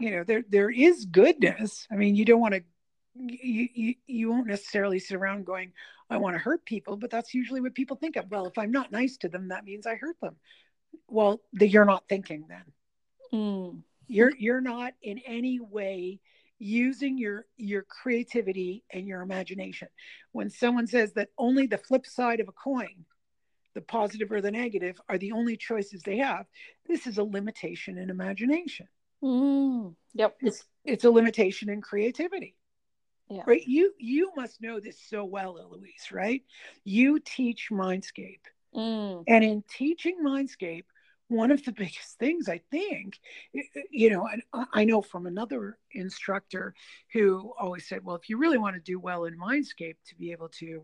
You 0.00 0.10
know, 0.10 0.24
there 0.24 0.42
there 0.48 0.70
is 0.70 1.04
goodness. 1.06 1.86
I 1.90 1.96
mean, 1.96 2.14
you 2.16 2.24
don't 2.24 2.40
want 2.40 2.54
to. 2.54 2.62
You, 3.14 3.68
you 3.74 3.94
you 4.06 4.30
won't 4.30 4.46
necessarily 4.46 4.98
sit 4.98 5.16
around 5.16 5.44
going, 5.44 5.72
I 6.08 6.16
want 6.16 6.34
to 6.34 6.38
hurt 6.38 6.64
people, 6.64 6.96
but 6.96 7.10
that's 7.10 7.34
usually 7.34 7.60
what 7.60 7.74
people 7.74 7.96
think 7.96 8.16
of. 8.16 8.30
Well, 8.30 8.46
if 8.46 8.56
I'm 8.56 8.72
not 8.72 8.90
nice 8.90 9.18
to 9.18 9.28
them, 9.28 9.48
that 9.48 9.64
means 9.64 9.86
I 9.86 9.96
hurt 9.96 10.18
them. 10.20 10.36
Well, 11.08 11.40
the, 11.52 11.68
you're 11.68 11.84
not 11.84 12.08
thinking 12.08 12.46
then 12.48 12.64
Mm. 13.32 13.82
you're 14.08 14.32
you're 14.36 14.60
not 14.60 14.92
in 15.02 15.18
any 15.26 15.58
way 15.58 16.20
using 16.62 17.18
your 17.18 17.46
your 17.56 17.82
creativity 17.82 18.84
and 18.92 19.06
your 19.06 19.20
imagination 19.20 19.88
when 20.30 20.48
someone 20.48 20.86
says 20.86 21.12
that 21.14 21.28
only 21.36 21.66
the 21.66 21.76
flip 21.78 22.06
side 22.06 22.38
of 22.38 22.48
a 22.48 22.52
coin 22.52 23.04
the 23.74 23.80
positive 23.80 24.30
or 24.30 24.40
the 24.40 24.50
negative 24.50 25.00
are 25.08 25.18
the 25.18 25.32
only 25.32 25.56
choices 25.56 26.02
they 26.02 26.18
have 26.18 26.46
this 26.86 27.06
is 27.06 27.18
a 27.18 27.24
limitation 27.24 27.98
in 27.98 28.10
imagination 28.10 28.86
Mm. 29.24 29.94
Yep. 30.14 30.36
it's 30.40 30.64
it's 30.84 31.04
a 31.04 31.10
limitation 31.10 31.68
in 31.68 31.80
creativity 31.80 32.56
Yeah. 33.28 33.44
Right. 33.46 33.62
You 33.66 33.92
you 33.98 34.30
must 34.36 34.60
know 34.60 34.78
this 34.80 34.98
so 35.10 35.24
well, 35.24 35.58
Eloise, 35.58 36.10
right? 36.12 36.42
You 36.84 37.18
teach 37.20 37.68
Mindscape. 37.70 38.44
Mm. 38.74 39.24
And 39.26 39.42
in 39.44 39.62
teaching 39.68 40.16
Mindscape, 40.22 40.84
one 41.32 41.50
of 41.50 41.64
the 41.64 41.72
biggest 41.72 42.18
things 42.18 42.48
I 42.48 42.60
think, 42.70 43.18
you 43.90 44.10
know, 44.10 44.28
I, 44.52 44.64
I 44.72 44.84
know 44.84 45.02
from 45.02 45.26
another 45.26 45.78
instructor 45.92 46.74
who 47.12 47.52
always 47.58 47.88
said, 47.88 48.04
well, 48.04 48.16
if 48.16 48.28
you 48.28 48.36
really 48.36 48.58
want 48.58 48.76
to 48.76 48.80
do 48.80 49.00
well 49.00 49.24
in 49.24 49.38
Mindscape 49.38 49.96
to 50.06 50.14
be 50.16 50.32
able 50.32 50.48
to, 50.60 50.82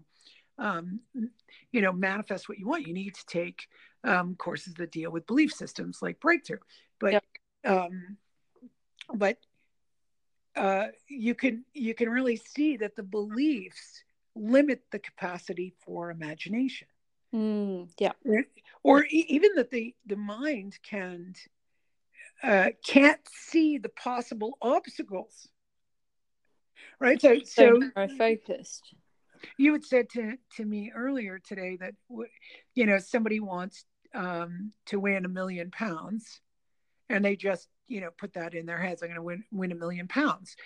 um, 0.58 1.00
you 1.70 1.80
know, 1.80 1.92
manifest 1.92 2.48
what 2.48 2.58
you 2.58 2.66
want, 2.66 2.86
you 2.86 2.94
need 2.94 3.14
to 3.14 3.26
take 3.26 3.68
um, 4.04 4.34
courses 4.36 4.74
that 4.74 4.92
deal 4.92 5.10
with 5.10 5.26
belief 5.26 5.52
systems 5.52 5.98
like 6.02 6.20
Breakthrough. 6.20 6.58
But, 6.98 7.22
um, 7.64 8.16
but 9.14 9.38
uh, 10.56 10.88
you 11.08 11.34
can 11.34 11.64
you 11.72 11.94
can 11.94 12.08
really 12.08 12.36
see 12.36 12.76
that 12.78 12.96
the 12.96 13.02
beliefs 13.02 14.02
limit 14.34 14.82
the 14.90 14.98
capacity 14.98 15.72
for 15.84 16.10
imagination 16.10 16.88
Mm. 17.34 17.90
Yeah. 17.98 18.12
or 18.82 19.04
e- 19.04 19.26
even 19.28 19.50
that 19.56 19.70
the 19.70 19.94
the 20.06 20.16
mind 20.16 20.78
can 20.82 21.34
uh, 22.42 22.68
can't 22.86 23.20
see 23.28 23.78
the 23.78 23.90
possible 23.90 24.56
obstacles 24.62 25.48
right 26.98 27.20
so 27.20 27.38
So, 27.44 27.80
so 28.06 28.08
focused. 28.16 28.94
you 29.58 29.72
had 29.72 29.84
said 29.84 30.08
to 30.10 30.36
to 30.56 30.64
me 30.64 30.90
earlier 30.94 31.38
today 31.38 31.76
that 31.80 31.94
you 32.74 32.86
know 32.86 32.98
somebody 32.98 33.40
wants 33.40 33.84
um, 34.14 34.72
to 34.86 34.98
win 34.98 35.24
a 35.26 35.28
million 35.28 35.70
pounds 35.70 36.40
and 37.10 37.24
they 37.24 37.36
just 37.36 37.68
you 37.88 38.00
know 38.00 38.10
put 38.16 38.32
that 38.34 38.54
in 38.54 38.64
their 38.66 38.78
heads 38.78 39.02
i'm 39.02 39.08
going 39.08 39.16
to 39.16 39.22
win 39.22 39.44
win 39.50 39.72
a 39.72 39.74
million 39.74 40.08
pounds 40.08 40.56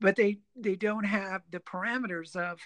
but 0.00 0.16
they 0.16 0.38
they 0.56 0.76
don't 0.76 1.04
have 1.04 1.42
the 1.50 1.60
parameters 1.60 2.36
of 2.36 2.60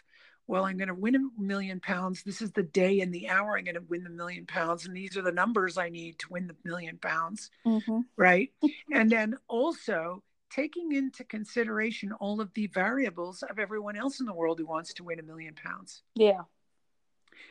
well 0.49 0.65
i'm 0.65 0.77
going 0.77 0.89
to 0.89 0.95
win 0.95 1.15
a 1.15 1.41
million 1.41 1.79
pounds. 1.79 2.23
This 2.25 2.43
is 2.43 2.51
the 2.51 2.65
day 2.65 3.01
and 3.01 3.15
the 3.15 3.29
hour 3.29 3.57
i'm 3.57 3.65
going 3.65 3.77
to 3.77 3.83
win 3.89 4.03
the 4.03 4.11
million 4.11 4.47
pounds. 4.47 4.87
And 4.87 4.97
these 4.97 5.17
are 5.17 5.23
the 5.23 5.31
numbers 5.31 5.79
i 5.79 5.89
need 5.89 6.19
to 6.21 6.27
win 6.31 6.49
the 6.49 6.57
million 6.65 6.99
pounds 6.99 7.51
Mm-hmm. 7.67 8.01
right? 8.17 8.51
And 8.93 9.09
then 9.11 9.37
also 9.47 10.23
taking 10.51 10.93
into 10.93 11.23
consideration 11.25 12.11
all 12.13 12.41
of 12.41 12.53
the 12.55 12.67
variables 12.69 13.43
of 13.43 13.59
everyone 13.59 13.97
else 13.97 14.19
in 14.21 14.27
the 14.27 14.33
world 14.35 14.59
who 14.59 14.67
wants 14.67 14.95
to 14.95 15.05
win 15.05 15.21
a 15.21 15.23
million 15.23 15.55
pounds. 15.55 16.03
Yeah. 16.15 16.43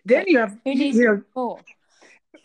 then 0.04 0.26
you 0.28 0.40
have 0.40 0.58
Who 0.66 0.74
needs 0.76 0.98
you 0.98 1.06
know 1.06 1.22
more? 1.36 1.60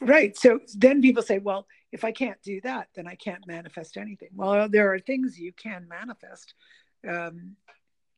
right. 0.01 0.37
So 0.37 0.61
then 0.77 1.01
people 1.03 1.23
say 1.23 1.39
well 1.39 1.67
if 1.93 2.05
i 2.05 2.13
can't 2.13 2.41
do 2.43 2.61
that 2.63 2.89
then 2.95 3.07
i 3.07 3.15
can't 3.15 3.47
manifest 3.47 3.97
anything. 3.97 4.31
Well 4.35 4.69
there 4.69 4.93
are 4.93 4.99
things 5.01 5.39
you 5.39 5.53
can 5.53 5.89
manifest. 5.89 6.55
Um, 7.09 7.57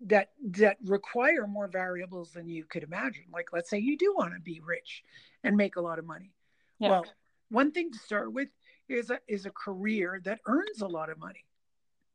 that 0.04 0.30
that 0.50 0.76
require 0.84 1.46
more 1.46 1.66
variables 1.68 2.32
than 2.32 2.48
you 2.48 2.64
could 2.64 2.82
imagine 2.82 3.24
like 3.32 3.48
let's 3.52 3.70
say 3.70 3.78
you 3.78 3.96
do 3.96 4.14
want 4.16 4.32
to 4.34 4.40
be 4.40 4.60
rich 4.64 5.02
and 5.42 5.56
make 5.56 5.76
a 5.76 5.80
lot 5.80 5.98
of 5.98 6.04
money 6.04 6.30
Yeah. 6.78 6.90
well 6.90 7.06
one 7.50 7.72
thing 7.72 7.90
to 7.92 7.98
start 7.98 8.32
with 8.32 8.48
is 8.88 9.10
a, 9.10 9.18
is 9.28 9.46
a 9.46 9.50
career 9.50 10.20
that 10.24 10.40
earns 10.46 10.80
a 10.82 10.86
lot 10.86 11.08
of 11.10 11.18
money 11.18 11.44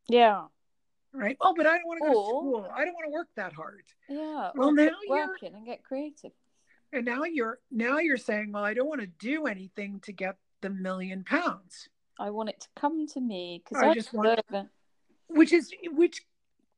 Yeah. 0.07 0.45
right 1.13 1.37
oh 1.41 1.53
but 1.57 1.65
i 1.65 1.77
don't 1.77 1.87
want 1.87 1.99
to 2.01 2.07
go 2.07 2.13
to 2.13 2.27
school 2.27 2.67
i 2.75 2.85
don't 2.85 2.93
want 2.93 3.05
to 3.07 3.11
work 3.11 3.29
that 3.35 3.53
hard 3.53 3.83
Yeah. 4.07 4.51
Well, 4.55 4.71
now 4.71 4.83
you're- 5.07 5.25
working 5.27 5.55
and 5.55 5.65
get 5.65 5.83
creative. 5.83 6.31
and 6.93 7.05
now 7.05 7.23
you're 7.23 7.59
now 7.71 7.97
you're 7.97 8.17
saying 8.17 8.51
well 8.51 8.63
i 8.63 8.73
don't 8.73 8.87
want 8.87 9.01
to 9.01 9.07
do 9.07 9.45
anything 9.47 9.99
to 10.01 10.11
get 10.11 10.37
the 10.61 10.69
million 10.69 11.23
pounds 11.23 11.89
I 12.21 12.31
want 12.31 12.49
it 12.49 12.59
to 12.59 12.67
come 12.75 13.07
to 13.07 13.21
me 13.21 13.63
because 13.63 13.81
I 13.81 13.91
I, 13.91 13.93
just 13.93 14.11
want- 14.13 14.39
it. 14.51 14.65
which 15.29 15.53
is 15.53 15.71
which 15.91 16.25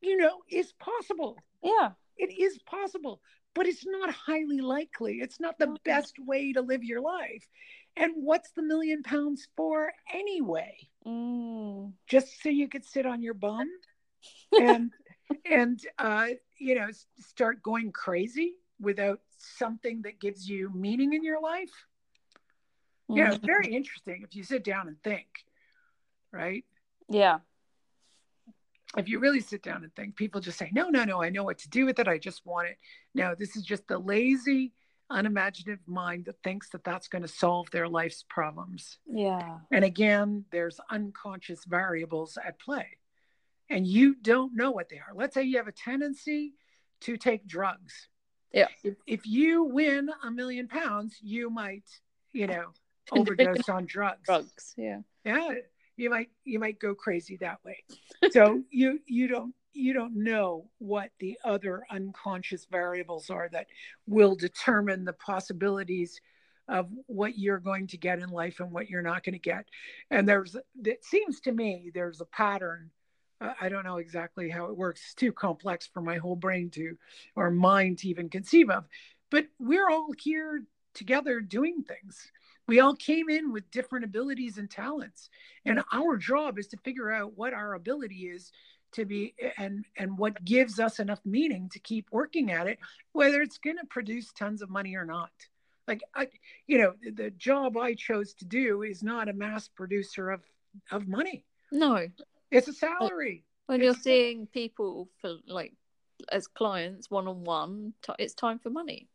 you 0.01 0.17
know 0.17 0.39
is 0.49 0.73
possible 0.73 1.37
Yeah. 1.63 1.91
it 2.17 2.31
is 2.37 2.57
possible 2.59 3.21
but 3.53 3.65
it's 3.67 3.85
not 3.85 4.09
highly 4.11 4.61
likely 4.61 5.19
it's 5.21 5.39
not 5.39 5.57
the 5.59 5.75
best 5.85 6.15
way 6.19 6.53
to 6.53 6.61
live 6.61 6.83
your 6.83 7.01
life 7.01 7.47
and 7.97 8.11
what's 8.15 8.51
the 8.51 8.63
million 8.63 9.03
pounds 9.03 9.47
for 9.55 9.91
anyway 10.13 10.75
Mm. 11.05 11.93
just 12.07 12.41
so 12.43 12.49
you 12.49 12.67
could 12.67 12.85
sit 12.85 13.05
on 13.07 13.21
your 13.23 13.33
bum 13.33 13.67
and 14.59 14.91
and 15.45 15.79
uh 15.97 16.27
you 16.59 16.75
know 16.75 16.89
start 17.19 17.63
going 17.63 17.91
crazy 17.91 18.53
without 18.79 19.19
something 19.37 20.01
that 20.03 20.19
gives 20.19 20.47
you 20.47 20.69
meaning 20.73 21.13
in 21.13 21.23
your 21.23 21.41
life 21.41 21.71
yeah 23.09 23.31
it's 23.31 23.41
Mm. 23.41 23.45
very 23.45 23.73
interesting 23.73 24.21
if 24.23 24.35
you 24.35 24.43
sit 24.43 24.63
down 24.63 24.87
and 24.87 25.01
think 25.03 25.27
right 26.31 26.65
Yeah. 27.09 27.39
If 28.97 29.07
you 29.07 29.19
really 29.19 29.39
sit 29.39 29.63
down 29.63 29.83
and 29.83 29.95
think, 29.95 30.15
people 30.15 30.41
just 30.41 30.57
say, 30.57 30.69
no, 30.73 30.89
no, 30.89 31.03
no, 31.05 31.21
I 31.21 31.29
know 31.29 31.43
what 31.43 31.59
to 31.59 31.69
do 31.69 31.85
with 31.85 31.99
it. 31.99 32.07
I 32.07 32.17
just 32.17 32.45
want 32.45 32.67
it. 32.67 32.77
No, 33.15 33.35
this 33.37 33.55
is 33.55 33.63
just 33.63 33.87
the 33.87 33.97
lazy, 33.97 34.73
unimaginative 35.09 35.79
mind 35.87 36.25
that 36.25 36.41
thinks 36.43 36.69
that 36.69 36.83
that's 36.83 37.07
going 37.07 37.21
to 37.21 37.27
solve 37.27 37.71
their 37.71 37.87
life's 37.87 38.25
problems. 38.29 38.97
Yeah. 39.05 39.59
And 39.71 39.85
again, 39.85 40.45
there's 40.51 40.79
unconscious 40.89 41.63
variables 41.65 42.37
at 42.43 42.59
play, 42.59 42.97
and 43.69 43.87
you 43.87 44.15
don't 44.15 44.55
know 44.55 44.71
what 44.71 44.89
they 44.89 44.97
are. 44.97 45.15
Let's 45.15 45.33
say 45.33 45.43
you 45.43 45.57
have 45.57 45.67
a 45.67 45.73
tendency 45.73 46.53
to 47.01 47.17
take 47.17 47.47
drugs. 47.47 48.09
Yeah. 48.53 48.67
If, 48.83 48.95
if 49.07 49.25
you 49.25 49.63
win 49.63 50.09
a 50.23 50.29
million 50.31 50.67
pounds, 50.67 51.17
you 51.21 51.49
might, 51.49 51.85
you 52.33 52.47
know, 52.47 52.65
overdose 53.11 53.69
on 53.69 53.85
drugs 53.85 54.25
Drugs. 54.25 54.73
Yeah. 54.77 54.99
yeah 55.25 55.53
you 56.01 56.09
might 56.09 56.29
you 56.43 56.59
might 56.59 56.79
go 56.79 56.95
crazy 56.95 57.37
that 57.37 57.59
way. 57.63 57.77
So 58.31 58.63
you 58.71 58.99
you 59.05 59.27
don't 59.27 59.53
you 59.73 59.93
don't 59.93 60.15
know 60.15 60.67
what 60.79 61.11
the 61.19 61.37
other 61.45 61.85
unconscious 61.89 62.65
variables 62.69 63.29
are 63.29 63.47
that 63.53 63.67
will 64.07 64.35
determine 64.35 65.05
the 65.05 65.13
possibilities 65.13 66.19
of 66.67 66.89
what 67.05 67.37
you're 67.37 67.59
going 67.59 67.87
to 67.87 67.97
get 67.97 68.19
in 68.19 68.29
life 68.29 68.59
and 68.59 68.71
what 68.71 68.89
you're 68.89 69.01
not 69.01 69.23
going 69.23 69.33
to 69.33 69.39
get. 69.39 69.65
And 70.09 70.27
there's 70.27 70.57
it 70.83 71.05
seems 71.05 71.39
to 71.41 71.51
me 71.51 71.91
there's 71.93 72.19
a 72.19 72.25
pattern 72.25 72.89
uh, 73.39 73.53
i 73.61 73.69
don't 73.69 73.85
know 73.85 73.97
exactly 73.97 74.49
how 74.49 74.65
it 74.65 74.77
works 74.77 75.01
it's 75.03 75.13
too 75.13 75.31
complex 75.31 75.87
for 75.87 76.01
my 76.01 76.17
whole 76.17 76.35
brain 76.35 76.69
to 76.69 76.97
or 77.35 77.49
mind 77.49 77.97
to 77.97 78.07
even 78.07 78.29
conceive 78.29 78.69
of 78.69 78.85
but 79.31 79.47
we're 79.59 79.89
all 79.89 80.09
here 80.19 80.63
together 80.93 81.39
doing 81.39 81.83
things 81.83 82.31
we 82.71 82.79
all 82.79 82.95
came 82.95 83.29
in 83.29 83.51
with 83.51 83.69
different 83.69 84.05
abilities 84.05 84.57
and 84.57 84.69
talents 84.71 85.29
and 85.65 85.81
our 85.91 86.15
job 86.15 86.57
is 86.57 86.67
to 86.67 86.77
figure 86.77 87.11
out 87.11 87.37
what 87.37 87.53
our 87.53 87.73
ability 87.73 88.29
is 88.35 88.49
to 88.93 89.03
be 89.03 89.33
and 89.57 89.83
and 89.97 90.17
what 90.17 90.41
gives 90.45 90.79
us 90.79 90.99
enough 90.99 91.19
meaning 91.25 91.67
to 91.73 91.79
keep 91.79 92.05
working 92.11 92.49
at 92.49 92.67
it 92.67 92.79
whether 93.11 93.41
it's 93.41 93.57
going 93.57 93.75
to 93.77 93.85
produce 93.97 94.31
tons 94.31 94.61
of 94.61 94.69
money 94.69 94.95
or 94.95 95.03
not 95.05 95.31
like 95.85 96.01
i 96.15 96.25
you 96.65 96.77
know 96.77 96.93
the 97.21 97.29
job 97.31 97.75
i 97.75 97.93
chose 97.93 98.33
to 98.33 98.45
do 98.45 98.83
is 98.83 99.03
not 99.03 99.27
a 99.27 99.33
mass 99.33 99.67
producer 99.67 100.29
of 100.29 100.39
of 100.91 101.09
money 101.09 101.43
No. 101.73 102.07
it's 102.51 102.69
a 102.69 102.73
salary 102.73 103.43
When 103.65 103.81
you're 103.81 103.89
It's- 103.91 104.03
seeing 104.03 104.47
people 104.47 105.09
for 105.19 105.31
like 105.45 105.73
as 106.31 106.47
clients 106.47 107.09
one 107.11 107.27
on 107.27 107.43
one, 107.43 107.93
it's 108.19 108.35
time 108.35 108.59
for 108.59 108.69
money. 108.69 109.09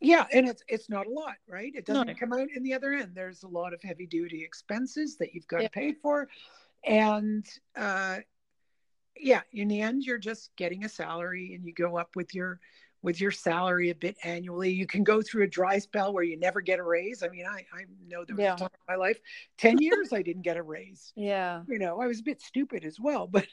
Yeah 0.00 0.26
and 0.32 0.48
it's 0.48 0.62
it's 0.68 0.88
not 0.90 1.06
a 1.06 1.10
lot 1.10 1.34
right 1.48 1.72
it 1.74 1.86
doesn't 1.86 2.06
No. 2.06 2.14
come 2.14 2.32
out 2.32 2.48
in 2.54 2.62
the 2.62 2.74
other 2.74 2.92
end 2.92 3.12
there's 3.14 3.42
a 3.42 3.48
lot 3.48 3.72
of 3.72 3.82
heavy 3.82 4.06
duty 4.06 4.42
expenses 4.44 5.16
that 5.18 5.34
you've 5.34 5.46
got 5.48 5.62
Yeah. 5.62 5.68
to 5.68 5.72
pay 5.72 5.92
for 5.92 6.28
and 6.84 7.46
uh 7.76 8.18
yeah 9.18 9.40
in 9.52 9.68
the 9.68 9.80
end 9.80 10.02
you're 10.04 10.18
just 10.18 10.54
getting 10.56 10.84
a 10.84 10.88
salary 10.88 11.54
and 11.54 11.64
you 11.64 11.72
go 11.72 11.96
up 11.96 12.14
with 12.14 12.34
your 12.34 12.60
with 13.02 13.20
your 13.20 13.30
salary 13.30 13.90
a 13.90 13.94
bit 13.94 14.16
annually 14.24 14.70
you 14.70 14.86
can 14.86 15.02
go 15.04 15.22
through 15.22 15.44
a 15.44 15.48
dry 15.48 15.78
spell 15.78 16.12
where 16.12 16.24
you 16.24 16.38
never 16.38 16.60
get 16.60 16.78
a 16.78 16.82
raise 16.82 17.22
i 17.22 17.28
mean 17.28 17.46
i 17.46 17.64
i 17.72 17.84
know 18.08 18.24
there 18.24 18.36
was 18.36 18.42
Yeah. 18.42 18.54
a 18.54 18.58
time 18.58 18.68
in 18.74 18.94
my 18.94 18.96
life 18.96 19.18
10 19.58 19.78
years 19.78 20.12
i 20.12 20.20
didn't 20.22 20.42
get 20.42 20.56
a 20.56 20.62
raise 20.62 21.12
Yeah. 21.16 21.62
you 21.68 21.78
know 21.78 22.00
i 22.00 22.06
was 22.06 22.20
a 22.20 22.24
bit 22.24 22.42
stupid 22.42 22.84
as 22.84 23.00
well 23.00 23.26
but 23.32 23.46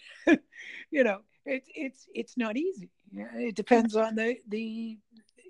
you 0.92 1.04
know 1.04 1.20
it's 1.46 1.70
it's 1.76 2.08
it's 2.14 2.36
not 2.38 2.58
easy 2.58 2.90
yeah, 3.12 3.28
it 3.36 3.56
depends 3.56 3.96
on 3.96 4.16
the 4.16 4.38
the 4.48 4.98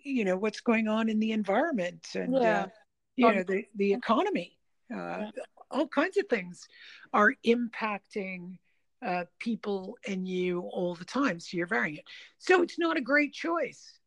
you 0.04 0.26
know 0.26 0.38
what's 0.38 0.62
going 0.62 0.88
on 0.88 1.10
in 1.10 1.20
the 1.20 1.32
environment 1.32 2.08
and 2.16 2.34
Yeah. 2.34 2.64
uh, 2.64 2.68
you 3.16 3.28
On- 3.28 3.36
know 3.38 3.43
the 3.43 3.66
the 3.76 3.93
economy 3.93 4.58
uh, 4.93 5.32
all 5.72 5.88
kinds 5.88 6.18
of 6.18 6.28
things 6.28 6.68
are 7.14 7.34
impacting 7.45 8.58
uh, 9.01 9.26
people 9.39 9.97
and 10.08 10.28
you 10.28 10.62
all 10.62 10.95
the 10.95 11.06
time 11.06 11.39
so 11.39 11.58
you're 11.58 11.68
varying 11.68 11.97
it 11.97 12.06
so 12.38 12.62
it's 12.62 12.78
not 12.80 12.97
a 12.97 13.01
great 13.01 13.34
choice 13.34 13.99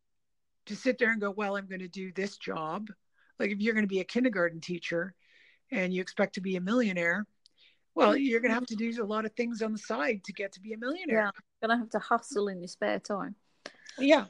to 0.66 0.74
sit 0.76 0.98
there 0.98 1.10
and 1.12 1.20
go 1.20 1.30
well 1.30 1.56
i'm 1.56 1.66
going 1.66 1.80
to 1.80 1.88
do 1.88 2.12
this 2.12 2.36
job. 2.38 2.88
Like 3.38 3.50
if 3.50 3.60
you're 3.60 3.74
going 3.74 3.84
to 3.84 3.88
be 3.88 4.00
a 4.00 4.04
kindergarten 4.04 4.60
teacher 4.60 5.14
and 5.70 5.92
you 5.92 6.00
expect 6.00 6.34
to 6.36 6.40
be 6.40 6.56
a 6.56 6.60
millionaire 6.60 7.26
well 7.94 8.16
you're 8.16 8.40
going 8.40 8.50
to 8.50 8.54
have 8.54 8.66
to 8.66 8.76
do 8.76 8.90
a 9.02 9.04
lot 9.04 9.26
of 9.26 9.32
things 9.34 9.60
on 9.62 9.72
the 9.72 9.78
side 9.78 10.22
to 10.24 10.32
get 10.32 10.52
to 10.52 10.60
be 10.60 10.72
a 10.72 10.78
millionaire. 10.78 11.24
Yeah 11.24 11.30
Gonna 11.62 11.78
have 11.78 11.90
to 11.90 11.98
hustle 11.98 12.48
in 12.48 12.60
your 12.60 12.68
spare 12.68 12.98
time. 13.00 13.34
yeah 13.98 14.26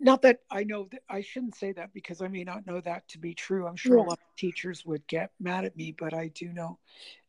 not 0.00 0.22
that 0.22 0.40
i 0.50 0.64
know 0.64 0.88
that 0.90 1.02
i 1.08 1.20
shouldn't 1.20 1.54
say 1.54 1.72
that 1.72 1.92
because 1.92 2.22
i 2.22 2.28
may 2.28 2.42
not 2.42 2.66
know 2.66 2.80
that 2.80 3.06
to 3.08 3.18
be 3.18 3.34
true 3.34 3.66
i'm 3.66 3.76
sure 3.76 3.96
Yeah. 3.98 4.02
a 4.04 4.06
lot 4.06 4.18
of 4.18 4.36
teachers 4.36 4.84
would 4.86 5.06
get 5.06 5.30
mad 5.38 5.64
at 5.64 5.76
me 5.76 5.92
but 5.96 6.14
i 6.14 6.28
do 6.28 6.52
know 6.52 6.78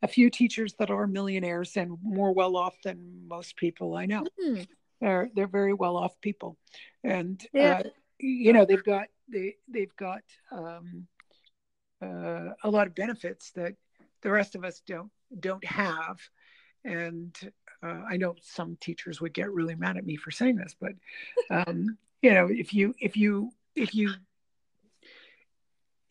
a 0.02 0.08
few 0.08 0.30
teachers 0.30 0.74
that 0.80 0.90
are 0.90 1.06
millionaires 1.06 1.76
and 1.78 1.98
more 2.02 2.34
well 2.34 2.56
off 2.56 2.76
than 2.84 3.28
most 3.28 3.56
people 3.58 3.96
i 3.96 4.06
know 4.06 4.26
Hmm. 4.42 4.62
They're 5.02 5.30
they're 5.36 5.48
very 5.48 5.74
well 5.74 5.98
off 5.98 6.20
people, 6.22 6.58
and 7.04 7.44
Yeah. 7.54 7.80
uh, 7.80 7.90
you 8.20 8.54
know 8.54 8.66
they've 8.66 8.84
got 8.84 9.08
they 9.28 9.56
they've 9.68 9.96
got 9.96 10.22
um, 10.52 11.08
uh, 12.04 12.50
a 12.64 12.70
lot 12.70 12.86
of 12.86 12.94
benefits 12.94 13.52
that 13.52 13.74
the 14.22 14.30
rest 14.30 14.54
of 14.56 14.64
us 14.64 14.82
don't 14.86 15.12
don't 15.40 15.66
have. 15.66 16.20
And 16.86 17.36
uh, 17.82 18.02
I 18.08 18.18
know 18.18 18.36
some 18.42 18.78
teachers 18.80 19.22
would 19.22 19.34
get 19.34 19.52
really 19.52 19.74
mad 19.76 19.98
at 19.98 20.06
me 20.06 20.16
for 20.18 20.30
saying 20.30 20.58
this, 20.58 20.76
but 20.80 20.94
um, 21.50 21.98
you 22.22 22.34
know 22.34 22.48
if 22.50 22.74
you 22.74 22.94
if 23.00 23.18
you 23.18 23.52
if 23.76 23.96
you 23.96 24.14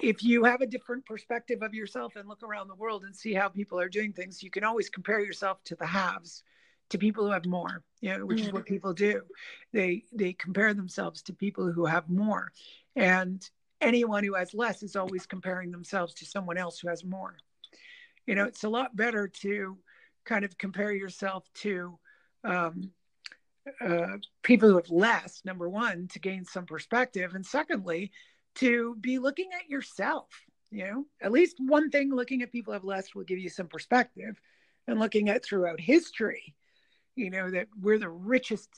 if 0.03 0.23
you 0.23 0.45
have 0.45 0.63
a 0.63 0.67
different 0.67 1.05
perspective 1.05 1.63
of 1.63 1.75
yourself 1.75 2.17
and 2.17 2.29
look 2.29 2.43
around 2.43 2.69
the 2.69 2.75
world 2.75 3.05
and 3.05 3.15
see 3.15 3.35
how 3.35 3.49
people 3.49 3.79
are 3.79 3.89
doing 3.89 4.13
things, 4.13 4.43
you 4.43 4.51
can 4.51 4.65
always 4.65 4.89
compare 4.89 5.21
yourself 5.21 5.63
to 5.65 5.77
the 5.77 5.87
haves, 5.87 6.43
to 6.89 6.99
people 6.99 7.25
who 7.25 7.33
have 7.33 7.47
more, 7.47 7.83
you 8.01 8.17
know, 8.17 8.25
which 8.27 8.41
is 8.41 8.53
what 8.53 8.67
people 8.67 8.93
do. 8.93 9.23
They 9.73 10.05
they 10.13 10.33
compare 10.33 10.75
themselves 10.75 11.23
to 11.23 11.33
people 11.33 11.71
who 11.71 11.85
have 11.85 12.09
more. 12.09 12.53
And 12.97 13.49
anyone 13.81 14.25
who 14.25 14.35
has 14.35 14.55
less 14.55 14.83
is 14.83 14.97
always 14.97 15.27
comparing 15.27 15.71
themselves 15.71 16.15
to 16.15 16.25
someone 16.25 16.59
else 16.59 16.81
who 16.81 16.89
has 16.89 17.05
more. 17.05 17.37
You 18.27 18.35
know, 18.35 18.45
it's 18.45 18.65
a 18.65 18.69
lot 18.69 18.97
better 18.97 19.29
to 19.29 19.79
kind 20.25 20.45
of 20.45 20.57
compare 20.59 20.93
yourself 20.93 21.45
to 21.55 21.99
um, 22.45 22.91
uh, 23.81 24.17
people 24.43 24.69
who 24.69 24.77
have 24.77 24.91
less, 24.91 25.43
number 25.45 25.69
one, 25.69 26.09
to 26.09 26.19
gain 26.19 26.45
some 26.45 26.67
perspective. 26.67 27.35
And 27.35 27.45
secondly, 27.45 28.11
to 28.57 28.97
be 29.01 29.19
looking 29.19 29.51
at 29.55 29.69
yourself. 29.69 30.29
You 30.73 30.85
know, 30.85 31.07
at 31.21 31.33
least 31.33 31.57
one 31.59 31.91
thing 31.91 32.15
looking 32.15 32.43
at 32.43 32.53
people 32.53 32.73
who 32.73 32.75
have 32.75 32.85
less 32.85 33.13
will 33.15 33.25
give 33.25 33.41
you 33.41 33.49
some 33.49 33.67
perspective. 33.67 34.41
And 34.87 35.01
looking 35.01 35.29
at 35.29 35.45
throughout 35.45 35.81
history, 35.81 36.55
you 37.17 37.31
know, 37.31 37.51
that 37.51 37.67
we're 37.81 37.99
the 37.99 38.09
richest, 38.09 38.69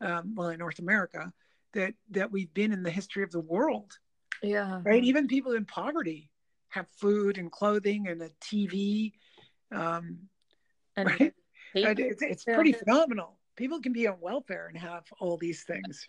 um, 0.00 0.34
well, 0.36 0.48
in 0.50 0.58
North 0.60 0.78
America, 0.78 1.32
that 1.74 1.94
that 2.10 2.30
we've 2.30 2.52
been 2.54 2.72
in 2.72 2.82
the 2.82 2.90
history 2.90 3.22
of 3.24 3.32
the 3.32 3.40
world, 3.40 3.98
Yeah. 4.42 4.80
right? 4.84 5.02
Even 5.02 5.26
people 5.26 5.52
in 5.52 5.64
poverty 5.64 6.30
have 6.68 6.88
food 6.88 7.38
and 7.38 7.50
clothing 7.50 8.08
and 8.08 8.22
a 8.22 8.30
TV. 8.40 9.12
Um, 9.72 10.28
And 10.96 11.08
right? 11.20 11.34
it's, 11.74 12.22
it's 12.22 12.44
Yeah. 12.46 12.54
pretty 12.54 12.72
phenomenal. 12.72 13.38
People 13.56 13.80
can 13.80 13.92
be 13.92 14.06
on 14.06 14.20
welfare 14.20 14.66
and 14.68 14.76
have 14.78 15.04
all 15.20 15.36
these 15.36 15.62
things. 15.62 16.06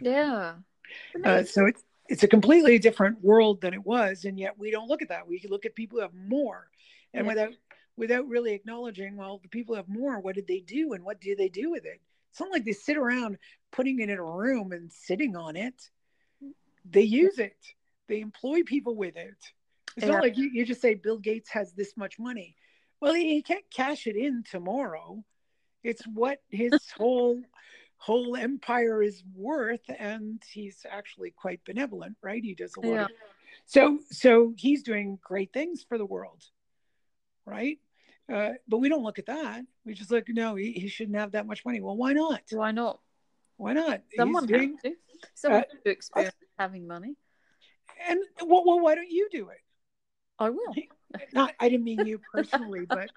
yeah. 0.00 0.54
Uh, 1.24 1.42
so 1.44 1.66
it's 1.66 1.82
it's 2.08 2.22
a 2.22 2.28
completely 2.28 2.78
different 2.78 3.22
world 3.22 3.60
than 3.60 3.74
it 3.74 3.84
was, 3.84 4.24
and 4.24 4.38
yet 4.38 4.56
we 4.56 4.70
don't 4.70 4.88
look 4.88 5.02
at 5.02 5.08
that. 5.08 5.26
We 5.26 5.42
look 5.48 5.66
at 5.66 5.74
people 5.74 5.98
who 5.98 6.02
have 6.02 6.14
more, 6.14 6.70
and 7.12 7.26
Yeah. 7.26 7.32
without 7.32 7.52
without 7.96 8.28
really 8.28 8.52
acknowledging, 8.52 9.16
well, 9.16 9.38
the 9.38 9.48
people 9.48 9.74
who 9.74 9.78
have 9.78 9.88
more, 9.88 10.20
what 10.20 10.34
did 10.34 10.46
they 10.46 10.60
do, 10.60 10.92
and 10.92 11.02
what 11.02 11.20
do 11.20 11.34
they 11.34 11.48
do 11.48 11.70
with 11.70 11.84
it? 11.86 12.00
It's 12.30 12.38
not 12.40 12.50
like 12.52 12.64
they 12.64 12.72
sit 12.72 12.96
around 12.98 13.38
putting 13.72 14.00
it 14.00 14.10
in 14.10 14.18
a 14.18 14.22
room 14.22 14.72
and 14.72 14.92
sitting 14.92 15.34
on 15.34 15.56
it. 15.56 15.90
They 16.84 17.02
use 17.02 17.38
it. 17.38 17.56
They 18.06 18.20
employ 18.20 18.62
people 18.64 18.94
with 18.94 19.16
it. 19.16 19.34
It's 19.96 20.06
Yeah. 20.06 20.12
not 20.12 20.22
like 20.22 20.36
you, 20.36 20.50
you 20.52 20.66
just 20.66 20.82
say 20.82 20.94
Bill 20.94 21.18
Gates 21.18 21.48
has 21.50 21.72
this 21.72 21.96
much 21.96 22.18
money. 22.18 22.54
Well, 23.00 23.14
he, 23.14 23.34
he 23.34 23.42
can't 23.42 23.64
cash 23.70 24.06
it 24.06 24.14
in 24.16 24.44
tomorrow. 24.44 25.24
It's 25.86 26.06
what 26.06 26.38
his 26.50 26.72
whole 26.96 27.40
whole 27.98 28.36
empire 28.36 29.02
is 29.02 29.22
worth, 29.34 29.88
and 29.98 30.42
he's 30.52 30.84
actually 30.88 31.30
quite 31.30 31.64
benevolent, 31.64 32.16
right? 32.22 32.42
He 32.42 32.54
does 32.54 32.74
a 32.76 32.80
lot 32.80 32.94
Yeah. 32.94 33.04
of 33.04 33.10
so 33.66 33.98
so 34.10 34.52
he's 34.56 34.82
doing 34.82 35.18
great 35.22 35.52
things 35.52 35.84
for 35.88 35.98
the 35.98 36.04
world, 36.04 36.42
right? 37.44 37.78
Uh, 38.32 38.50
but 38.68 38.78
we 38.78 38.88
don't 38.88 39.02
look 39.04 39.18
at 39.18 39.26
that. 39.26 39.64
We 39.84 39.94
just 39.94 40.10
look, 40.10 40.24
no, 40.28 40.56
he, 40.56 40.72
he 40.72 40.88
shouldn't 40.88 41.16
have 41.16 41.32
that 41.32 41.46
much 41.46 41.64
money. 41.64 41.80
Well, 41.80 41.96
why 41.96 42.12
not? 42.12 42.42
Why 42.50 42.72
not? 42.72 43.00
Why 43.56 43.72
not? 43.72 44.02
Someone 44.16 44.46
doing, 44.46 44.76
to. 44.84 44.92
Someone 45.34 45.62
uh, 45.62 45.64
to 45.84 45.90
experience 45.90 46.34
having 46.58 46.86
money. 46.88 47.14
and 48.08 48.20
well, 48.44 48.64
well, 48.66 48.80
why 48.80 48.94
don't 48.96 49.10
you 49.10 49.28
do 49.30 49.48
it? 49.48 49.60
I 50.38 50.50
will. 50.50 50.74
Not, 51.32 51.54
I 51.58 51.68
didn't 51.70 51.84
mean 51.84 52.04
you 52.04 52.20
personally, 52.32 52.84
but 52.84 53.10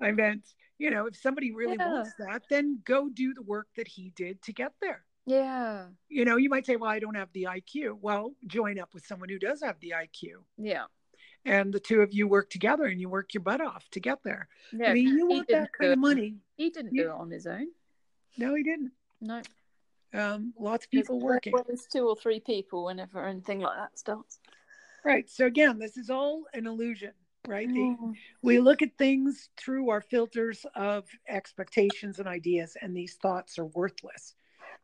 I 0.00 0.12
meant, 0.12 0.46
you 0.80 0.90
know, 0.90 1.06
if 1.06 1.14
somebody 1.16 1.52
really 1.52 1.76
Yeah. 1.78 1.92
wants 1.92 2.14
that, 2.18 2.42
then 2.48 2.80
go 2.84 3.08
do 3.10 3.34
the 3.34 3.42
work 3.42 3.68
that 3.76 3.86
he 3.86 4.10
did 4.16 4.40
to 4.42 4.52
get 4.52 4.72
there. 4.80 5.04
Yeah. 5.26 5.88
You 6.08 6.24
know, 6.24 6.36
you 6.36 6.48
might 6.48 6.64
say, 6.64 6.76
well, 6.76 6.90
I 6.90 6.98
don't 6.98 7.14
have 7.14 7.30
the 7.32 7.44
IQ. 7.44 7.98
Well, 8.00 8.34
join 8.46 8.78
up 8.78 8.94
with 8.94 9.04
someone 9.06 9.28
who 9.28 9.38
does 9.38 9.62
have 9.62 9.78
the 9.80 9.90
IQ. 9.94 10.42
Yeah. 10.56 10.86
And 11.44 11.72
the 11.72 11.80
two 11.80 12.00
of 12.00 12.12
you 12.14 12.26
work 12.26 12.48
together 12.48 12.84
and 12.86 12.98
you 13.00 13.10
work 13.10 13.34
your 13.34 13.42
butt 13.42 13.60
off 13.60 13.88
to 13.90 14.00
get 14.00 14.22
there. 14.24 14.48
Yeah. 14.72 14.90
I 14.90 14.94
mean, 14.94 15.08
you 15.18 15.26
want 15.26 15.48
that 15.48 15.70
kind 15.74 15.92
of 15.92 15.98
money. 15.98 16.38
He 16.56 16.70
didn't 16.70 16.94
You- 16.94 17.04
do 17.04 17.08
it 17.10 17.14
on 17.14 17.30
his 17.30 17.46
own. 17.46 17.68
No, 18.38 18.54
he 18.54 18.62
didn't. 18.62 18.92
No. 19.20 19.42
Um, 20.14 20.54
lots 20.58 20.86
of 20.86 20.90
people 20.90 21.20
working. 21.20 21.54
always 21.54 21.86
two 21.86 22.08
or 22.08 22.16
three 22.16 22.40
people 22.40 22.84
whenever 22.86 23.22
anything 23.24 23.60
like 23.60 23.76
that 23.76 23.98
starts. 23.98 24.40
Right. 25.04 25.28
So 25.28 25.44
again, 25.46 25.78
this 25.78 25.96
is 25.98 26.08
all 26.10 26.46
an 26.54 26.66
illusion, 26.66 27.12
right? 27.46 27.68
Mm. 27.68 28.14
we 28.42 28.58
look 28.58 28.82
at 28.82 28.96
things 28.98 29.48
through 29.56 29.90
our 29.90 30.00
filters 30.00 30.64
of 30.74 31.04
expectations 31.28 32.18
and 32.18 32.28
ideas, 32.28 32.76
and 32.80 32.96
these 32.96 33.16
thoughts 33.16 33.58
are 33.58 33.66
worthless. 33.66 34.34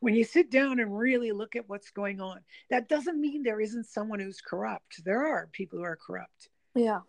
When 0.01 0.15
you 0.15 0.25
sit 0.25 0.51
down 0.51 0.81
and 0.81 0.97
really 0.97 1.33
look 1.33 1.57
at 1.57 1.69
what's 1.69 1.91
going 1.91 2.21
on, 2.21 2.41
that 2.71 2.89
doesn't 2.89 3.21
mean 3.21 3.43
there 3.43 3.61
isn't 3.61 3.87
someone 3.87 4.21
who's 4.21 4.41
corrupt. 4.41 5.05
There 5.05 5.27
are 5.27 5.49
people 5.53 5.79
who 5.79 5.85
are 5.85 5.97
corrupt, 5.97 6.49
Yeah. 6.75 7.01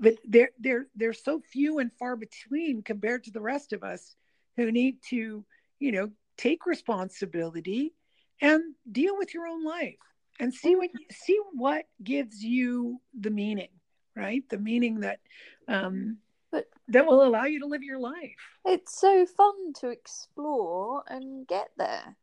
but 0.00 0.16
they're 0.24 0.50
they're 0.58 0.86
they're 0.96 1.12
so 1.12 1.40
few 1.40 1.78
and 1.78 1.92
far 1.98 2.16
between 2.16 2.82
compared 2.82 3.24
to 3.24 3.30
the 3.30 3.40
rest 3.40 3.72
of 3.72 3.84
us 3.84 4.16
who 4.56 4.72
need 4.72 4.96
to, 5.10 5.44
you 5.78 5.92
know, 5.92 6.10
take 6.36 6.66
responsibility 6.66 7.94
and 8.40 8.74
deal 8.90 9.16
with 9.16 9.34
your 9.34 9.46
own 9.46 9.64
life 9.64 9.98
and 10.40 10.52
see 10.52 10.76
what 10.76 10.90
see 11.10 11.38
what 11.54 11.84
gives 12.02 12.42
you 12.42 13.00
the 13.18 13.30
meaning 13.30 13.68
right 14.18 14.42
the 14.50 14.58
meaning 14.58 15.00
that 15.00 15.20
um 15.68 16.18
But- 16.50 16.68
that 16.88 17.06
will 17.06 17.22
allow 17.22 17.44
you 17.44 17.60
to 17.60 17.66
live 17.66 17.82
your 17.82 17.98
life 18.00 18.40
It's 18.64 18.98
so 18.98 19.24
fun 19.26 19.72
to 19.80 19.88
explore 19.88 21.04
and 21.06 21.46
get 21.46 21.70
there 21.76 22.16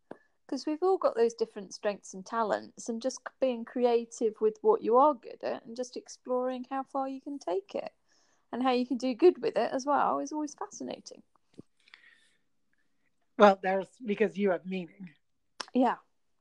because 0.45 0.65
we've 0.67 0.83
all 0.83 0.97
got 0.99 1.15
those 1.15 1.33
different 1.33 1.73
strengths 1.73 2.13
and 2.13 2.23
talents, 2.23 2.87
and 2.87 3.01
just 3.01 3.19
being 3.39 3.65
creative 3.65 4.33
with 4.39 4.57
what 4.61 4.83
you 4.83 4.95
are 4.97 5.15
good 5.15 5.43
at 5.43 5.65
and 5.65 5.75
just 5.75 5.97
exploring 5.97 6.65
how 6.69 6.83
far 6.83 7.07
you 7.09 7.19
can 7.19 7.39
take 7.39 7.73
it 7.73 7.91
and 8.51 8.61
how 8.61 8.71
you 8.71 8.85
can 8.85 8.97
do 8.97 9.13
good 9.15 9.41
with 9.41 9.57
it 9.57 9.71
as 9.71 9.85
well 9.87 10.19
is 10.19 10.31
always 10.31 10.53
fascinating. 10.53 11.23
well 13.37 13.57
there's 13.61 13.87
because 14.05 14.37
you 14.37 14.51
have 14.51 14.65
meaning 14.65 15.09
Yeah. 15.73 15.95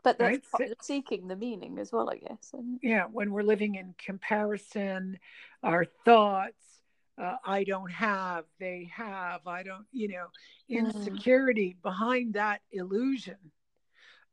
But 0.05 0.19
that's 0.19 0.31
Right, 0.31 0.51
part 0.51 0.69
so- 0.69 0.73
of 0.73 0.79
seeking 0.83 1.27
the 1.27 1.35
meaning 1.37 1.79
as 1.79 1.91
well, 1.91 2.09
I 2.11 2.19
guess. 2.19 2.55
Yeah 2.83 3.07
when 3.07 3.33
we're 3.33 3.43
living 3.43 3.75
in 3.75 3.95
comparison 3.99 5.19
our 5.63 5.85
thoughts 6.05 6.83
uh, 7.17 7.37
i 7.45 7.65
don't 7.65 7.91
have 7.91 8.45
they 8.61 8.91
have 8.95 9.47
i 9.47 9.63
don't 9.63 9.87
you 9.93 10.09
know 10.09 10.27
Mm. 10.71 10.85
insecurity 10.95 11.77
behind 11.83 12.35
that 12.35 12.61
illusion 12.73 13.37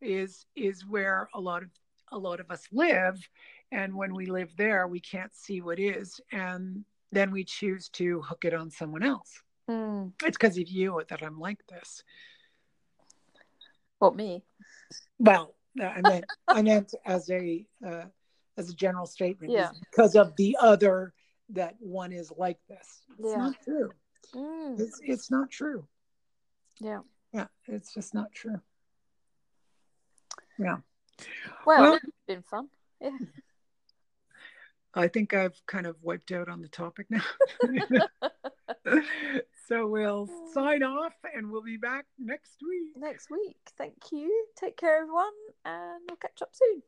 is 0.02 0.46
is 0.56 0.86
where 0.86 1.30
a 1.34 1.40
lot 1.40 1.62
of 1.64 1.70
a 2.12 2.18
lot 2.18 2.40
of 2.40 2.50
us 2.52 2.68
live 2.72 3.18
and 3.72 3.94
when 3.94 4.14
we 4.14 4.26
live 4.26 4.52
there 4.58 4.88
we 4.88 5.00
can't 5.00 5.34
see 5.34 5.62
what 5.62 5.80
is 5.80 6.20
and 6.32 6.84
then 7.12 7.32
we 7.32 7.44
choose 7.44 7.88
to 7.90 8.22
hook 8.22 8.44
it 8.46 8.54
on 8.54 8.70
someone 8.72 9.04
else 9.04 9.42
Mm. 9.70 10.12
it's 10.26 10.38
because 10.38 10.58
of 10.58 10.68
you 10.68 11.02
that 11.10 11.22
i'm 11.24 11.40
like 11.40 11.66
this 11.68 12.04
what 14.00 14.16
me? 14.16 14.44
well 15.20 15.54
i 15.80 16.02
meant 16.02 16.26
i 16.48 16.62
meant 16.62 16.94
as 17.06 17.30
a 17.30 17.66
uh, 17.86 18.06
as 18.58 18.70
a 18.70 18.74
general 18.74 19.06
statement 19.06 19.54
Yeah. 19.54 19.70
because 19.80 20.16
of 20.16 20.36
the 20.36 20.58
other 20.60 21.14
that 21.50 21.76
one 21.80 22.12
is 22.12 22.32
like 22.38 22.60
this 22.68 23.04
it's 23.20 23.30
Yeah. 23.32 23.36
not 23.38 23.56
true 23.64 23.92
Mm. 24.36 24.80
it's 24.80 25.00
it's 25.04 25.32
not 25.32 25.50
true 25.50 25.88
Yeah. 26.80 27.00
yeah 27.34 27.48
it's 27.68 27.94
just 27.94 28.14
not 28.14 28.32
true 28.32 28.62
yeah 30.60 30.78
Well, 31.66 31.82
Well- 31.82 31.96
it's 31.96 32.06
been 32.28 32.42
fun. 32.44 32.70
Yeah. 33.00 33.18
I 34.94 35.08
think 35.08 35.34
I've 35.34 35.60
kind 35.68 35.86
of 35.88 35.96
wiped 36.04 36.32
out 36.34 36.50
on 36.50 36.62
the 36.62 36.68
topic 36.68 37.08
now. 37.10 37.24
so 39.68 39.88
we'll 39.88 40.28
sign 40.54 40.84
off 40.84 41.14
and 41.34 41.50
we'll 41.50 41.62
be 41.64 41.78
back 41.78 42.06
next 42.20 42.58
week. 42.62 42.92
Next 42.98 43.30
week. 43.32 43.58
Thank 43.78 44.12
you. 44.12 44.46
Take 44.58 44.76
care, 44.78 45.02
everyone, 45.02 45.32
and 45.66 46.04
we'll 46.08 46.18
catch 46.18 46.42
up 46.42 46.50
soon. 46.54 46.84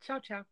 Ciao, 0.00 0.18
ciao. 0.20 0.44